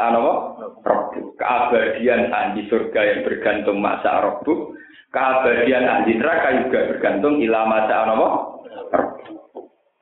robbu. 0.80 1.36
Keabadian 1.36 2.32
ahli 2.32 2.64
surga 2.68 3.00
yang 3.00 3.20
bergantung 3.28 3.80
masa 3.80 4.24
robbu 4.24 4.72
keabadian 5.10 5.84
ahli 5.86 6.16
neraka 6.16 6.48
juga 6.66 6.78
bergantung 6.94 7.42
ilama 7.42 7.86
apa? 7.86 8.28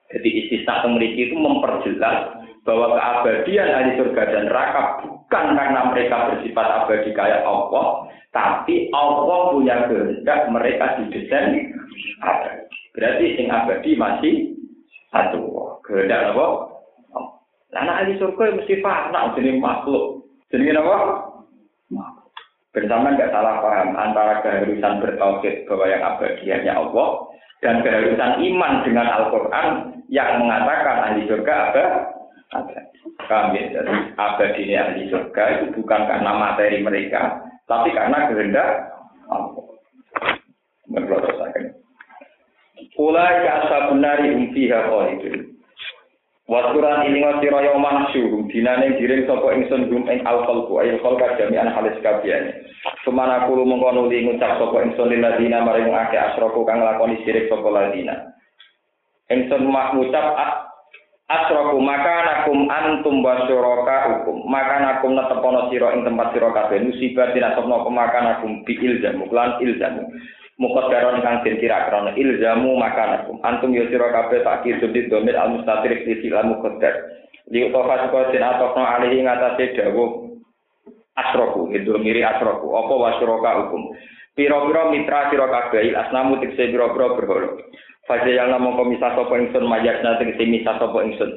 Jadi 0.08 0.28
istisna 0.44 0.88
memiliki 0.88 1.28
itu 1.28 1.36
memperjelas 1.36 2.32
bahwa 2.64 2.96
keabadian 2.96 3.68
ahli 3.68 3.90
surga 4.00 4.22
dan 4.28 4.42
neraka 4.48 4.82
bukan 5.04 5.46
karena 5.56 5.80
mereka 5.92 6.16
bersifat 6.32 6.66
abadi 6.84 7.10
kayak 7.12 7.44
Allah, 7.44 8.08
tapi 8.32 8.88
Allah 8.96 9.52
punya 9.52 9.76
kehendak 9.88 10.48
mereka 10.48 10.96
didesain 11.00 11.72
abadi. 12.24 12.64
Berarti 12.96 13.24
sing 13.36 13.46
abadi 13.52 13.90
masih 13.96 14.34
satu 15.12 15.76
kehendak 15.84 16.32
apa? 16.32 16.46
Nah, 17.68 18.00
ahli 18.00 18.16
surga 18.16 18.56
mesti 18.56 18.80
fana 18.80 19.36
jadi 19.36 19.60
makhluk. 19.60 20.24
Jadi 20.48 20.72
apa? 20.72 21.27
Bersama 22.78 23.10
nggak 23.10 23.34
salah 23.34 23.58
paham 23.58 23.98
antara 23.98 24.38
keharusan 24.46 25.02
bertauhid 25.02 25.66
bahwa 25.66 25.86
yang 25.90 26.02
abadi 26.14 26.46
hanya 26.46 26.78
Allah 26.78 27.26
dan 27.58 27.82
keharusan 27.82 28.38
iman 28.38 28.72
dengan 28.86 29.06
Al-Quran 29.18 29.66
yang 30.06 30.38
mengatakan 30.38 31.10
ahli 31.10 31.26
surga 31.26 31.54
ada 31.74 31.84
Kami 33.18 33.58
ya? 33.58 33.82
Jadi 33.82 33.94
abadi 34.14 34.60
ini 34.62 34.74
ahli 34.78 35.10
surga 35.10 35.42
itu 35.58 35.82
bukan 35.82 36.06
karena 36.06 36.32
materi 36.38 36.78
mereka, 36.78 37.42
tapi 37.66 37.90
karena 37.90 38.30
kehendak 38.30 38.94
Allah. 39.26 39.66
Berlotosakan. 40.86 41.74
Ulai 42.94 43.34
ka 43.42 43.50
ashabunari 43.66 44.38
umfiha 44.38 44.86
khalidun. 44.86 45.57
Waturan 46.48 47.04
ini 47.04 47.20
ngasira 47.20 47.60
yang 47.60 47.76
mahsyur, 47.76 48.48
dinane 48.48 48.96
giring 48.96 49.28
sapa 49.28 49.52
ingsun 49.52 49.92
gum 49.92 50.08
ing 50.08 50.24
al-khalqu 50.24 50.80
ayil 50.80 50.96
khalqa 51.04 51.36
jami'an 51.36 51.68
halis. 51.68 52.00
Sumana 53.04 53.44
kulo 53.44 53.68
mengko 53.68 53.92
nuli 53.92 54.24
ngucap 54.24 54.56
sapa 54.56 54.80
ingsun 54.80 55.12
ladina 55.20 55.60
maring 55.60 55.92
akeh 55.92 56.16
asraku 56.16 56.64
kang 56.64 56.80
lakoni 56.80 57.20
sirik 57.28 57.52
sapa 57.52 57.68
ladina. 57.68 58.32
Ingsun 59.28 59.68
mak 59.68 59.92
ngucap 59.92 60.24
Asroku 61.28 61.76
maka 61.84 62.24
nakum 62.24 62.72
antum 62.72 63.20
wasyuraka 63.20 63.96
hukum 64.08 64.48
maka 64.48 64.80
nakum 64.80 65.12
netepono 65.12 65.68
siro 65.68 65.92
ing 65.92 66.00
tempat 66.00 66.32
siro 66.32 66.48
kabeh 66.56 66.80
musibah 66.80 67.36
dinasopno 67.36 67.84
pemakan 67.84 68.24
nakum 68.32 68.64
bi 68.64 68.72
ilzamu 68.80 69.28
klan 69.28 69.60
ilzamu 69.60 70.08
muqaddaron 70.58 71.22
kang 71.22 71.46
den 71.46 71.56
kira 71.62 71.86
krana 71.86 72.12
ilzamu 72.18 72.74
maka 72.76 73.04
nakum 73.06 73.38
antum 73.46 73.70
yo 73.72 73.86
siro 73.88 74.10
kabeh 74.10 74.42
tak 74.42 74.66
kisudit 74.66 75.06
domir 75.08 75.38
al 75.38 75.54
mustatir 75.54 75.94
di 76.02 76.18
sila 76.20 76.42
muqaddar 76.42 76.94
di 77.48 77.64
utofa 77.70 78.06
siko 78.06 78.18
den 78.34 78.42
atokno 78.42 78.82
alihi 78.82 79.22
ngatasi 79.22 79.78
dawu 79.78 80.34
asroku 81.14 81.70
itu 81.70 81.94
miri 82.02 82.26
asroku 82.26 82.74
apa 82.74 82.94
wasyuraka 82.94 83.50
hukum 83.64 83.94
piro-piro 84.34 84.90
mitra 84.90 85.30
siro 85.30 85.46
kabeh 85.46 85.94
asnamu 85.94 86.42
tikse 86.42 86.74
piro-piro 86.74 87.14
berholo 87.14 87.62
Fajar 88.08 88.32
yang 88.32 88.48
namung 88.56 88.80
komisah 88.80 89.12
sopo 89.12 89.36
ingsun 89.36 89.68
mayat 89.68 90.00
nanti 90.00 90.32
misah 90.48 90.80
sopo 90.80 91.04
ingsun. 91.04 91.28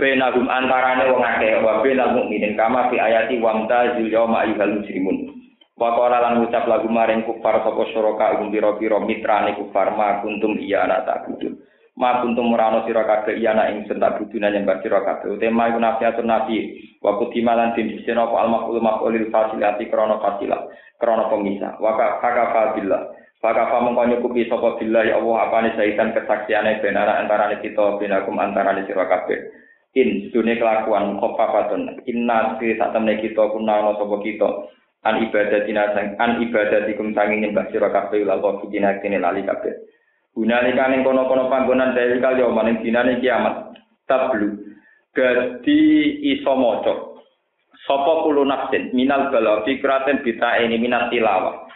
Benagum 0.00 0.48
antarane 0.48 1.12
wong 1.12 1.20
akeh 1.20 1.60
wa 1.60 1.84
benal 1.84 2.16
mukminin 2.16 2.56
kama 2.56 2.88
fi 2.88 2.96
ayati 2.96 3.36
wamta 3.36 4.00
zil 4.00 4.08
yauma 4.08 4.48
ayyuhal 4.48 4.80
muslimun. 4.80 5.35
Wa 5.76 5.92
qala 5.92 6.24
lan 6.24 6.40
ucap 6.40 6.64
lagu 6.64 6.88
maring 6.88 7.28
kufar 7.28 7.60
sapa 7.60 7.82
syuraka 7.92 8.40
um 8.40 8.48
pira-pira 8.48 8.96
mitrane 9.04 9.60
kufar 9.60 9.92
ma 9.92 10.24
kuntum 10.24 10.56
iya 10.56 10.88
ana 10.88 11.04
ta'budun. 11.04 11.52
Ma 12.00 12.24
kuntum 12.24 12.48
murano 12.48 12.88
sira 12.88 13.04
kabeh 13.04 13.36
iya 13.36 13.52
ana 13.52 13.68
ingsun 13.76 14.00
ta'budun 14.00 14.40
nyembah 14.40 14.80
sira 14.80 15.04
kabeh. 15.04 15.36
Tema 15.36 15.68
iku 15.68 15.76
nafiatun 15.76 16.24
nabi 16.24 16.80
wa 17.04 17.20
kutimalan 17.20 17.76
din 17.76 17.92
disena 17.92 18.24
apa 18.24 18.36
al 18.40 18.48
maqul 18.48 18.80
maqulil 18.80 19.28
fasilati 19.28 19.84
krana 19.92 20.16
fasilah 20.16 20.64
krana 20.96 21.28
pemisah. 21.28 21.76
Wa 21.76 21.92
ka 21.92 22.72
billah. 22.72 23.12
Maka 23.46 23.70
kamu 23.70 23.94
kau 23.94 24.08
nyukupi 24.10 24.50
sopo 24.50 24.74
bila 24.74 25.06
ya 25.06 25.22
Allah 25.22 25.46
apa 25.46 25.56
nih 25.62 25.72
sahitan 25.78 26.10
kesaksiannya 26.18 26.82
benara 26.82 27.22
antara 27.22 27.54
kita 27.62 27.94
binakum 27.94 28.34
antara 28.42 28.74
sira 28.82 29.06
kabeh. 29.06 29.38
In 29.94 30.34
dunia 30.34 30.58
kelakuan 30.58 31.14
khofafatun 31.22 32.02
inna 32.10 32.58
fi 32.58 32.74
saat 32.74 32.90
temen 32.90 33.22
kita 33.22 33.46
sopo 33.46 34.18
kita 34.18 34.66
an 35.06 35.22
ibadah 35.22 35.62
sang 35.94 36.18
an 36.18 36.42
ibadah 36.42 36.90
dikum 36.90 37.14
sanging 37.14 37.46
nyembah 37.46 37.70
sira 37.70 37.94
kabeh 37.94 38.26
lal 38.26 38.42
kau 38.42 38.66
dina 38.66 38.98
kene 38.98 39.22
lali 39.22 39.46
kabeh. 39.46 39.72
Gunalika 40.36 40.92
ning 40.92 41.00
kono-kono 41.00 41.48
panggonan 41.48 41.96
dari 41.96 42.20
kali 42.20 42.44
yo 42.44 42.52
maning 42.52 42.84
dinane 42.84 43.22
kiamat. 43.24 43.72
Tablu. 44.04 44.52
Gadi 45.16 45.80
iso 46.36 46.52
maca. 46.52 47.16
Sapa 47.88 48.26
kulo 48.26 48.44
nafsin 48.44 48.92
minal 48.92 49.32
bala 49.32 49.64
fikraten 49.64 50.20
bita 50.20 50.58
ini 50.60 50.76
minat 50.76 51.08
tilawah 51.08 51.66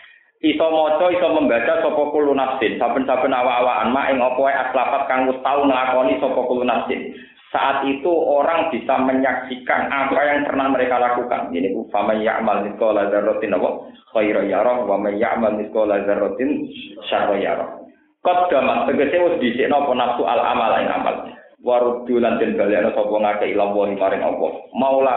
iso 0.41 0.67
maca 0.73 1.07
iso 1.13 1.29
membaca 1.37 1.85
sapa 1.85 2.03
kulo 2.11 2.33
nafsin 2.33 2.81
saben-saben 2.81 3.37
awak-awakan 3.37 3.93
mak 3.93 4.09
ing 4.09 4.25
apa 4.25 4.41
wae 4.41 4.57
aslafat 4.57 5.03
kang 5.05 5.29
wis 5.29 5.37
tau 5.45 5.69
nglakoni 5.69 6.17
sapa 6.17 6.41
kulo 6.49 6.65
nafsin 6.65 7.13
saat 7.51 7.83
itu 7.83 8.11
orang 8.11 8.71
bisa 8.71 8.95
menyaksikan 8.95 9.91
apa 9.91 10.21
yang 10.23 10.47
pernah 10.47 10.71
mereka 10.71 11.03
lakukan. 11.03 11.51
Ini 11.51 11.75
ku 11.75 11.91
fama 11.91 12.15
ya'mal 12.15 12.63
mithqala 12.63 13.11
dzarratin 13.11 13.59
apa? 13.59 13.91
Khairan 14.15 14.47
yarah 14.47 14.87
wa 14.87 14.95
may 14.95 15.19
ya'mal 15.19 15.59
mithqala 15.59 16.07
dzarratin 16.07 16.71
syarra 17.11 17.35
yarah. 17.43 17.71
Qaddamat 18.23 18.87
tegese 18.87 19.19
wis 19.19 19.35
dhisikno 19.43 19.83
apa? 19.83 19.93
Nafsu 19.99 20.23
al 20.31 20.39
amal 20.39 20.79
ing 20.79 20.91
amal 20.95 21.17
waruddu 21.61 22.23
lan 22.23 22.41
den 22.41 22.57
balekno 22.57 22.95
sapa 22.97 23.17
ngake 23.19 23.53
ila 23.53 23.75
wa 23.75 23.91
maring 23.91 24.23
apa? 24.23 24.47
Maula 24.79 25.17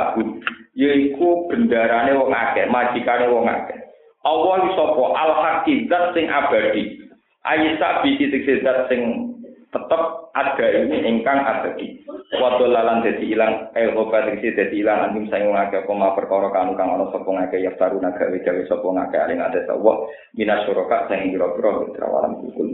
yaiku 0.74 1.46
bendarane 1.48 2.18
wong 2.18 2.34
akeh 2.34 2.66
majikane 2.66 3.30
wong 3.30 3.46
akeh. 3.46 3.78
Allah 4.26 4.74
sapa 4.74 5.04
al 5.22 5.32
hakikat 5.38 6.04
sing 6.18 6.26
abadi. 6.34 6.98
Ayisa 7.44 8.02
bi 8.02 8.16
titik 8.18 8.48
zat 8.64 8.88
sing 8.88 9.33
tetep 9.74 10.01
ada 10.38 10.65
ini 10.69 10.97
ingkang 11.09 11.41
abadi 11.41 12.05
wadol 12.38 12.69
lalan 12.69 13.01
dadi 13.01 13.34
ilang 13.34 13.74
eh 13.74 13.89
obat 13.89 14.30
iki 14.38 14.53
dadi 14.53 14.86
ilang 14.86 15.09
anjing 15.09 15.26
saing 15.34 15.49
ngake 15.49 15.89
koma 15.89 16.13
perkara 16.13 16.53
kanu 16.53 16.78
kang 16.78 16.93
ana 16.93 17.09
sapa 17.09 17.26
ngake 17.26 17.65
ya 17.65 17.74
taru 17.82 17.97
naga 17.97 18.30
gawe 18.30 18.61
sapa 18.69 18.86
ngake 18.86 19.17
aling 19.17 19.41
ade 19.41 19.65
Allah 19.65 19.95
minas 20.38 20.61
suraka 20.69 21.09
sing 21.09 21.34
kira-kira 21.34 21.69
mitra 21.82 22.05
walam 22.05 22.38
kul 22.53 22.69